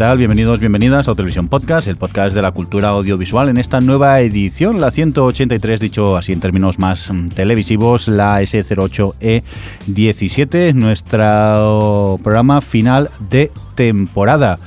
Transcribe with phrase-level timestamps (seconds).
[0.00, 0.16] Tal?
[0.16, 4.80] Bienvenidos, bienvenidas a Televisión Podcast, el podcast de la cultura audiovisual en esta nueva edición,
[4.80, 13.52] la 183, dicho así en términos más mm, televisivos, la S08E17, nuestro programa final de
[13.74, 14.58] temporada.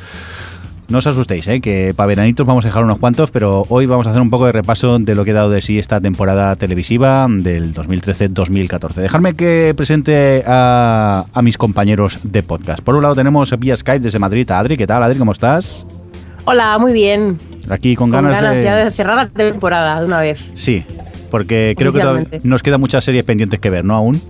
[0.89, 1.61] No os asustéis, ¿eh?
[1.61, 4.45] que para veranitos vamos a dejar unos cuantos, pero hoy vamos a hacer un poco
[4.45, 8.95] de repaso de lo que ha dado de sí esta temporada televisiva del 2013-2014.
[8.95, 12.81] Dejarme que presente a, a mis compañeros de podcast.
[12.81, 14.77] Por un lado tenemos vía Skype desde Madrid a Adri.
[14.77, 15.17] ¿Qué tal, Adri?
[15.17, 15.85] ¿Cómo estás?
[16.45, 17.39] Hola, muy bien.
[17.69, 18.63] Aquí con, Con ganas, ganas de...
[18.63, 20.51] ya de cerrar la temporada de una vez.
[20.53, 20.83] Sí,
[21.31, 23.95] porque creo que nos quedan muchas series pendientes que ver, ¿no?
[23.95, 24.21] Aún.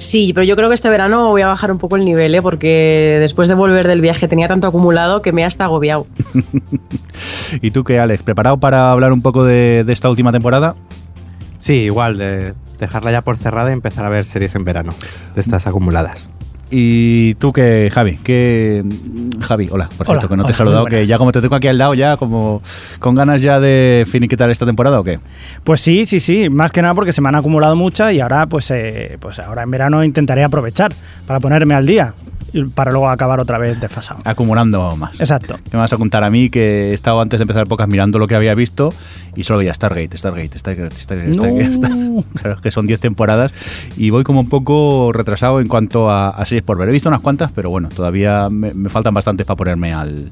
[0.00, 2.40] Sí, pero yo creo que este verano voy a bajar un poco el nivel, ¿eh?
[2.40, 6.06] porque después de volver del viaje tenía tanto acumulado que me ha hasta agobiado.
[7.60, 8.22] ¿Y tú qué, Alex?
[8.22, 10.74] ¿Preparado para hablar un poco de, de esta última temporada?
[11.58, 14.94] Sí, igual, de dejarla ya por cerrada y empezar a ver series en verano,
[15.34, 16.30] de estas acumuladas.
[16.70, 18.18] ¿Y tú qué, Javi?
[18.22, 18.84] ¿Qué...
[19.40, 21.56] Javi, hola, por Hola, cierto, que no te he saludado, que ya como te tengo
[21.56, 22.62] aquí al lado, ya como
[23.00, 25.18] con ganas ya de finiquitar esta temporada o qué?
[25.64, 28.46] Pues sí, sí, sí, más que nada porque se me han acumulado muchas y ahora
[28.46, 30.92] pues, eh, pues ahora en verano intentaré aprovechar
[31.26, 32.14] para ponerme al día
[32.74, 34.20] para luego acabar otra vez desfasado.
[34.24, 35.18] Acumulando más.
[35.20, 35.56] Exacto.
[35.64, 38.18] ¿Qué me vas a contar a mí que he estado antes de empezar pocas mirando
[38.18, 38.92] lo que había visto
[39.36, 41.42] y solo veía Stargate, Stargate, Stargate, Stargate, No.
[41.42, 42.10] Stargate, Stargate.
[42.40, 43.52] Claro, que son 10 temporadas
[43.96, 46.88] y voy como un poco retrasado en cuanto a, a series por ver.
[46.88, 50.30] He visto unas cuantas, pero bueno, todavía me, me faltan bastantes para ponerme al...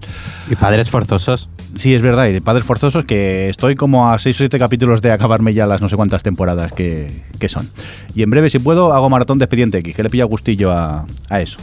[0.50, 1.48] Y padres forzosos.
[1.76, 5.02] Sí, es verdad, y de Padres Forzosos que estoy como a 6 o 7 capítulos
[5.02, 7.68] de acabarme ya las no sé cuántas temporadas que, que son.
[8.14, 11.06] Y en breve, si puedo, hago maratón de Expediente X, que le pilla gustillo a,
[11.28, 11.58] a eso.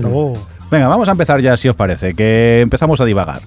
[0.00, 0.12] Bien.
[0.12, 0.32] Oh.
[0.70, 3.40] Venga, vamos a empezar ya, si os parece, que empezamos a divagar.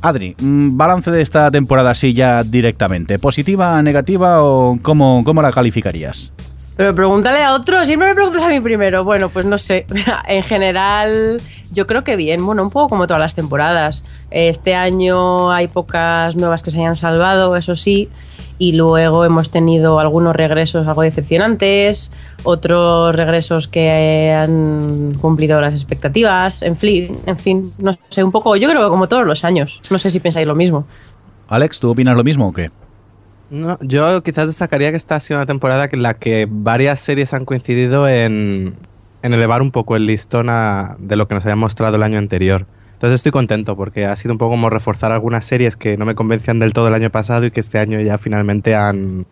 [0.00, 3.18] Adri, mm, balance de esta temporada así ya directamente.
[3.18, 6.32] ¿Positiva, negativa o cómo, cómo la calificarías?
[6.76, 9.02] Pero pregúntale a otro, siempre me preguntas a mí primero.
[9.02, 9.86] Bueno, pues no sé.
[10.28, 11.40] en general,
[11.72, 14.04] yo creo que bien, bueno, un poco como todas las temporadas.
[14.30, 18.08] Este año hay pocas nuevas que se hayan salvado, eso sí.
[18.60, 22.10] Y luego hemos tenido algunos regresos algo decepcionantes,
[22.42, 28.56] otros regresos que han cumplido las expectativas, en fin, en fin, no sé, un poco,
[28.56, 29.80] yo creo que como todos los años.
[29.90, 30.86] No sé si pensáis lo mismo.
[31.48, 32.70] Alex, ¿tú opinas lo mismo o qué?
[33.50, 37.32] No, yo quizás destacaría que esta ha sido una temporada en la que varias series
[37.32, 38.74] han coincidido en,
[39.22, 42.18] en elevar un poco el listón a- de lo que nos había mostrado el año
[42.18, 42.66] anterior.
[42.98, 46.16] Entonces estoy contento porque ha sido un poco como reforzar algunas series que no me
[46.16, 49.26] convencían del todo el año pasado y que este año ya finalmente han,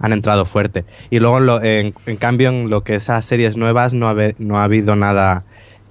[0.00, 0.84] han entrado fuerte.
[1.10, 4.58] Y luego, en, lo- en- cambio, en lo que esas series nuevas no ha, no
[4.58, 5.44] ha habido nada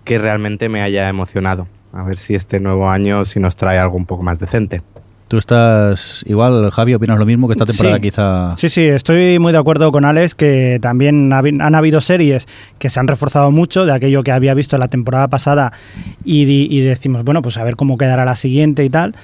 [0.03, 1.69] que realmente me haya emocionado.
[1.93, 4.81] A ver si este nuevo año si nos trae algo un poco más decente.
[5.27, 8.01] ¿Tú estás igual, Javi, opinas lo mismo que esta temporada Sí.
[8.01, 8.51] quizá...
[8.53, 12.47] Sí, sí, estoy muy de acuerdo con Alex que también han habido series
[12.77, 15.73] que se han reforzado mucho de aquello que había visto la temporada pasada
[16.23, 19.15] y, di- y decimos, bueno, pues a ver cómo quedará la siguiente y tal.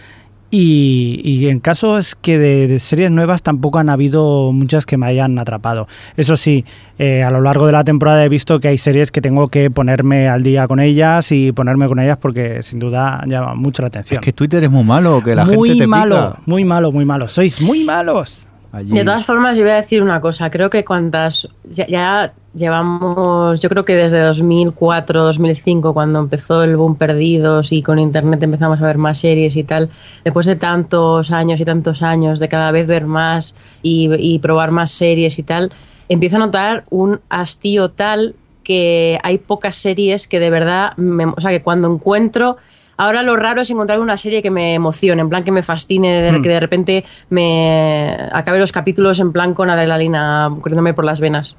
[0.51, 4.97] Y, y en caso es que de, de series nuevas tampoco han habido muchas que
[4.97, 5.87] me hayan atrapado.
[6.17, 6.65] Eso sí,
[6.97, 9.69] eh, a lo largo de la temporada he visto que hay series que tengo que
[9.69, 13.87] ponerme al día con ellas y ponerme con ellas porque sin duda llama mucho la
[13.89, 14.19] atención.
[14.19, 16.41] Es que Twitter es muy malo, que la muy gente te malo, pica.
[16.45, 17.29] muy malo, muy malo.
[17.29, 18.48] Sois muy malos.
[18.71, 20.49] De todas formas, yo voy a decir una cosa.
[20.51, 21.47] Creo que cuantas.
[21.69, 23.61] Ya, llevamos.
[23.61, 28.79] Yo creo que desde 2004, 2005, cuando empezó el boom Perdidos y con internet empezamos
[28.81, 29.89] a ver más series y tal.
[30.23, 34.71] Después de tantos años y tantos años de cada vez ver más y, y probar
[34.71, 35.71] más series y tal,
[36.07, 40.93] empiezo a notar un hastío tal que hay pocas series que de verdad.
[40.97, 42.57] me- o sea, que cuando encuentro.
[42.99, 46.21] Ahora lo raro es encontrar una serie que me emocione, en plan que me fascine,
[46.21, 46.41] de- Mm.
[46.41, 51.55] que de repente me acabe los capítulos en plan con adrenalina corriéndome por las venas.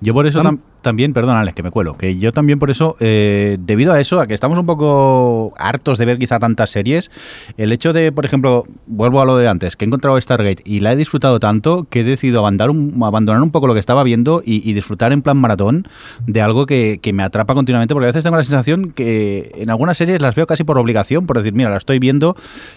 [0.00, 2.96] Yo por eso tam- también, perdón Alex, que me cuelo, que yo también por eso,
[3.00, 7.10] eh, debido a eso, a que estamos un poco hartos de ver quizá tantas series,
[7.56, 10.80] el hecho de, por ejemplo, vuelvo a lo de antes, que he encontrado Stargate y
[10.80, 14.02] la he disfrutado tanto que he decidido abandonar un, abandonar un poco lo que estaba
[14.04, 15.88] viendo y, disfrutar en plan maratón
[16.26, 19.70] de algo que, que me atrapa continuamente, porque a veces tengo la sensación que en
[19.70, 22.36] algunas series las veo casi por obligación, por decir, mira, la estoy viendo,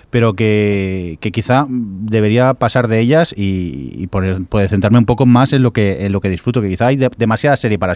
[0.10, 5.52] pero que, que quizá debería pasar de ellas y, y pues, centrarme un poco más
[5.52, 7.94] en lo que en lo que disfruto, que quizá hay de- demasiada serie para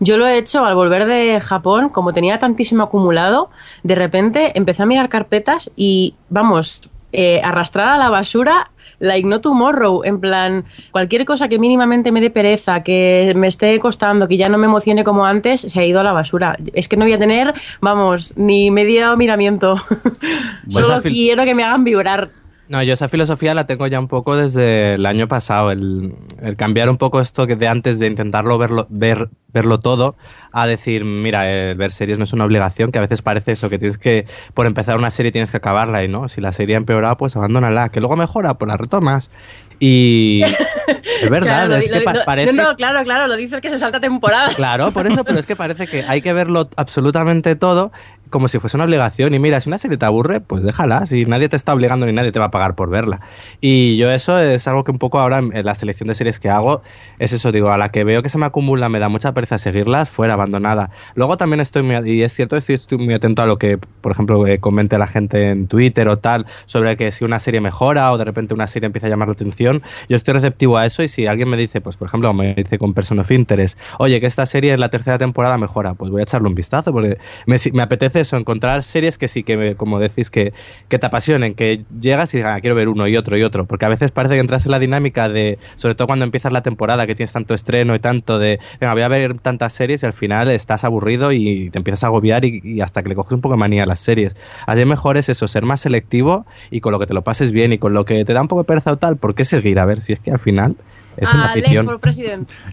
[0.00, 3.50] Yo lo he hecho al volver de Japón, como tenía tantísimo acumulado,
[3.82, 9.40] de repente empecé a mirar carpetas y, vamos, eh, arrastrar a la basura like no
[9.40, 14.36] tomorrow, en plan, cualquier cosa que mínimamente me dé pereza, que me esté costando, que
[14.36, 16.56] ya no me emocione como antes, se ha ido a la basura.
[16.72, 19.76] Es que no voy a tener, vamos, ni medio miramiento.
[20.68, 22.30] Solo quiero que me hagan vibrar.
[22.74, 26.12] No, yo esa filosofía la tengo ya un poco desde el año pasado, el,
[26.42, 30.16] el cambiar un poco esto que de antes de intentarlo verlo, ver verlo todo
[30.50, 33.70] a decir, mira, eh, ver series no es una obligación, que a veces parece eso,
[33.70, 36.74] que tienes que, por empezar una serie tienes que acabarla y no, si la serie
[36.74, 39.30] ha empeorado, pues abandónala, que luego mejora, pues la retomas.
[39.78, 40.42] Y
[41.22, 42.52] es verdad, es que parece...
[42.52, 44.56] No, claro, claro, lo dices que se salta temporadas.
[44.56, 47.92] Claro, por eso, pero es que parece que hay que verlo absolutamente todo
[48.30, 49.34] como si fuese una obligación.
[49.34, 51.06] Y mira, si una serie te aburre, pues déjala.
[51.06, 53.20] Si nadie te está obligando ni nadie te va a pagar por verla.
[53.60, 56.50] Y yo eso es algo que un poco ahora en la selección de series que
[56.50, 56.82] hago,
[57.18, 59.58] es eso, digo, a la que veo que se me acumula, me da mucha pereza
[59.58, 60.90] seguirlas, fuera abandonada.
[61.14, 64.12] Luego también estoy muy, y es cierto, estoy, estoy muy atento a lo que, por
[64.12, 68.12] ejemplo, eh, comente la gente en Twitter o tal, sobre que si una serie mejora
[68.12, 71.02] o de repente una serie empieza a llamar la atención, yo estoy receptivo a eso
[71.02, 74.20] y si alguien me dice, pues por ejemplo, me dice con Person of Interest, oye,
[74.20, 77.18] que esta serie en la tercera temporada mejora, pues voy a echarle un vistazo porque
[77.46, 80.52] me, me apetece eso, encontrar series que sí que, como decís, que,
[80.88, 83.66] que te apasionen, que llegas y digas, ah, quiero ver uno y otro y otro,
[83.66, 86.62] porque a veces parece que entras en la dinámica de, sobre todo cuando empiezas la
[86.62, 90.06] temporada, que tienes tanto estreno y tanto de, venga, voy a ver tantas series y
[90.06, 93.40] al final estás aburrido y te empiezas a agobiar y, hasta que le coges un
[93.40, 94.36] poco de manía a las series.
[94.66, 97.72] Así mejor es eso, ser más selectivo y con lo que te lo pases bien
[97.72, 99.78] y con lo que te da un poco de pereza o tal, ¿por qué seguir?
[99.78, 100.76] A ver, si es que al final
[101.16, 101.98] es una ah, afición.
[102.12, 102.24] Sí,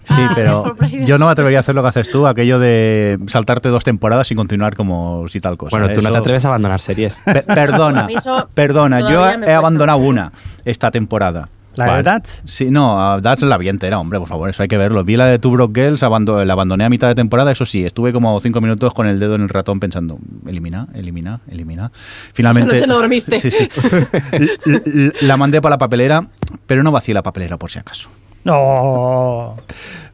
[0.10, 0.74] ah, pero
[1.06, 4.32] yo no me atrevería a hacer lo que haces tú, aquello de saltarte dos temporadas
[4.32, 5.78] y continuar como si tal cosa.
[5.78, 7.20] Bueno, tú no te atreves a abandonar series.
[7.48, 8.08] perdona,
[8.54, 10.32] perdona, yo he abandonado una
[10.66, 11.50] esta temporada.
[11.76, 12.44] ¿La de Dats?
[12.46, 15.04] Sí, no, Dats la vi entera, hombre, por favor, eso hay que verlo.
[15.04, 18.12] Vi la de Two Broke Girls, la abandoné a mitad de temporada, eso sí, estuve
[18.12, 21.92] como cinco minutos con el dedo en el ratón pensando, elimina, elimina, elimina.
[22.34, 22.76] Finalmente...
[22.76, 23.32] Esa noche no dormiste.
[23.42, 23.70] Sí, sí.
[25.22, 26.28] la mandé para la papelera,
[26.68, 28.10] pero no vacié la papelera por si acaso.
[28.44, 29.56] No.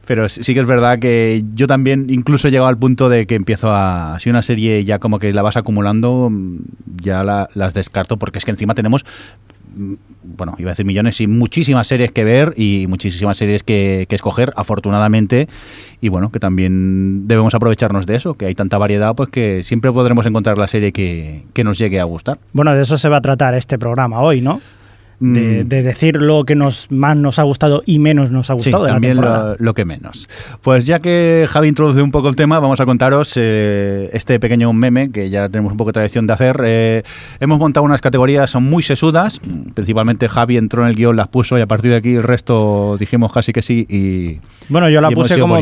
[0.06, 3.34] Pero sí que es verdad que yo también incluso he llegado al punto de que
[3.34, 4.16] empiezo a...
[4.20, 6.32] Si una serie ya como que la vas acumulando,
[7.02, 9.04] ya las descarto porque es que encima tenemos
[9.76, 9.94] mm,
[10.36, 14.52] bueno, iba a decir millones y muchísimas series que ver y muchísimas series que, escoger,
[14.56, 15.48] afortunadamente,
[16.00, 19.92] y bueno, que también debemos aprovecharnos de eso, que hay tanta variedad, pues que siempre
[19.92, 22.38] podremos encontrar la serie que, que nos llegue a gustar.
[22.52, 24.60] Bueno, de eso se va a tratar este programa hoy, ¿no?
[25.20, 25.34] Mm.
[25.34, 28.86] de, decir lo que nos más nos ha gustado y menos nos ha gustado.
[28.86, 30.28] Sí, también lo, que menos.
[30.62, 34.72] Pues ya que Javi introduce un poco el tema, vamos a contaros eh, este pequeño
[34.72, 36.60] meme que ya tenemos un poco de tradición de hacer.
[36.64, 37.02] Eh,
[37.40, 39.40] hemos montado unas categorías, son muy sesudas,
[39.74, 42.96] principalmente Javi entró en el guion, las puso y a partir de aquí el resto
[42.96, 44.38] dijimos casi que sí y...
[44.68, 45.58] Bueno, yo la puse como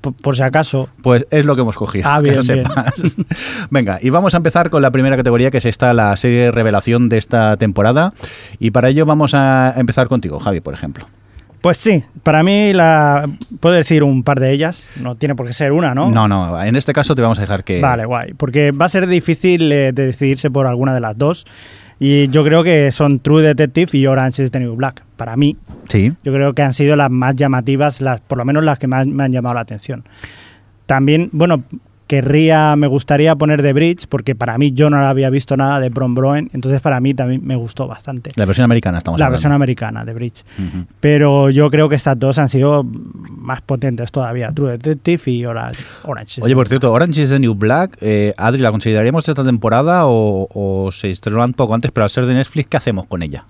[0.00, 0.88] por, si acaso.
[1.02, 2.08] Pues es lo que hemos cogido.
[2.08, 2.40] Ah, bien,
[3.70, 7.08] Venga, y vamos a empezar con la primera categoría, que es esta, la serie revelación
[7.08, 8.14] de esta temporada.
[8.58, 11.06] Y para ello vamos a empezar contigo, Javi, por ejemplo.
[11.60, 13.28] Pues sí, para mí la
[13.60, 16.10] puedo decir un par de ellas, no tiene por qué ser una, ¿no?
[16.10, 17.82] No, no, en este caso te vamos a dejar que...
[17.82, 21.46] Vale, guay, porque va a ser difícil eh, de decidirse por alguna de las dos.
[22.02, 25.04] Y yo creo que son True Detective y Orange is the New Black.
[25.18, 25.58] Para mí,
[25.90, 26.14] sí.
[26.24, 29.06] yo creo que han sido las más llamativas, las, por lo menos las que más
[29.06, 30.04] me han llamado la atención.
[30.86, 31.62] También, bueno,
[32.10, 35.90] querría, me gustaría poner The Bridge, porque para mí yo no había visto nada de
[35.90, 38.32] Bron Broen, entonces para mí también me gustó bastante.
[38.34, 40.44] La versión americana estamos La versión americana, The Bridge.
[40.98, 45.78] Pero yo creo que estas dos han sido más potentes todavía, True Detective y Orange.
[46.40, 50.48] Oye, por cierto, Orange is the New Black, eh, Adri, ¿la consideraríamos esta temporada o,
[50.52, 53.44] o se estrenó un poco antes, pero al ser de Netflix, ¿qué hacemos con ella?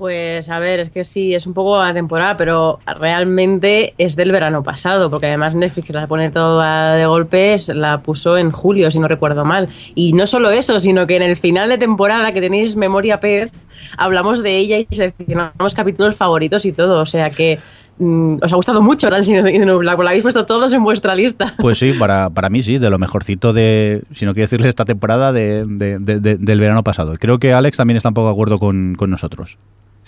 [0.00, 4.32] Pues a ver, es que sí, es un poco a temporada, pero realmente es del
[4.32, 8.98] verano pasado, porque además Netflix, la pone toda de golpes, la puso en julio, si
[8.98, 9.68] no recuerdo mal.
[9.94, 13.52] Y no solo eso, sino que en el final de temporada, que tenéis Memoria Pez,
[13.98, 17.02] hablamos de ella y seleccionamos capítulos favoritos y todo.
[17.02, 17.58] O sea que
[17.98, 21.56] mm, os ha gustado mucho is the Black, la habéis puesto todos en vuestra lista.
[21.58, 24.86] Pues sí, para, para mí sí, de lo mejorcito de, si no quiero decirle, esta
[24.86, 27.16] temporada de, del verano pasado.
[27.20, 29.58] Creo que Alex también está un poco de acuerdo con, con nosotros.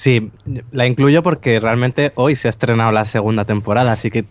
[0.03, 0.33] Sí,
[0.73, 4.25] la incluyo porque realmente hoy se ha estrenado la segunda temporada, así que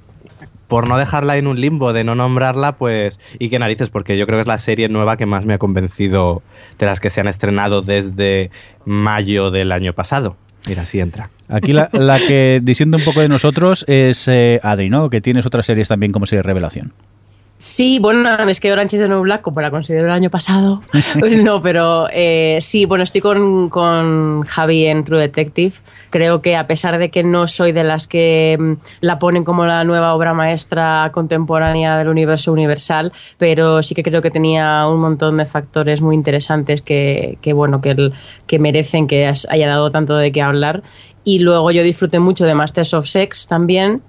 [0.67, 4.25] por no dejarla en un limbo de no nombrarla, pues, y qué narices, porque yo
[4.25, 6.43] creo que es la serie nueva que más me ha convencido
[6.77, 8.51] de las que se han estrenado desde
[8.83, 10.35] mayo del año pasado.
[10.67, 11.29] Mira, así entra.
[11.47, 11.87] Aquí la,
[12.27, 15.09] que diciendo un poco de nosotros es eh, Adri, ¿no?
[15.09, 16.91] Que tienes otras series también como serie Revelación.
[17.61, 20.81] Sí, bueno, es que Orange is the New Black, como la considero el año pasado,
[21.43, 25.75] no, pero eh, sí, bueno, estoy con, con, Javi en True Detective.
[26.09, 29.67] Creo que a pesar de que no soy de las que mm, la ponen como
[29.67, 34.99] la nueva obra maestra contemporánea del universo universal, pero sí que creo que tenía un
[34.99, 38.13] montón de factores muy interesantes que, que bueno, que, el,
[38.47, 40.81] que merecen que haya dado tanto de qué hablar.
[41.23, 44.01] Y luego yo disfruté mucho de Masters of Sex también,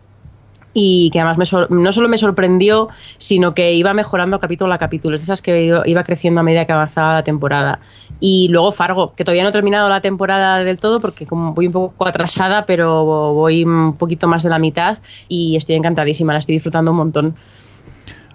[0.75, 2.89] y que además no solo me sorprendió,
[3.19, 5.17] sino que iba mejorando capítulo a capítulo.
[5.17, 7.81] Es esas que iba creciendo a medida que avanzaba la temporada.
[8.21, 11.67] Y luego Fargo, que todavía no he terminado la temporada del todo porque como voy
[11.67, 14.99] un poco atrasada, pero voy un poquito más de la mitad
[15.29, 17.35] y estoy encantadísima, la estoy disfrutando un montón.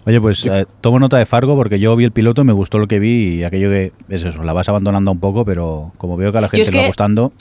[0.06, 2.88] Oye, pues eh, tomo nota de Fargo porque yo vi el piloto, me gustó lo
[2.88, 6.32] que vi y aquello que es eso, la vas abandonando un poco, pero como veo
[6.32, 7.34] que a la gente le va gustando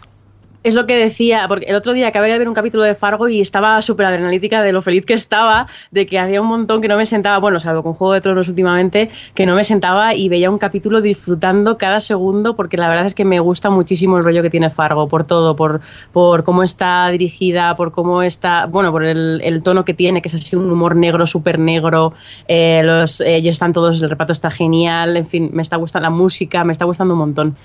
[0.67, 3.29] es lo que decía, porque el otro día acabé de ver un capítulo de Fargo
[3.29, 6.89] y estaba súper adrenalítica de lo feliz que estaba, de que había un montón que
[6.89, 10.29] no me sentaba, bueno, salvo con Juego de Tronos últimamente, que no me sentaba y
[10.29, 14.25] veía un capítulo disfrutando cada segundo, porque la verdad es que me gusta muchísimo el
[14.25, 15.81] rollo que tiene Fargo, por todo, por,
[16.13, 20.35] por cómo está dirigida, por cómo está, bueno, por el, tono que tiene, que es
[20.35, 22.13] así un humor negro, súper negro,
[22.49, 26.11] eh, los, ellos están todos, el reparto está genial, en fin, me está gustando la
[26.11, 27.57] música, me está gustando un montón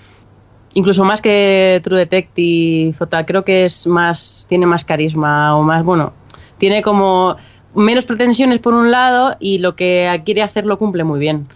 [0.73, 6.13] incluso más que True Detective creo que es más, tiene más carisma o más, bueno,
[6.57, 7.35] tiene como
[7.75, 11.47] menos pretensiones por un lado y lo que quiere hacer lo cumple muy bien.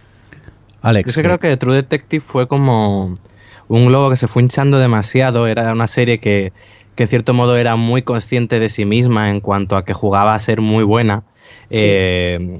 [0.82, 1.14] Alex.
[1.14, 3.14] Yo creo que True Detective fue como
[3.68, 6.52] un globo que se fue hinchando demasiado, era una serie que,
[6.94, 10.34] que en cierto modo era muy consciente de sí misma en cuanto a que jugaba
[10.34, 11.24] a ser muy buena.
[11.70, 12.54] Eh,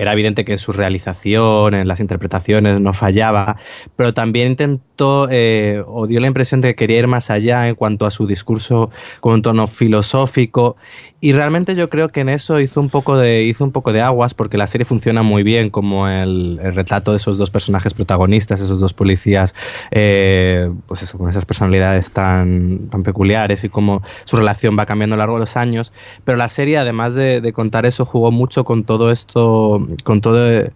[0.00, 3.58] era evidente que en su realización, en las interpretaciones no fallaba,
[3.96, 7.74] pero también intentó eh, o dio la impresión de que quería ir más allá en
[7.74, 8.90] cuanto a su discurso
[9.20, 10.76] con un tono filosófico
[11.22, 14.00] y realmente yo creo que en eso hizo un poco de, hizo un poco de
[14.00, 18.62] aguas porque la serie funciona muy bien como el, retrato de esos dos personajes protagonistas,
[18.62, 19.54] esos dos policías,
[19.90, 25.14] eh, pues eso, con esas personalidades tan, tan peculiares y cómo su relación va cambiando
[25.14, 25.92] a lo largo de los años.
[26.24, 30.70] Pero la serie, además de, de contar eso, jugó mucho con todo esto, con todo,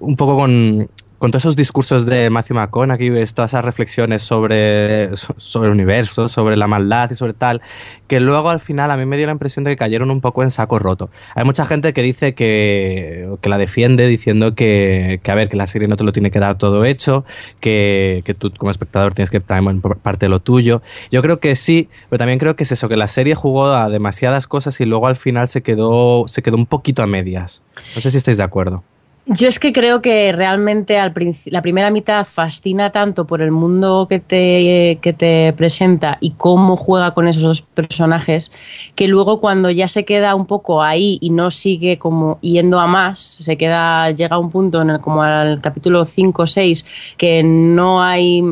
[0.00, 5.68] un poco con con todos esos discursos de Matthew McConaughey, todas esas reflexiones sobre, sobre
[5.68, 7.62] el universo, sobre la maldad y sobre tal,
[8.06, 10.42] que luego al final a mí me dio la impresión de que cayeron un poco
[10.42, 11.10] en saco roto.
[11.34, 15.56] Hay mucha gente que dice que, que la defiende diciendo que, que, a ver, que
[15.56, 17.24] la serie no te lo tiene que dar todo hecho,
[17.60, 20.82] que, que tú como espectador tienes que también parte de lo tuyo.
[21.10, 23.88] Yo creo que sí, pero también creo que es eso, que la serie jugó a
[23.88, 27.62] demasiadas cosas y luego al final se quedó, se quedó un poquito a medias.
[27.94, 28.84] No sé si estáis de acuerdo.
[29.28, 31.12] Yo es que creo que realmente al
[31.46, 36.76] la primera mitad fascina tanto por el mundo que te, que te presenta y cómo
[36.76, 38.52] juega con esos dos personajes,
[38.94, 42.86] que luego cuando ya se queda un poco ahí y no sigue como yendo a
[42.86, 46.84] más, se queda, llega a un punto en el, como al capítulo 5 o 6,
[47.16, 48.44] que no hay,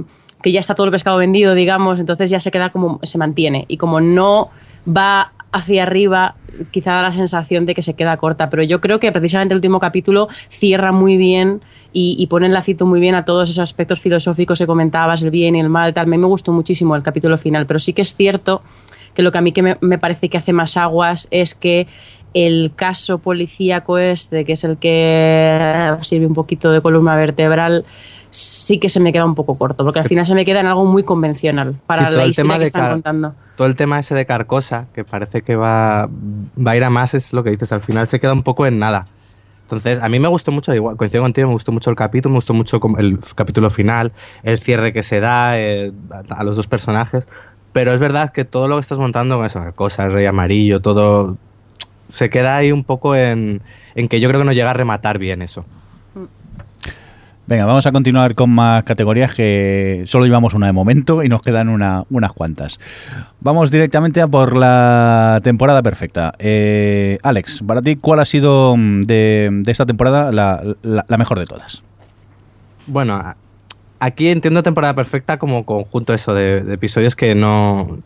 [0.42, 3.64] que ya está todo el pescado vendido, digamos, entonces ya se queda como, se mantiene.
[3.68, 4.50] Y como no
[4.88, 6.34] va hacia arriba,
[6.70, 9.58] quizá da la sensación de que se queda corta, pero yo creo que precisamente el
[9.58, 14.00] último capítulo cierra muy bien y, pone el lacito muy bien a todos esos aspectos
[14.00, 16.06] filosóficos que comentabas, el bien y el mal, tal.
[16.06, 18.62] A mí me gustó muchísimo el capítulo final, pero sí que es cierto
[19.14, 21.86] que lo que a mí que me, parece que hace más aguas es que
[22.34, 27.84] el caso policíaco este, que es el que sirve un poquito de columna vertebral,
[28.34, 30.66] sí que se me queda un poco corto, porque al final se me queda en
[30.66, 33.34] algo muy convencional para la historia que están contando.
[33.56, 37.14] Todo el tema ese de Carcosa, que parece que va, va a ir a más,
[37.14, 39.06] es lo que dices, al final se queda un poco en nada.
[39.62, 42.38] Entonces, a mí me gustó mucho, igual, coincido contigo, me gustó mucho el capítulo, me
[42.38, 44.12] gustó mucho el capítulo final,
[44.42, 45.92] el cierre que se da eh,
[46.28, 47.28] a los dos personajes,
[47.72, 50.80] pero es verdad que todo lo que estás montando con eso, Carcosa, el Rey Amarillo,
[50.80, 51.38] todo
[52.08, 53.62] se queda ahí un poco en,
[53.94, 55.64] en que yo creo que no llega a rematar bien eso.
[57.46, 61.42] Venga, vamos a continuar con más categorías que solo llevamos una de momento y nos
[61.42, 62.80] quedan una, unas cuantas.
[63.40, 66.32] Vamos directamente a por la temporada perfecta.
[66.38, 71.82] Eh, Alex, para ti, ¿cuál ha sido mm, de, esta temporada la, mejor de todas?
[72.86, 73.22] Bueno,
[73.98, 77.98] aquí entiendo temporada perfecta como conjunto eso de, episodios que no...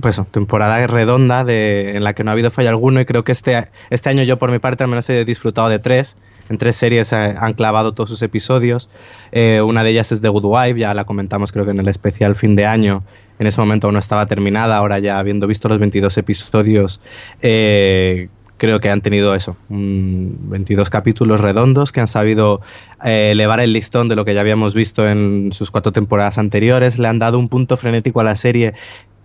[0.00, 3.32] Pues temporada redonda de, en la que no ha habido fallo alguno y creo que
[3.32, 6.16] este, este año yo por mi parte al menos he disfrutado de tres
[6.50, 8.90] en tres series eh, han clavado todos sus episodios.
[9.32, 11.88] Eh, una de ellas es The Good Wife, ya la comentamos creo que en el
[11.88, 13.04] especial fin de año.
[13.38, 17.00] En ese momento aún no estaba terminada, ahora ya habiendo visto los 22 episodios,
[17.40, 18.28] eh,
[18.58, 22.60] creo que han tenido eso, 22 capítulos redondos que han sabido
[23.02, 27.08] elevar el listón de lo que ya habíamos visto en sus cuatro temporadas anteriores, le
[27.08, 28.74] han dado un punto frenético a la serie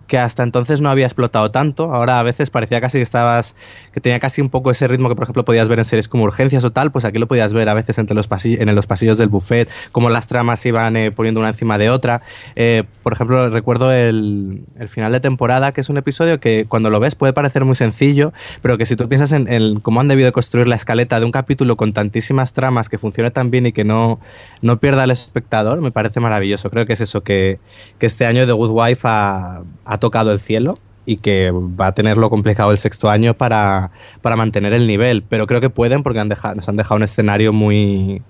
[0.06, 1.94] que hasta entonces no había explotado tanto.
[1.94, 3.56] Ahora a veces parecía casi que estabas,
[3.92, 6.24] que tenía casi un poco ese ritmo que por ejemplo podías ver en series como
[6.24, 8.86] Urgencias o tal, pues aquí lo podías ver a veces entre los pasillos, en los
[8.86, 12.22] pasillos del buffet, como las tramas iban eh, poniendo una encima de otra.
[12.54, 16.90] Eh, por ejemplo, recuerdo el, el, final de temporada, que es un episodio que cuando
[16.90, 18.32] lo ves puede parecer muy sencillo,
[18.62, 21.32] pero que si tú piensas en, en cómo han debido construir la escaleta de un
[21.32, 24.20] capítulo con tantísimas tramas que funcione tan bien y que no,
[24.62, 26.70] no pierda al espectador, me parece maravilloso.
[26.70, 27.58] Creo que es eso, que,
[27.98, 29.62] que este año The Good Wife ha,
[29.98, 34.72] tocado el cielo y que va a tenerlo complicado el sexto año para, para mantener
[34.72, 35.22] el nivel.
[35.22, 38.22] Pero creo que pueden porque han dejado, nos han dejado un escenario muy,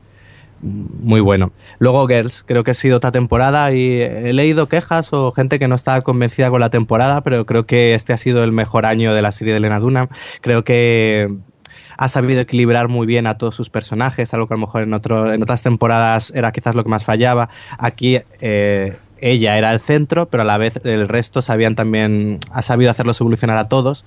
[0.60, 1.52] muy bueno.
[1.78, 5.68] Luego Girls, creo que ha sido otra temporada y he leído quejas o gente que
[5.68, 9.14] no estaba convencida con la temporada, pero creo que este ha sido el mejor año
[9.14, 10.08] de la serie de Lena Dunham.
[10.40, 11.34] Creo que
[11.98, 14.92] ha sabido equilibrar muy bien a todos sus personajes, algo que a lo mejor en,
[14.92, 17.48] otro, en otras temporadas era quizás lo que más fallaba.
[17.78, 22.62] Aquí eh, ella era el centro, pero a la vez el resto sabían también, ha
[22.62, 24.04] sabido hacerlos evolucionar a todos.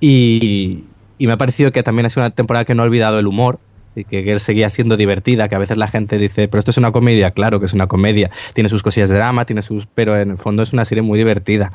[0.00, 0.84] Y,
[1.18, 3.26] y me ha parecido que también ha sido una temporada que no ha olvidado el
[3.26, 3.58] humor,
[3.94, 6.78] y que él seguía siendo divertida, que a veces la gente dice, pero esto es
[6.78, 10.16] una comedia, claro que es una comedia, tiene sus cosillas de drama, tiene sus, pero
[10.18, 11.72] en el fondo es una serie muy divertida.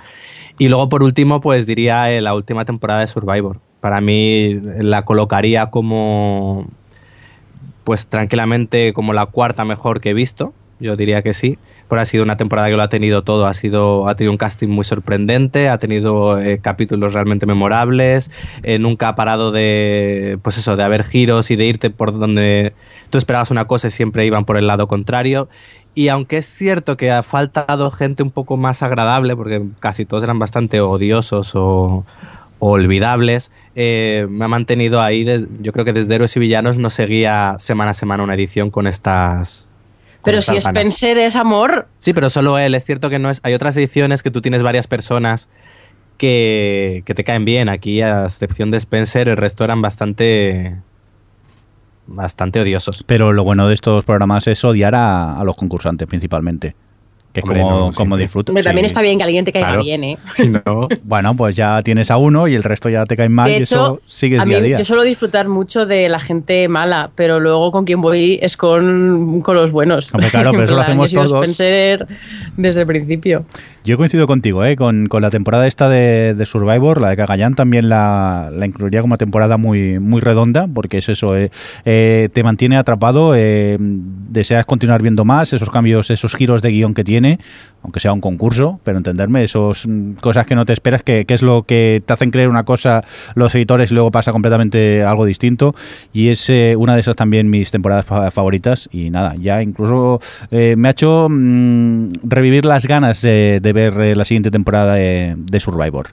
[0.57, 3.59] Y luego por último, pues diría eh, la última temporada de Survivor.
[3.81, 6.67] Para mí la colocaría como,
[7.83, 12.05] pues tranquilamente como la cuarta mejor que he visto, yo diría que sí pero ha
[12.05, 13.45] sido una temporada que lo ha tenido todo.
[13.45, 18.31] Ha, sido, ha tenido un casting muy sorprendente, ha tenido eh, capítulos realmente memorables,
[18.63, 22.73] eh, nunca ha parado de, pues eso, de haber giros y de irte por donde
[23.09, 25.47] tú esperabas una cosa y siempre iban por el lado contrario.
[25.93, 30.23] Y aunque es cierto que ha faltado gente un poco más agradable, porque casi todos
[30.23, 32.05] eran bastante odiosos o,
[32.59, 35.25] olvidables, eh, me ha mantenido ahí.
[35.61, 38.87] yo creo que desde Héroes y Villanos no seguía semana a semana una edición con
[38.87, 39.69] estas,
[40.25, 41.87] pero si Spencer es amor.
[41.97, 42.75] Sí, pero solo él.
[42.75, 43.39] Es cierto que no es.
[43.43, 45.47] Hay otras ediciones que tú tienes varias personas
[46.17, 47.69] que, que te caen bien.
[47.69, 50.75] Aquí, a excepción de Spencer, el resto eran bastante
[52.07, 53.03] bastante odiosos.
[53.03, 56.75] Pero lo bueno de estos programas es odiar a, a los concursantes principalmente
[57.35, 58.53] que es como, como disfruto.
[58.53, 60.17] También está bien que alguien te caiga bien, ¿eh?
[60.33, 63.51] Si no, bueno, pues ya tienes a uno y el resto ya te caen mal
[63.51, 64.77] y eso sigues a día a día.
[64.77, 69.41] Yo suelo disfrutar mucho de la gente mala, pero luego con quien voy es con,
[69.41, 70.13] con los buenos.
[70.13, 71.57] Hombre, claro, pero eso lo hacemos todos.
[71.57, 73.45] desde el principio.
[73.85, 74.75] Yo coincido contigo, ¿eh?
[74.75, 79.01] con, con la temporada esta de, de, Survivor, la de Cagayán también la, la, incluiría
[79.01, 81.51] como temporada muy, muy redonda, porque es eso, eh,
[81.85, 86.95] eh, te mantiene atrapado, eh, deseas continuar viendo más, esos cambios, esos giros de guion
[86.95, 87.37] que tiene,
[87.85, 91.35] aunque sea un concurso, pero entenderme, esos mm, cosas que no te esperas, que, que,
[91.35, 93.01] es lo que te hacen creer una cosa
[93.35, 95.75] los editores y luego pasa completamente algo distinto.
[96.11, 98.89] Y es eh, una de esas también mis temporadas favoritas.
[98.91, 100.19] Y nada, ya incluso
[100.49, 105.59] eh, me ha hecho mmm, revivir las ganas de ver eh, la siguiente temporada de,
[105.59, 106.07] Survivor.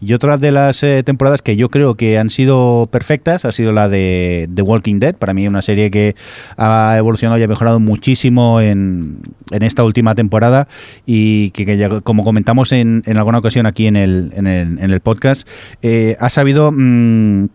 [0.00, 3.70] Y otra de las eh, temporadas que yo creo que han sido perfectas ha sido
[3.70, 5.14] la de The Walking Dead.
[5.14, 6.16] Para mí una serie que
[6.56, 9.20] ha evolucionado y ha mejorado muchísimo en,
[9.52, 10.66] esta última temporada
[11.06, 15.46] y que, como comentamos en, en, alguna ocasión aquí en el, podcast,
[15.82, 16.72] eh, ha sabido...
[16.72, 17.46] Mmm,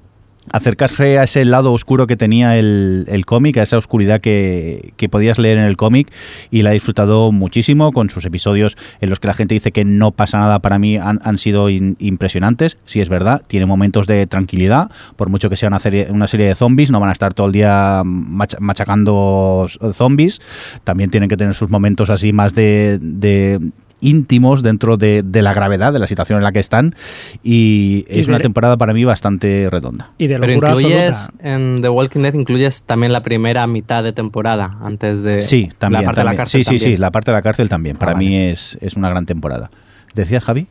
[0.52, 5.10] acercarse a ese lado oscuro que tenía el, el cómic, a esa oscuridad que, que,
[5.10, 6.12] podías leer en el cómic
[6.52, 9.86] y la he disfrutado muchísimo con sus episodios en los que la gente dice que
[9.86, 14.28] no pasa nada para mí han, han sido impresionantes, si es verdad, tiene momentos de
[14.28, 17.34] tranquilidad, por mucho que sea una serie, una serie de zombies, no van a estar
[17.34, 20.42] todo el día mach, machacando zombies,
[20.84, 23.60] también tienen que tener sus momentos así más de, de
[24.00, 26.96] íntimos dentro de, de, la gravedad de la situación en la que están
[27.44, 30.12] y es de, una temporada para mí bastante redonda.
[30.18, 31.50] Y de Pero incluyes absoluta.
[31.50, 36.02] en The Walking Dead incluyes también la primera mitad de temporada antes de sí, también,
[36.02, 36.32] la parte también.
[36.32, 36.60] de la cárcel.
[36.60, 36.96] Sí, sí, también.
[36.96, 37.98] sí, la parte de la cárcel también.
[37.98, 38.26] Para ah, vale.
[38.26, 39.72] mí es, es una gran temporada.
[40.14, 40.68] ¿Decías, Javi?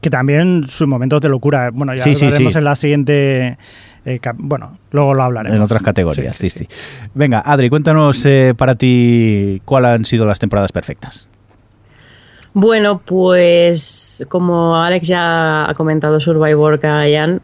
[0.00, 1.70] Que también sus momentos de locura.
[1.72, 2.58] Bueno, ya sí, lo veremos sí, sí.
[2.58, 3.58] en la siguiente.
[4.06, 5.56] Eh, bueno, luego lo hablaremos.
[5.56, 6.48] En otras categorías, sí.
[6.48, 6.68] sí, sí.
[7.14, 11.29] Venga, Adri, cuéntanos eh, para ti cuáles han sido las temporadas perfectas.
[12.52, 17.42] Bueno, pues como Alex ya ha comentado Survivor Kayan,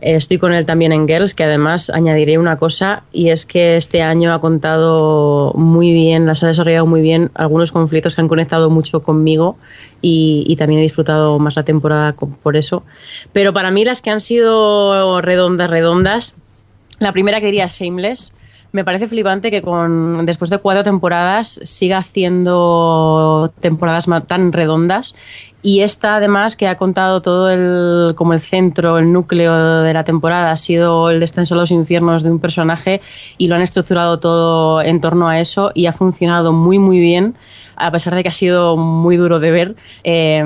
[0.00, 4.02] estoy con él también en Girls, que además añadiré una cosa, y es que este
[4.02, 8.68] año ha contado muy bien, las ha desarrollado muy bien algunos conflictos que han conectado
[8.68, 9.56] mucho conmigo
[10.00, 12.82] y, también he disfrutado más la temporada por eso.
[13.32, 16.34] Pero para mí las que han sido redondas, redondas,
[16.98, 18.32] la primera que diría Shameless,
[18.72, 25.14] me parece flipante que con después de cuatro temporadas siga haciendo temporadas tan redondas.
[25.60, 30.04] Y esta además que ha contado todo el como el centro, el núcleo de la
[30.04, 33.00] temporada ha sido el descenso a los infiernos de un personaje
[33.38, 37.34] y lo han estructurado todo en torno a eso y ha funcionado muy muy bien
[37.78, 39.76] a pesar de que ha sido muy duro de ver.
[40.04, 40.42] Eh,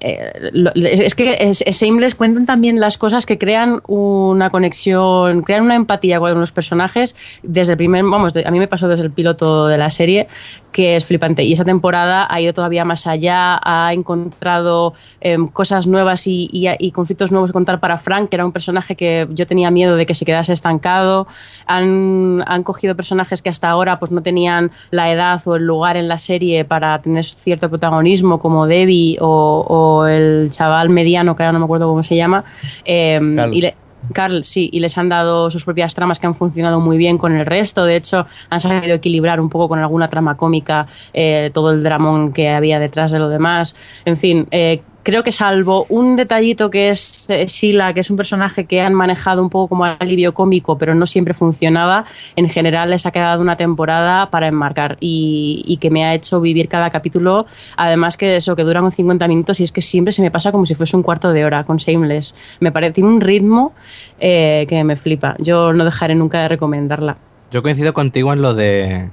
[0.00, 6.18] es que es, Shameless cuentan también las cosas que crean una conexión, crean una empatía
[6.18, 9.78] con los personajes desde el primer, vamos, a mí me pasó desde el piloto de
[9.78, 10.28] la serie,
[10.74, 11.44] que es flipante.
[11.44, 16.90] Y esa temporada ha ido todavía más allá, ha encontrado em, cosas nuevas y, y,
[16.90, 20.04] conflictos nuevos que contar para Frank, que era un personaje que yo tenía miedo de
[20.04, 21.28] que se quedase estancado.
[21.66, 25.96] Han, han cogido personajes que hasta ahora pues, no tenían la edad o el lugar
[25.96, 31.52] en la serie para tener cierto protagonismo, como Debbie o, el chaval mediano, que ahora
[31.52, 32.42] no me acuerdo cómo se llama.
[32.84, 33.76] Em, y le,
[34.12, 37.34] Carl, sí, y les han dado sus propias tramas que han funcionado muy bien con
[37.34, 37.84] el resto.
[37.84, 42.32] De hecho, han sabido equilibrar un poco con alguna trama cómica eh, todo el dramón
[42.32, 43.74] que había detrás de lo demás.
[44.04, 48.16] En fin, eh, creo que salvo un detallito que es eh, Sheila, que es un
[48.16, 52.90] personaje que han manejado un poco como alivio cómico, pero no siempre funcionaba, en general
[52.90, 57.46] les ha quedado una temporada para enmarcar y, que me ha hecho vivir cada capítulo.
[57.76, 60.64] Además que eso, que duran 50 minutos y es que siempre se me pasa como
[60.64, 62.34] si fuese un cuarto de hora con Shameless.
[62.60, 63.74] Me parece, tiene un ritmo
[64.18, 65.36] eh, que me flipa.
[65.38, 67.18] Yo no dejaré nunca de recomendarla.
[67.50, 69.10] Yo coincido contigo en lo de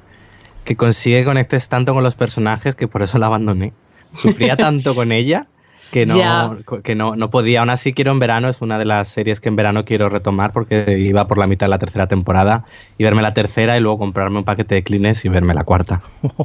[0.63, 3.73] que consigue conectes tanto con los personajes que por eso la abandoné.
[4.13, 5.47] Sufría tanto con ella
[5.91, 7.59] que no, que no, no podía.
[7.59, 10.53] Aún así quiero en verano, es una de las series que en verano quiero retomar
[10.53, 12.65] porque iba por la mitad de la tercera temporada
[12.97, 16.01] y verme la tercera y luego comprarme un paquete de clines y verme la cuarta.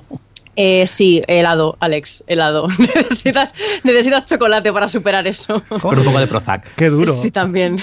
[0.58, 2.66] Eh, sí, helado, Alex, helado.
[2.78, 3.54] necesitas,
[3.84, 5.62] necesitas chocolate para superar eso.
[5.82, 6.74] Con un poco de Prozac.
[6.76, 7.12] Qué duro.
[7.12, 7.76] Sí, también.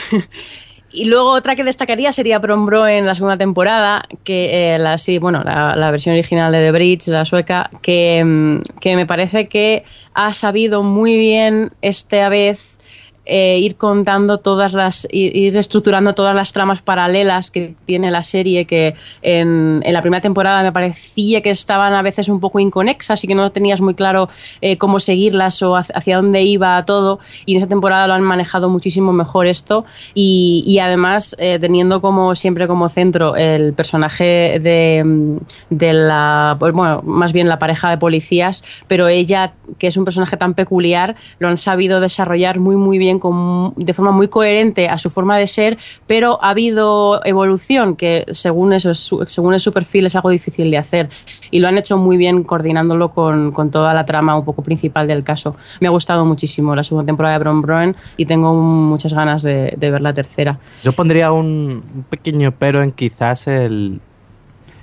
[0.94, 5.00] Y luego otra que destacaría sería Prom Bro en la segunda temporada, que eh, la,
[5.00, 9.48] sí, bueno, la, versión original de The Bridge, la sueca, que, mm, que me parece
[9.48, 12.78] que ha sabido muy bien esta vez
[13.26, 18.66] eh, ir contando todas las, ir, estructurando todas las tramas paralelas que tiene la serie,
[18.66, 23.28] que en, la primera temporada me parecía que estaban a veces un poco inconexas y
[23.28, 27.20] que no tenías muy claro eh, cómo seguirlas o hacia dónde iba todo.
[27.46, 32.36] Y en esa temporada lo han manejado muchísimo mejor esto y, además eh, teniendo como
[32.36, 37.98] siempre como centro el personaje de, de la, pues, bueno, más bien la pareja de
[37.98, 42.98] policías, pero ella, que es un personaje tan peculiar, lo han sabido desarrollar muy, muy
[42.98, 48.26] bien de forma muy coherente a su forma de ser, pero ha habido evolución que
[48.30, 51.10] según, eso, según su perfil es algo difícil de hacer
[51.52, 55.08] y lo han hecho muy bien coordinándolo con, con toda la trama un poco principal
[55.08, 55.56] del caso.
[55.80, 59.76] Me ha gustado muchísimo la segunda temporada de Bron Broen y tengo muchas ganas de,
[59.80, 60.60] ver la tercera.
[60.84, 63.99] Yo pondría un, pequeño pero en quizás el,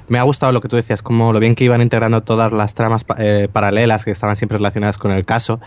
[0.08, 2.74] me ha gustado lo que tú decías, como lo bien que iban integrando todas las
[2.74, 5.60] tramas eh, paralelas que estaban siempre relacionadas con el caso.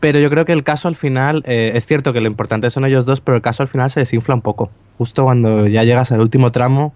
[0.00, 2.84] Pero yo creo que el caso al final, eh, es cierto que lo importante son
[2.84, 4.70] ellos dos, pero el caso al final se desinfla un poco.
[4.96, 6.92] Justo cuando ya llegas al último tramo,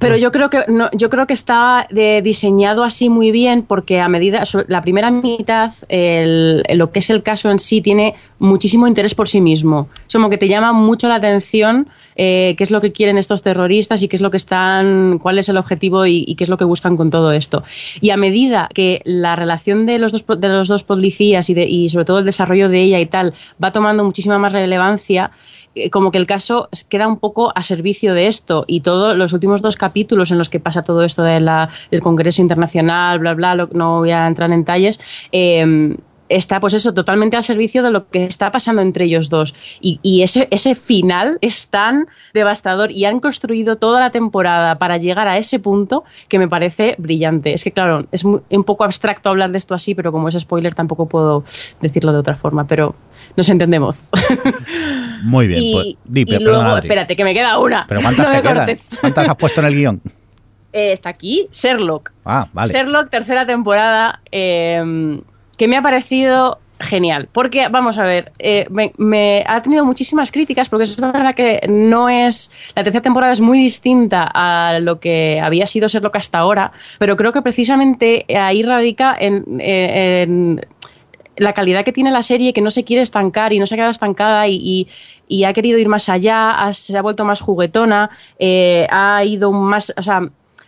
[0.00, 4.08] pero yo creo que no, yo creo que está diseñado así muy bien porque a
[4.08, 9.28] medida la primera mitad lo que es el caso en sí tiene muchísimo interés por
[9.28, 9.88] sí mismo.
[10.06, 13.42] Es como que te llama mucho la atención eh, qué es lo que quieren estos
[13.42, 16.56] terroristas y qué es lo que están, cuál es el objetivo y, qué es lo
[16.56, 17.62] que buscan con todo esto.
[18.00, 22.04] Y a medida que la relación de los dos de los dos policías y, sobre
[22.04, 25.30] todo el desarrollo de ella y tal va tomando muchísima más relevancia
[25.74, 29.32] eh, como que el caso queda un poco a servicio de esto y todos los
[29.32, 31.68] últimos dos capítulos en los que pasa todo esto del
[32.02, 35.00] Congreso Internacional, bla, bla, no voy a entrar en detalles,
[35.32, 35.96] eh,
[36.28, 39.54] está pues eso totalmente al servicio de lo que está pasando entre ellos dos.
[39.80, 45.28] Y, ese, ese final es tan devastador y han construido toda la temporada para llegar
[45.28, 47.54] a ese punto que me parece brillante.
[47.54, 50.74] Es que claro es un poco abstracto hablar de esto así pero como es spoiler
[50.74, 51.44] tampoco puedo
[51.80, 52.94] decirlo de otra forma pero
[53.36, 54.02] nos entendemos.
[55.22, 57.86] Muy bien pues, y luego espérate que me queda una.
[57.88, 60.00] Pero cuántas te quedan cuántas has puesto en el guion
[60.72, 62.12] eh, está aquí Sherlock.
[62.24, 62.72] Ah vale.
[62.72, 65.22] Sherlock tercera temporada eh,
[65.56, 67.28] que me ha parecido genial.
[67.32, 68.66] Porque, vamos a ver, eh,
[68.98, 72.50] me, ha tenido muchísimas críticas porque es verdad que no es.
[72.74, 77.16] La tercera temporada es muy distinta a lo que había sido Sherlock hasta ahora, pero
[77.16, 80.60] creo que precisamente ahí radica en,
[81.36, 83.76] la calidad que tiene la serie, que no se quiere estancar y no se ha
[83.76, 84.88] quedado estancada y,
[85.44, 89.92] ha querido ir más allá, se ha vuelto más juguetona, eh, ha ido más.
[89.96, 90.20] O sea,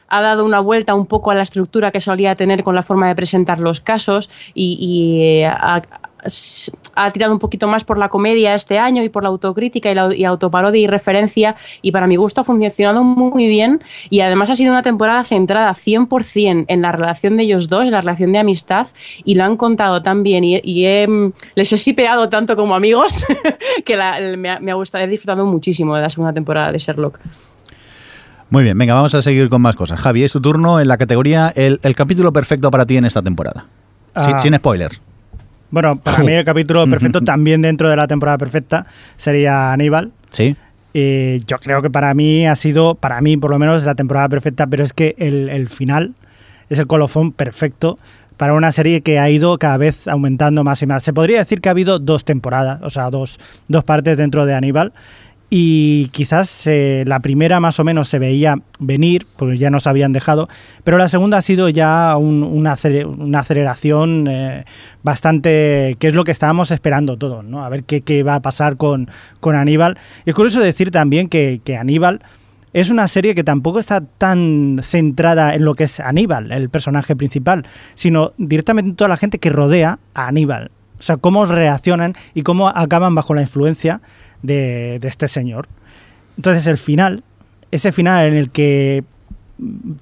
[0.09, 3.09] ha dado una vuelta un poco a la estructura que solía tener con la forma
[3.09, 8.79] de presentar los casos y, eh, ha, tirado un poquito más por la comedia este
[8.79, 12.41] año y por la autocrítica y la y autoparodia y referencia y para mi gusto
[12.41, 17.37] ha funcionado muy bien y además ha sido una temporada centrada 100% en la relación
[17.37, 18.89] de ellos dos, en la relación de amistad
[19.25, 20.87] y lo han contado tan bien y,
[21.55, 23.25] les he sipeado tanto como amigos
[23.85, 23.97] que
[24.37, 27.21] me, ha, me ha gustado, he disfrutado muchísimo de la segunda temporada de Sherlock.
[28.51, 30.01] Muy bien, venga, vamos a seguir con más cosas.
[30.01, 33.23] Javi, es tu turno en la categoría el, el capítulo perfecto para ti en esta
[33.23, 33.67] temporada.
[34.25, 34.39] Sin, Ah.
[34.41, 35.01] sin spoilers.
[35.71, 40.13] Bueno, para mí el capítulo perfecto también dentro de la temporada perfecta sería Aníbal.
[40.31, 40.57] ¿Sí?
[40.95, 44.67] Yo creo que para mí ha sido, para mí por lo menos, la temporada perfecta,
[44.67, 46.15] pero es que el, el final
[46.71, 47.99] es el colofón perfecto
[48.39, 51.03] para una serie que ha ido cada vez aumentando más y más.
[51.03, 54.55] Se podría decir que ha habido dos temporadas, o sea, dos, dos partes dentro de
[54.55, 54.93] Aníbal.
[55.49, 60.13] Y quizás eh, la primera más o menos se veía venir, porque ya nos habían
[60.13, 60.49] dejado,
[60.83, 62.77] pero la segunda ha sido ya un- una,
[63.17, 64.65] una aceleración eh,
[65.05, 67.65] bastante, que es lo que estábamos esperando todos, ¿no?
[67.65, 69.97] A ver qué, qué va a pasar con, con Aníbal.
[70.25, 72.23] Y es curioso decir también que, que Aníbal
[72.73, 77.15] es una serie que tampoco está tan centrada en lo que es Aníbal, el personaje
[77.15, 80.73] principal, sino directamente en toda la gente que rodea a Aníbal.
[80.99, 84.01] O sea, cómo reaccionan y cómo acaban bajo la influencia
[84.47, 85.69] de, de este señor.
[86.37, 87.23] Entonces el final,
[87.71, 89.05] ese final en el que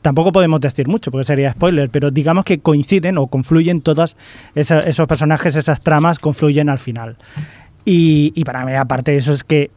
[0.03, 4.17] tampoco podemos decir mucho porque sería spoiler, pero digamos que coinciden o confluyen todas
[4.55, 7.17] esa- esos personajes, esas tramas confluyen al final.
[7.85, 9.71] Y, y para mí, aparte de eso, es que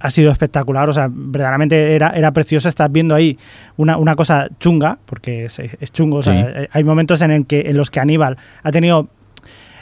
[0.00, 3.38] ha sido espectacular, o sea, verdaderamente era, era precioso estar viendo ahí
[3.78, 6.52] una, una cosa chunga, porque es, es chungo, o sea, Sí.
[6.64, 9.08] eh, hay momentos en, el que, en los que Aníbal ha tenido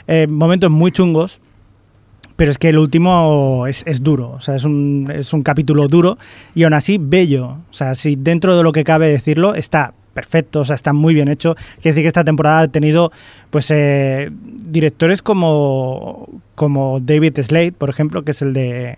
[0.07, 1.41] eh, momentos muy chungos,
[2.43, 5.87] pero es que el último es, es duro, o sea, es un, es un capítulo
[5.87, 6.17] duro
[6.53, 7.59] y aún así bello.
[7.69, 11.13] O sea, si dentro de lo que cabe decirlo, está perfecto, o sea, está muy
[11.13, 11.55] bien hecho.
[11.55, 13.13] Quiere decir que esta temporada ha tenido
[13.49, 18.97] pues eh, directores como, como David Slade, por ejemplo, que es el de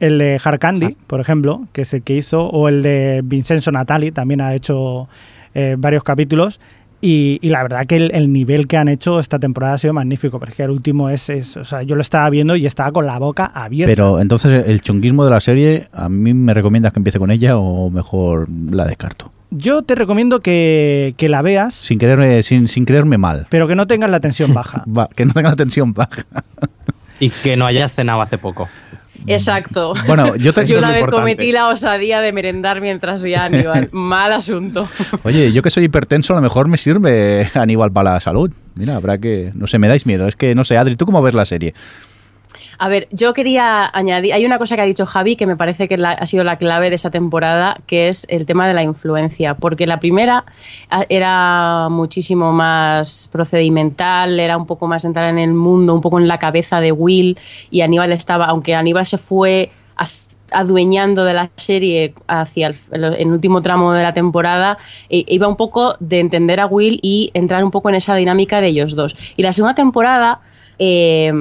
[0.00, 3.72] el de Hard Candy, por ejemplo, que es el que hizo, o el de Vincenzo
[3.72, 5.06] Natali, también ha hecho
[5.52, 6.60] eh, varios capítulos.
[7.00, 9.92] Y, y la verdad que el, el nivel que han hecho esta temporada ha sido
[9.94, 13.06] magnífico, porque el último es, es- o sea, yo lo estaba viendo y estaba con
[13.06, 13.90] la boca abierta.
[13.92, 17.56] Pero entonces el chunguismo de la serie, ¿a mí me recomiendas que empiece con ella
[17.56, 19.30] o mejor la descarto?
[19.50, 23.46] Yo te recomiendo que, que la veas, Sin quererme, sin, sin creerme mal.
[23.48, 24.82] pero que no tengas la tensión baja.
[24.98, 26.24] Va, que no tenga la tensión baja.
[27.20, 28.68] Y que no hayas cenado hace poco.
[29.26, 29.94] Exacto.
[30.06, 31.32] Bueno, yo te- Yo una vez importante.
[31.34, 33.88] cometí la osadía de merendar mientras veía a Aníbal.
[33.92, 34.88] Mal asunto.
[35.24, 38.50] Oye, yo que soy hipertenso, a lo mejor me sirve Aníbal para la salud.
[38.74, 39.50] Mira, habrá que...
[39.54, 40.28] No sé, me dais miedo.
[40.28, 41.74] Es que, no sé, Adri, ¿tú cómo ves la serie?
[42.78, 45.88] A ver, yo quería añadir, hay una cosa que ha dicho Javi que me parece
[45.88, 48.82] que la- ha sido la clave de esta temporada, que es el tema de la
[48.82, 50.44] influencia, porque la primera
[51.08, 56.28] era muchísimo más procedimental, era un poco más entrar en el mundo, un poco en
[56.28, 57.38] la cabeza de Will,
[57.70, 59.70] y Aníbal estaba, aunque Aníbal se fue
[60.50, 64.78] adueñando de la serie hacia el, último tramo de la temporada,
[65.10, 68.60] eh, iba un poco de entender a Will y entrar un poco en esa dinámica
[68.60, 69.14] de ellos dos.
[69.36, 70.40] Y la segunda temporada...
[70.78, 71.32] eh,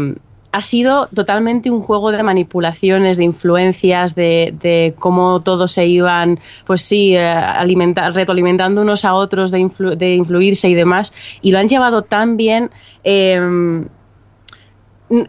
[0.58, 6.82] ha sido totalmente un juego de manipulaciones, de influencias, de, cómo todos se iban, pues
[6.82, 11.14] sí, eh, alimenta- retroalimentando unos a otros, de, influ- de influirse y demás.
[11.44, 12.72] Y lo han llevado tan bien.
[13.04, 13.40] eh,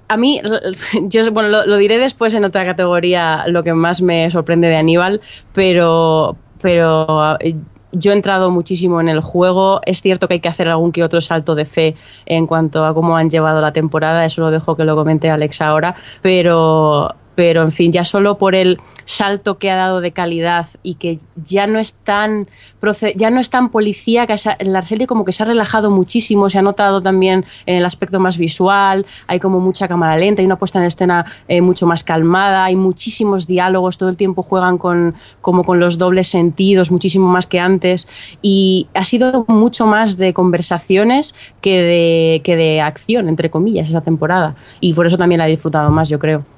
[0.08, 0.40] a mí,
[1.02, 4.76] yo bueno, lo, lo diré después en otra categoría, lo que más me sorprende de
[4.76, 5.20] Aníbal,
[5.52, 7.54] pero, pero eh,
[7.92, 9.81] yo he entrado muchísimo en el juego.
[9.85, 11.94] Es cierto que hay que hacer algún que otro salto de fe
[12.27, 15.61] en cuanto a cómo han llevado la temporada, eso lo dejo que lo comente Alex
[15.61, 20.70] ahora, pero, pero en fin, ya solo por el salto que ha dado de calidad
[20.83, 22.48] y que ya no es tan
[23.14, 26.59] ya no es tan policía que la serie como que se ha relajado muchísimo se
[26.59, 30.57] ha notado también en el aspecto más visual hay como mucha cámara lenta hay una
[30.57, 35.14] puesta en escena eh, mucho más calmada hay muchísimos diálogos todo el tiempo juegan con
[35.40, 38.07] como con los dobles sentidos muchísimo más que antes
[38.42, 44.03] y ha sido mucho más de conversaciones que de que de acción entre comillas esa
[44.03, 46.58] temporada y por eso también la he disfrutado más yo creo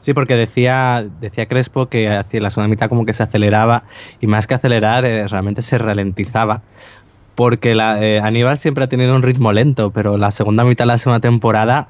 [0.00, 3.84] Sí, porque decía, decía Crespo que hacia la segunda mitad como que se aceleraba
[4.20, 6.62] y más que acelerar eh, realmente se ralentizaba.
[7.34, 10.88] Porque la, eh, Aníbal siempre ha tenido un ritmo lento, pero la segunda mitad de
[10.88, 11.88] la segunda temporada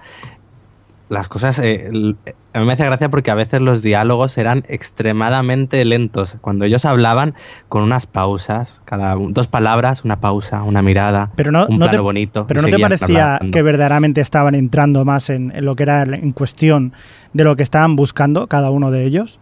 [1.11, 1.59] las cosas...
[1.59, 1.90] eh,
[2.53, 6.38] a mí me hace gracia porque a veces los diálogos eran extremadamente lentos.
[6.40, 7.35] Cuando ellos hablaban
[7.68, 11.92] con unas pausas, cada dos palabras, una pausa, una mirada, Pero no, un no plano
[11.92, 12.46] te, bonito.
[12.46, 13.53] Pero no te parecía hablando.
[13.53, 16.92] que verdaderamente estaban entrando más en, en lo que era en cuestión
[17.33, 19.38] de lo que estaban buscando cada uno de ellos.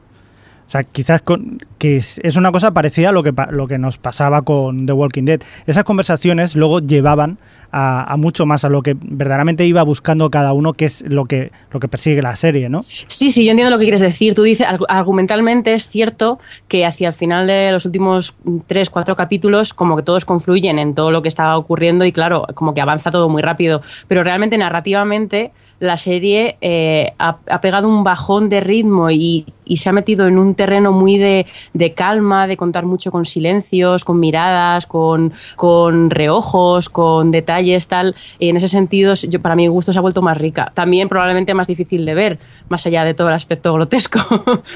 [0.69, 3.97] O sea, quizás con, que es, una cosa parecida a lo que, lo que nos
[3.97, 5.41] pasaba con The Walking Dead.
[5.67, 7.39] Esas conversaciones luego llevaban
[7.73, 11.53] a, mucho más a lo que verdaderamente iba buscando cada uno, que es lo que,
[11.71, 12.83] lo que persigue la serie, ¿no?
[12.83, 14.35] Sí, sí, yo entiendo lo que quieres decir.
[14.35, 18.35] Tú dices, argumentalmente es cierto que hacia el final de los últimos
[18.67, 22.47] tres, cuatro capítulos, como que todos confluyen en todo lo que estaba ocurriendo y claro,
[22.53, 23.81] como que avanza todo muy rápido.
[24.07, 25.51] Pero realmente narrativamente
[25.81, 30.55] la serie eh, ha, pegado un bajón de ritmo y, se ha metido en un
[30.55, 31.47] terreno muy de,
[31.95, 38.15] calma, de contar mucho con silencios, con miradas, con, con, reojos, con detalles, tal.
[38.39, 40.73] Y en ese sentido, yo, para mi gusto, se ha vuelto más rica.
[40.75, 44.21] También probablemente más difícil de ver, más allá de todo el aspecto grotesco,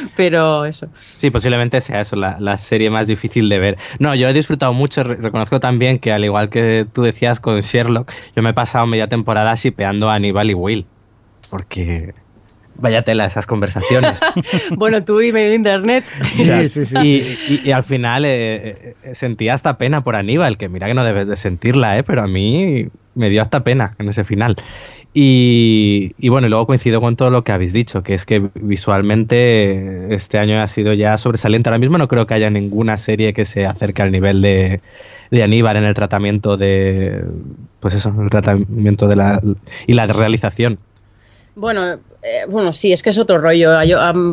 [0.16, 0.88] pero eso.
[0.94, 3.78] Sí, posiblemente sea eso, la, la, serie más difícil de ver.
[3.98, 8.12] No, yo he disfrutado mucho, reconozco también que al igual que tú decías con Sherlock,
[8.36, 10.86] yo me he pasado media temporada shipeando a Aníbal y Will
[11.52, 12.14] porque
[12.76, 14.20] vaya tela esas conversaciones.
[14.76, 16.04] bueno, tú y medio internet.
[16.32, 17.60] Sí, sí, sí.
[17.64, 21.28] Y, al final eh, eh, sentía hasta pena por Aníbal, que mira que no debes
[21.28, 22.02] de sentirla, ¿eh?
[22.02, 24.56] pero a mí me dio hasta pena en ese final.
[25.14, 30.14] Y, y, bueno, luego coincido con todo lo que habéis dicho, que es que visualmente
[30.14, 31.68] este año ha sido ya sobresaliente.
[31.68, 34.80] Ahora mismo no creo que haya ninguna serie que se acerque al nivel de,
[35.30, 37.24] de Aníbal en el tratamiento de,
[37.80, 39.40] pues eso, el tratamiento de la
[39.86, 40.78] y la realización
[41.54, 43.72] bueno, eh, bueno, sí, es que es otro rollo.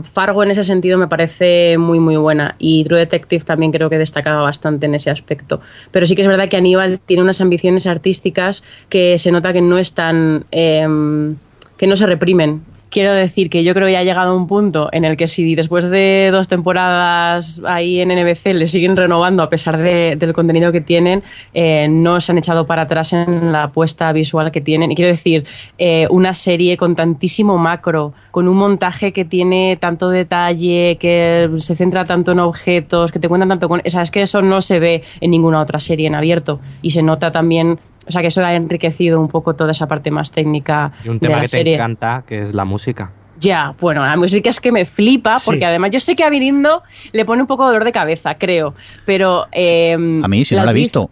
[0.03, 2.55] Fargo en ese sentido me parece muy, muy buena.
[2.59, 5.59] Y True Detective también creo que destacaba bastante en ese aspecto.
[5.91, 9.61] Pero sí que es verdad que Aníbal tiene unas ambiciones artísticas que se nota que
[9.61, 10.45] no están.
[10.51, 11.37] Em,
[11.77, 14.89] que no se reprimen quiero decir que yo creo que ya ha llegado un punto
[14.91, 19.49] en el que si después de dos temporadas ahí en NBC le siguen renovando a
[19.49, 21.23] pesar del contenido que tienen,
[21.53, 24.91] eh, no se han echado para atrás en la apuesta visual que tienen.
[24.91, 25.45] Y quiero decir,
[25.77, 31.75] eh, una serie con tantísimo macro, con un montaje que tiene tanto detalle, que se
[31.75, 33.81] centra tanto en objetos, que te cuentan tanto con...
[33.85, 36.91] O sea, es que eso no se ve en ninguna otra serie en abierto y
[36.91, 40.31] se nota también o sea que eso ha enriquecido un poco toda esa parte más
[40.31, 40.91] técnica.
[41.05, 43.11] Y un tema que te encanta, que es la música.
[43.39, 46.83] Ya, bueno, la música es que me flipa, porque además yo sé que a Virindo
[47.13, 48.73] le pone un poco dolor de cabeza, creo.
[49.05, 49.47] Pero.
[49.51, 51.09] Em, a mí, si no la he visto.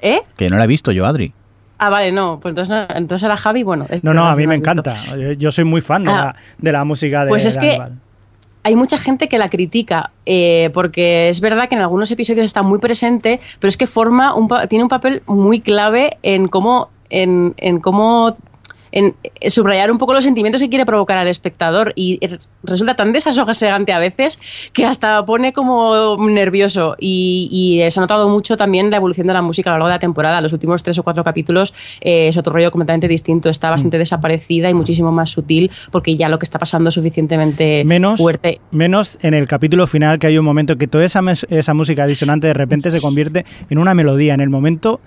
[0.00, 0.20] ¿Eh?
[0.36, 1.32] Que no la he visto yo, Adri.
[1.78, 3.86] Ah, vale, no, pues entonces, entonces era Javi, bueno.
[4.02, 4.96] No, no, a mí me encanta.
[5.38, 6.36] Yo soy muy fan de, ah.
[6.60, 7.80] la, música de Pues es que
[8.64, 12.62] hay mucha gente que la critica, eh, porque es verdad que en algunos episodios está
[12.62, 17.54] muy presente, pero es que forma un, tiene un papel muy clave en cómo, en,
[17.58, 18.36] en cómo
[18.94, 19.16] en
[19.48, 22.20] subrayar un poco los sentimientos que quiere provocar al espectador y
[22.62, 24.38] resulta tan desasosegante a veces
[24.72, 29.42] que hasta pone como nervioso y, se ha notado mucho también la evolución de la
[29.42, 30.40] música a lo largo de la temporada.
[30.40, 34.00] Los últimos tres o cuatro capítulos eh, es otro rollo completamente distinto, está bastante mm.
[34.00, 38.60] desaparecida y muchísimo más sutil porque ya lo que está pasando es suficientemente menos, fuerte.
[38.70, 42.46] Menos en el capítulo final que hay un momento que toda esa, esa música disonante
[42.46, 44.34] de repente se convierte en una melodía.
[44.34, 45.00] En el momento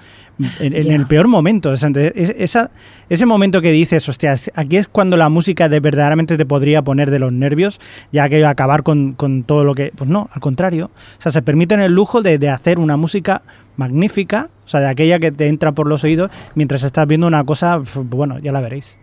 [0.60, 1.74] en, el peor momento.
[1.74, 2.72] esa,
[3.10, 7.12] ese momento que dices, hostia, aquí es cuando la música de verdaderamente te podría poner
[7.12, 7.80] de los nervios,
[8.12, 9.92] ya que acabar con, con todo lo que...
[9.96, 10.92] Pues no, al contrario.
[11.18, 13.42] O sea, se permiten el lujo de, de, hacer una música
[13.76, 17.44] magnífica, o sea, de aquella que te entra por los oídos mientras estás viendo una
[17.44, 18.98] cosa, bueno, ya la veréis.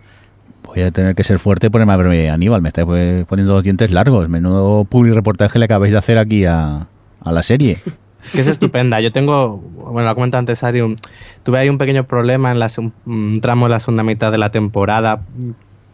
[0.64, 2.87] Voy a tener que ser fuerte y ponerme a verme Aníbal, me estáis
[3.27, 4.29] poniendo los dientes largos.
[4.29, 6.87] Menudo public reportaje le acabáis de hacer aquí a,
[7.20, 7.79] a la serie.
[8.33, 9.01] que es estupenda.
[9.01, 10.97] Yo tengo, bueno, la cuenta antes, Ari,
[11.43, 12.69] tuve ahí un pequeño problema en la,
[13.07, 15.23] un tramo de la segunda mitad de la temporada.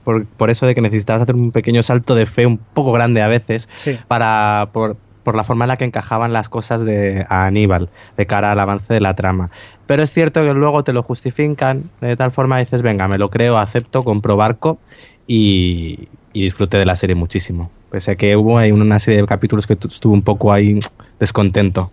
[0.05, 3.21] Por, por, eso de que necesitabas hacer un pequeño salto de fe un poco grande
[3.21, 3.69] a veces
[4.09, 8.25] para por, por, la forma en la que encajaban las cosas de a Aníbal de
[8.25, 9.51] cara al avance de la trama.
[9.87, 13.29] Pero es cierto que luego te lo justifican de tal forma dices, venga, me lo
[13.29, 14.79] creo, acepto, compro barco
[15.27, 17.71] y, y disfruté de la serie muchísimo.
[17.91, 20.79] Pese a que hubo ahí una serie de capítulos que estuve un poco ahí
[21.19, 21.91] descontento.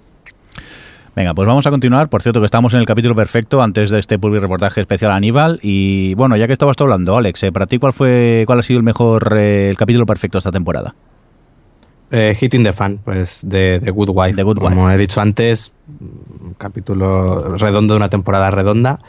[1.17, 2.10] Venga, pues vamos a continuar.
[2.10, 5.15] Por cierto, que estamos en el capítulo perfecto antes de este public reportaje especial a
[5.15, 5.60] Aníbal.
[5.63, 8.77] Y bueno, ya que estabas hablando, Alex, eh, ¿para ti cuál fue, cuál ha sido
[8.77, 10.93] el mejor, eh, el capítulo perfecto esta temporada?
[12.10, 14.41] Eh, Hitting the Fan, pues de, The Good Wife.
[14.41, 19.00] Como he dicho antes, un capítulo redondo de una temporada redonda.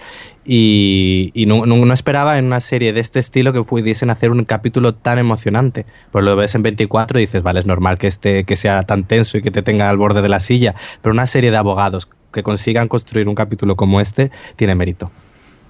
[0.44, 5.18] Y, no, esperaba en una serie de este estilo que pudiesen hacer un capítulo tan
[5.18, 5.86] emocionante.
[6.10, 9.04] Pues lo ves en 24 y dices, vale, es normal que, este, que sea tan
[9.04, 10.74] tenso y que te tenga al borde de la silla.
[11.00, 15.12] Pero una serie de abogados que consigan construir un capítulo como este tiene mérito.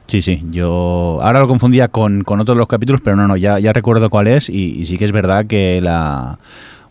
[0.07, 3.59] Sí, sí, yo ahora lo confundía con, con otros los capítulos, pero no, no, ya,
[3.59, 6.39] ya recuerdo cuál es y sí que es verdad que la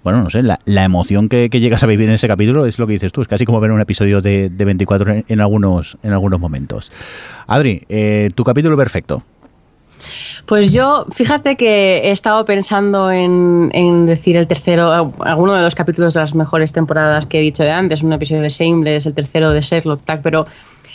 [0.08, 2.94] bueno, no sé, la, emoción que, llegas a vivir en ese capítulo es lo que
[2.94, 6.94] dices tú, es casi como ver un episodio de, 24 en, algunos, en algunos momentos.
[7.46, 9.22] Adri, eh, tu capítulo perfecto.
[10.46, 16.14] Pues yo, fíjate que he estado pensando en, decir el tercero, alguno de los capítulos
[16.14, 19.52] de las mejores temporadas que he dicho de antes, un episodio de Shameless, el tercero
[19.52, 20.48] de Sherlock, pero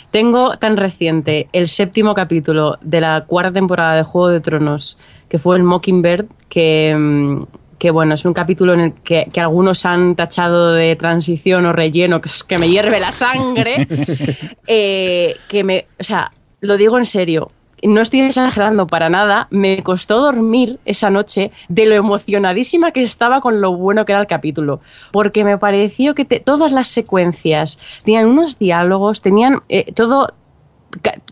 [0.09, 4.97] Tengo tan reciente el séptimo capítulo de la cuarta temporada de Juego de Tronos,
[5.29, 7.43] que fue el Mockingbird, que, mm,
[7.83, 11.73] que bueno, es un capítulo en el que, que algunos han tachado de transición o
[11.73, 13.85] relleno, que, es que me hierve la sangre,
[14.67, 16.31] eh, que me, o sea,
[16.61, 17.49] lo digo en serio,
[17.81, 23.41] no estoy exagerando para nada, me costó dormir esa noche de lo emocionadísima que estaba
[23.41, 24.79] con lo bueno que era el capítulo,
[25.11, 30.33] porque me pareció que te- todas las secuencias tenían unos diálogos, tenían eh, todo,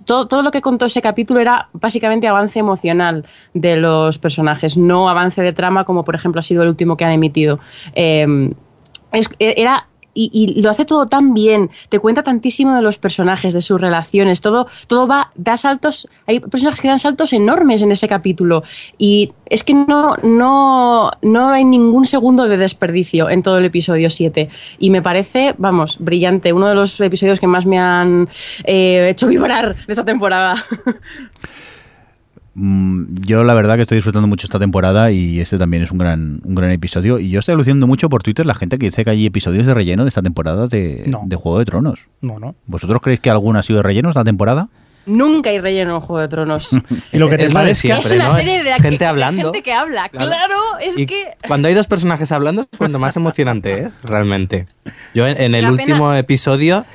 [0.05, 5.09] todo, todo lo que contó ese capítulo era básicamente avance emocional de los personajes, no
[5.09, 7.59] avance de trama como por ejemplo ha sido el último que han emitido.
[7.93, 8.53] Eh,
[9.12, 13.62] es- era y, lo hace todo tan bien, te cuenta tantísimo de los personajes, de
[13.62, 18.07] sus relaciones, todo, todo va, da saltos, hay personajes que dan saltos enormes en ese
[18.07, 18.64] capítulo
[18.97, 24.09] y es que no, no, no hay ningún segundo de desperdicio en todo el episodio
[24.09, 24.49] 7
[24.80, 28.30] y me parece, vamos, brillante, uno de los episodios que más me han
[28.64, 30.66] eh, hecho vibrar de esta temporada.
[32.64, 35.97] Mm, Yo la verdad que estoy disfrutando mucho esta temporada y este también es un
[35.97, 37.18] gran, un gran episodio.
[37.18, 39.74] Y yo estoy alucinando mucho por Twitter la gente que dice que hay episodios de
[39.74, 41.24] relleno de esta temporada de, No.
[41.26, 42.01] de Juego de Tronos.
[42.22, 42.53] No, no.
[42.68, 44.70] ¿Vosotros creéis que alguna ha sido de relleno esta temporada?
[45.07, 46.70] Nunca hay relleno en Juego de Tronos.
[47.12, 48.32] Y lo que te siempre, es una ¿no?
[48.36, 49.41] serie Es de, la que- gente hablando.
[49.45, 50.09] gente que habla.
[50.09, 50.28] Claro.
[50.28, 54.68] Claro, es Y que cuando hay dos personajes hablando es cuando más emocionante es, realmente.
[55.16, 56.86] Yo en, en el La pena- último episodio,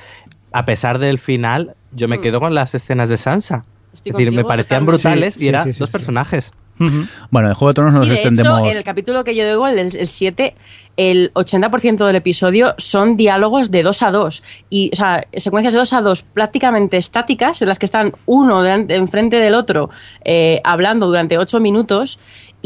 [0.53, 3.64] a pesar del final, yo me quedo con las escenas de Sansa.
[3.97, 5.09] Estoy es decir, me parecían totalmente.
[5.09, 5.92] brutales Sí, y sí, eran sí, sí, dos sí.
[5.92, 6.53] personajes.
[6.78, 7.07] Ujú.
[7.30, 8.61] Bueno, en Juego de Tronos nos de extendemos.
[8.61, 10.55] hecho, en el capítulo que yo digo, el, el 7,
[10.99, 14.42] el 80% del episodio son diálogos de 2 a 2.
[14.68, 18.62] Y, o sea, secuencias de 2 a 2 prácticamente estáticas, en las que están uno
[18.62, 19.88] delante- enfrente del otro
[20.24, 22.18] eh, hablando durante 8 minutos.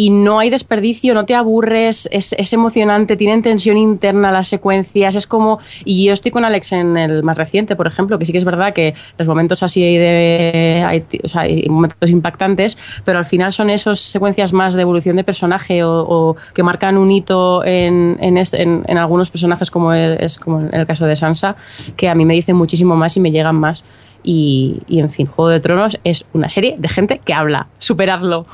[0.02, 5.14] Y no hay desperdicio, no te aburres, es, es emocionante, tienen tensión interna las secuencias,
[5.14, 5.58] es como...
[5.84, 8.44] Y yo estoy con Alex en el más reciente, por ejemplo, que sí que es
[8.46, 10.82] verdad que los momentos así de...
[10.86, 15.16] Hay, o sea, hay momentos impactantes, pero al final son esas secuencias más de evolución
[15.16, 19.70] de personaje o, o que marcan un hito en, en, es- en- en algunos personajes
[19.70, 21.56] como el- es como en el caso de Sansa,
[21.96, 23.84] que a mí me dicen muchísimo más y me llegan más.
[24.22, 27.68] Y, en fin, Juego de Tronos es una serie de gente que habla.
[27.78, 28.44] Superadlo.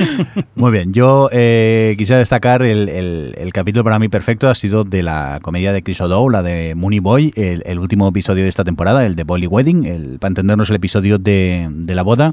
[0.54, 5.02] Muy bien, yo eh, quisiera destacar el, el- capítulo para mí perfecto ha sido de
[5.02, 9.04] la comedia de Chris O'Dowd, la de Mooney Boy, el, último episodio de esta temporada,
[9.04, 12.32] el de Boily Wedding, para entendernos el episodio de, de la boda.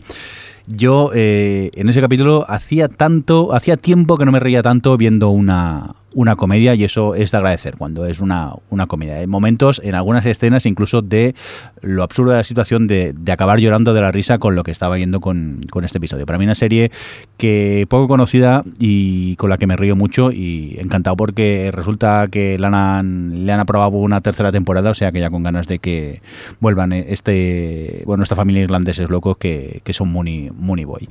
[0.68, 5.30] Yo eh, en ese capítulo hacía tanto, hacía tiempo que no me reía tanto viendo
[5.30, 9.18] una, una comedia y eso es de agradecer cuando es una, una comedia.
[9.18, 11.36] Hay momentos, en algunas escenas, incluso de
[11.82, 14.72] lo absurdo de la situación de, de acabar llorando de la risa con lo que
[14.72, 16.26] estaba viendo con, con este episodio.
[16.26, 16.90] Para mí una serie
[17.38, 22.58] que poco conocida y con la que me río mucho y encantado porque resulta que
[22.58, 25.80] le han, le han aprobado una tercera temporada, o sea que ya con ganas de
[25.80, 26.22] que
[26.62, 31.10] vuelvan este, bueno, esta familia de irlandeses locos que, que son Mooney, Mooney Boy.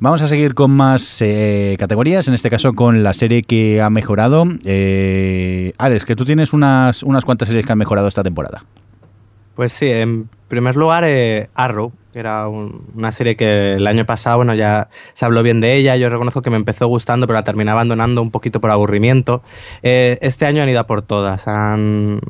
[0.00, 3.90] Vamos a seguir con más eh, categorías, en este caso con la serie que ha
[3.90, 4.44] mejorado.
[4.64, 8.64] Eh, Alex, que tú tienes unas, unas cuantas series que han mejorado esta temporada.
[9.56, 14.04] Pues sí, en primer lugar, eh, Arrow, que era un- una serie que el año
[14.06, 15.96] pasado, bueno, ya se habló bien de ella.
[15.96, 19.42] Yo reconozco que me empezó gustando, pero la terminé abandonando un poquito por aburrimiento.
[19.82, 21.48] Eh, este año han ido por todas.
[21.48, 22.20] Han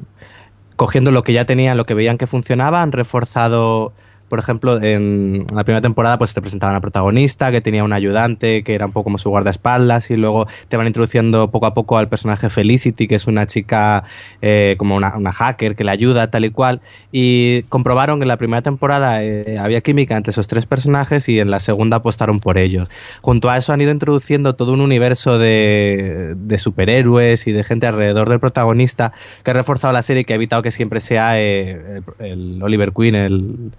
[0.76, 3.92] cogiendo lo que ya tenían, lo que veían que funcionaba, han reforzado.
[4.28, 8.62] Por ejemplo, en la primera temporada pues te presentaban a protagonista, que tenía un ayudante,
[8.62, 11.98] que era un poco como su guardaespaldas, y luego te van introduciendo poco a poco
[11.98, 14.04] al personaje Felicity, que es una chica
[14.42, 16.80] eh, como una, una hacker que le ayuda, tal y cual.
[17.12, 21.40] Y comprobaron que en la primera temporada eh, había química entre esos tres personajes y
[21.40, 22.88] en la segunda apostaron por ellos.
[23.22, 27.86] Junto a eso han ido introduciendo todo un universo de, de superhéroes y de gente
[27.86, 29.12] alrededor del protagonista
[29.44, 32.62] que ha reforzado la serie y que ha evitado que siempre sea eh, el, el
[32.62, 33.72] Oliver Queen, el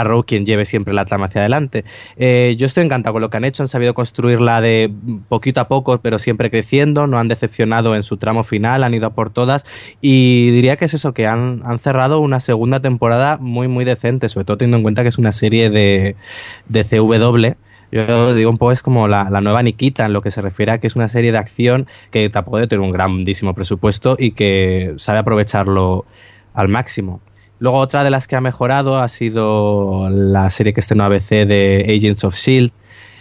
[0.00, 1.84] Arrow, quien lleve siempre la trama hacia adelante.
[2.16, 4.92] Eh, yo estoy encantado con lo que han hecho, han sabido construirla de
[5.28, 9.06] poquito a poco, pero siempre creciendo, no han decepcionado en su tramo final, han ido
[9.06, 9.64] a por todas
[10.00, 14.28] y diría que es eso, que han, han cerrado una segunda temporada muy, muy decente,
[14.28, 16.16] sobre todo teniendo en cuenta que es una serie de,
[16.68, 17.56] de CW.
[17.92, 20.72] Yo digo un poco es como la, la, nueva Nikita en lo que se refiere
[20.72, 24.32] a que es una serie de acción que tampoco debe tener un grandísimo presupuesto y
[24.32, 26.04] que sabe aprovecharlo
[26.52, 27.20] al máximo.
[27.58, 31.84] Luego otra de las que ha mejorado ha sido la serie que estrenó ABC de
[31.96, 32.72] Agents of Shield.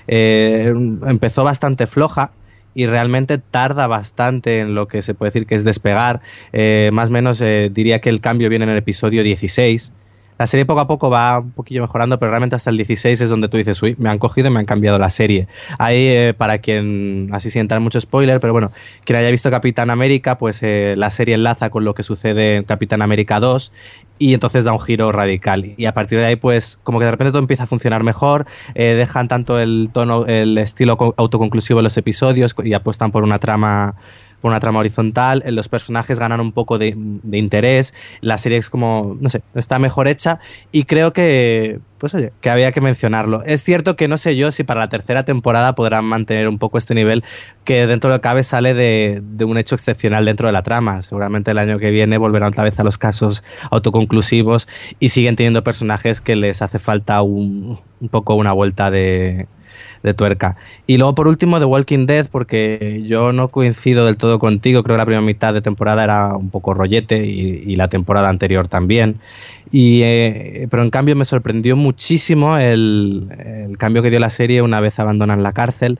[0.07, 0.73] Eh,
[1.07, 2.31] empezó bastante floja
[2.73, 6.21] y realmente tarda bastante en lo que se puede decir que es despegar.
[6.51, 9.93] Eh, más o menos eh, diría que el cambio viene en el episodio 16.
[10.38, 13.29] La serie poco a poco va un poquillo mejorando, pero realmente hasta el 16 es
[13.29, 15.47] donde tú dices, uy, me han cogido y me han cambiado la serie.
[15.79, 18.71] Ahí, eh, para quien, así sin entrar mucho spoiler, pero bueno,
[19.05, 22.63] quien haya visto Capitán América, pues eh, la serie enlaza con lo que sucede en
[22.65, 23.71] Capitán América 2
[24.17, 25.73] y entonces da un giro radical.
[25.77, 28.45] Y a partir de ahí, pues como que de repente todo empieza a funcionar mejor,
[28.73, 33.39] eh, dejan tanto el tono, el estilo autoconclusivo de los episodios y apuestan por una
[33.39, 33.95] trama
[34.50, 36.96] una trama horizontal, los personajes ganan un poco de,
[37.32, 40.39] interés, la serie es como, no sé, está mejor hecha
[40.72, 43.43] y creo que, pues oye, que había que mencionarlo.
[43.43, 46.78] Es cierto que no sé yo si para la tercera temporada podrán mantener un poco
[46.78, 47.24] este nivel
[47.64, 51.02] que dentro de lo que cabe sale de, un hecho excepcional dentro de la trama.
[51.02, 54.68] Seguramente el año que viene volverán otra vez a los casos autoconclusivos
[55.00, 57.80] y siguen teniendo personajes que les hace falta un
[58.12, 59.48] poco una vuelta de,
[60.06, 60.56] de tuerca.
[60.88, 64.84] Y luego, por último, The Walking Dead, porque yo no coincido del todo contigo.
[64.84, 68.68] Creo que la primera mitad de temporada era un poco rollete y, la temporada anterior
[68.68, 69.20] también.
[69.72, 73.28] Y, eh, pero en cambio me sorprendió muchísimo el,
[73.78, 75.99] cambio que dio la serie una vez abandonan la cárcel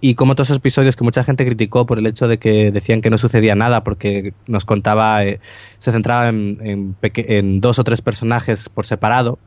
[0.00, 3.00] y como todos esos episodios que mucha gente criticó por el hecho de que decían
[3.00, 5.40] que no sucedía nada porque nos contaba, eh,
[5.80, 9.40] se centraba en, en, dos o tres personajes por separado,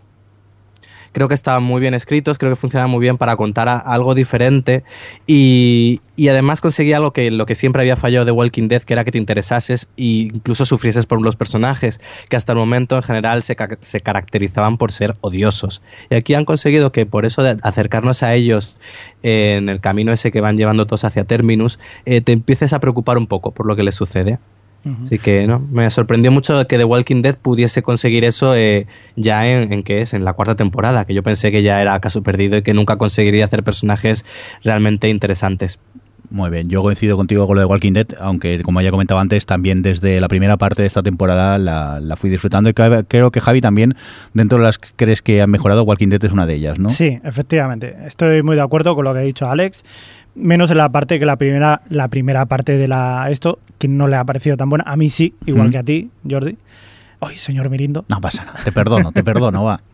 [1.11, 4.83] creo que estaban muy bien escritos, creo que funcionaban muy bien para contar algo diferente
[5.27, 8.93] y, y, además conseguía algo que lo que siempre había fallado de Walking Dead, que
[8.93, 11.99] era que te interesases e incluso sufrieses por los personajes,
[12.29, 15.81] que hasta el momento en general se, se caracterizaban por ser odiosos.
[16.09, 18.77] Y aquí han conseguido que por eso de acercarnos a ellos
[19.23, 23.17] en el camino ese que van llevando todos hacia Terminus, eh, te empieces a preocupar
[23.17, 24.39] un poco por lo que les sucede.
[25.03, 29.47] Así que no, me sorprendió mucho que The Walking Dead pudiese conseguir eso eh, ya
[29.47, 32.57] en, en es, en la cuarta temporada, que yo pensé que ya era caso perdido
[32.57, 34.25] y que nunca conseguiría hacer personajes
[34.63, 35.79] realmente interesantes.
[36.31, 39.45] Muy bien, yo coincido contigo con lo de Walking Dead, aunque como ya comentaba antes,
[39.45, 43.59] también desde la primera parte de esta temporada la, fui disfrutando y creo que Javi
[43.59, 43.95] también,
[44.33, 46.87] dentro de las que crees que han mejorado, Walking Dead es una de ellas, ¿no?
[46.87, 49.83] Sí, efectivamente, estoy muy de acuerdo con lo que ha dicho Alex
[50.35, 54.07] menos en la parte que la primera la primera parte de la esto que no
[54.07, 54.83] le ha parecido tan buena.
[54.87, 56.57] A mí sí igual que a ti Jordi.
[57.19, 58.05] Ay señor Mirindo.
[58.09, 59.81] No pasa nada te perdono te perdono va.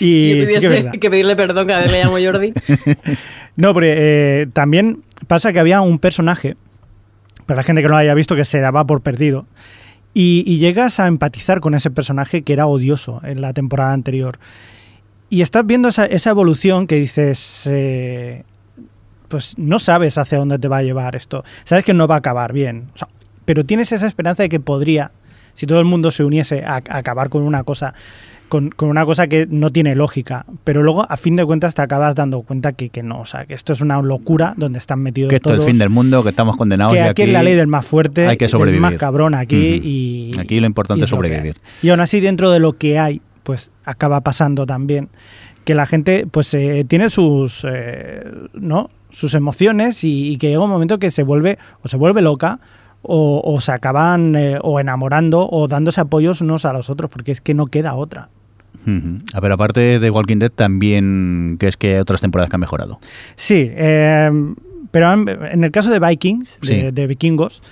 [0.00, 2.52] Y sí, que, pedirle perdón cada vez le llamo Jordi.
[3.56, 6.56] No pero eh, también pasa que había un personaje
[7.46, 9.46] para la gente que no lo haya visto que se daba por perdido
[10.14, 14.38] y, llegas a empatizar con ese personaje que era odioso en la temporada anterior.
[15.28, 18.44] Y estás viendo esa, esa evolución que dices eh,
[19.34, 21.42] pues no sabes hacia dónde te va a llevar esto.
[21.64, 22.84] Sabes que no va a acabar bien.
[23.44, 25.10] pero tienes esa esperanza de que podría,
[25.54, 27.94] si todo el mundo se uniese a, acabar con una cosa.
[28.48, 32.14] Con, una cosa que no tiene lógica, pero luego a fin de cuentas te acabas
[32.14, 35.30] dando cuenta que, que no, o sea, que esto es una locura donde están metidos
[35.30, 36.92] que esto es el fin del mundo, que estamos condenados.
[36.92, 38.80] Que aquí, es la ley del más fuerte, hay que sobrevivir.
[38.80, 41.56] del más cabrón aquí y aquí lo importante es sobrevivir.
[41.82, 45.08] Y aún así dentro de lo que hay, pues acaba pasando también
[45.64, 50.70] que la gente pues eh, tiene sus eh, no sus emociones y, que llega un
[50.70, 52.58] momento que se vuelve o se vuelve loca
[53.06, 57.40] o, se acaban eh, o enamorando o dándose apoyos unos a los otros porque es
[57.40, 58.30] que no queda otra.
[59.34, 62.60] A ver, aparte de Walking Dead, también que es que hay otras temporadas que han
[62.60, 62.98] mejorado.
[63.36, 63.70] Sí,
[64.90, 67.62] pero en el caso de Vikings, de Vikingos,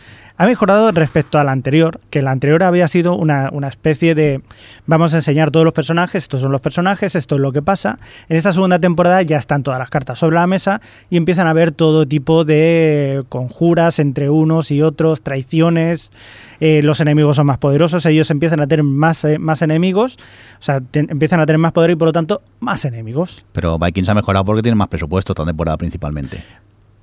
[0.43, 4.43] ha mejorado respecto a la anterior, que la anterior había sido una, especie de
[4.86, 8.01] vamos a enseñar todos los personajes, estos son los personajes, esto es lo que pasa.
[8.28, 10.80] En esta segunda temporada ya están todas las cartas sobre la mesa
[11.11, 16.11] y empiezan a haber todo tipo de conjuras entre unos y otros, traiciones,
[16.59, 20.18] eh, los enemigos son más poderosos, ellos empiezan a tener más, eh, más enemigos,
[20.59, 23.45] o sea, empiezan a tener más poder y por lo tanto más enemigos.
[23.53, 26.43] Pero Vikings ha mejorado porque tiene más presupuesto esta temporada principalmente.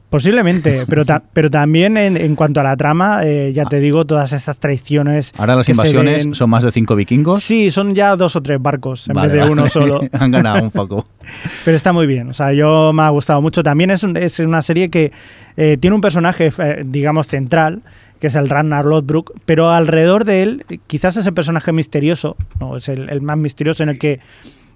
[0.09, 1.03] Posiblemente, pero,
[1.33, 5.33] pero también en, cuanto a la trama, eh, ya te digo, todas esas traiciones.
[5.37, 7.43] Ahora las invasiones son más de cinco vikingos.
[7.43, 10.01] Sí, son ya dos o tres barcos en vez de uno solo.
[10.13, 11.05] Han ganado un poco.
[11.65, 13.61] pero está muy bien, o sea, yo me ha gustado mucho.
[13.61, 15.11] También es, es una serie que
[15.57, 17.83] eh, tiene un personaje, eh, digamos, central,
[18.19, 22.89] que es el Ragnar Lodbrok, pero alrededor de él, quizás ese personaje misterioso, no es
[22.89, 24.21] el, el más misterioso en el que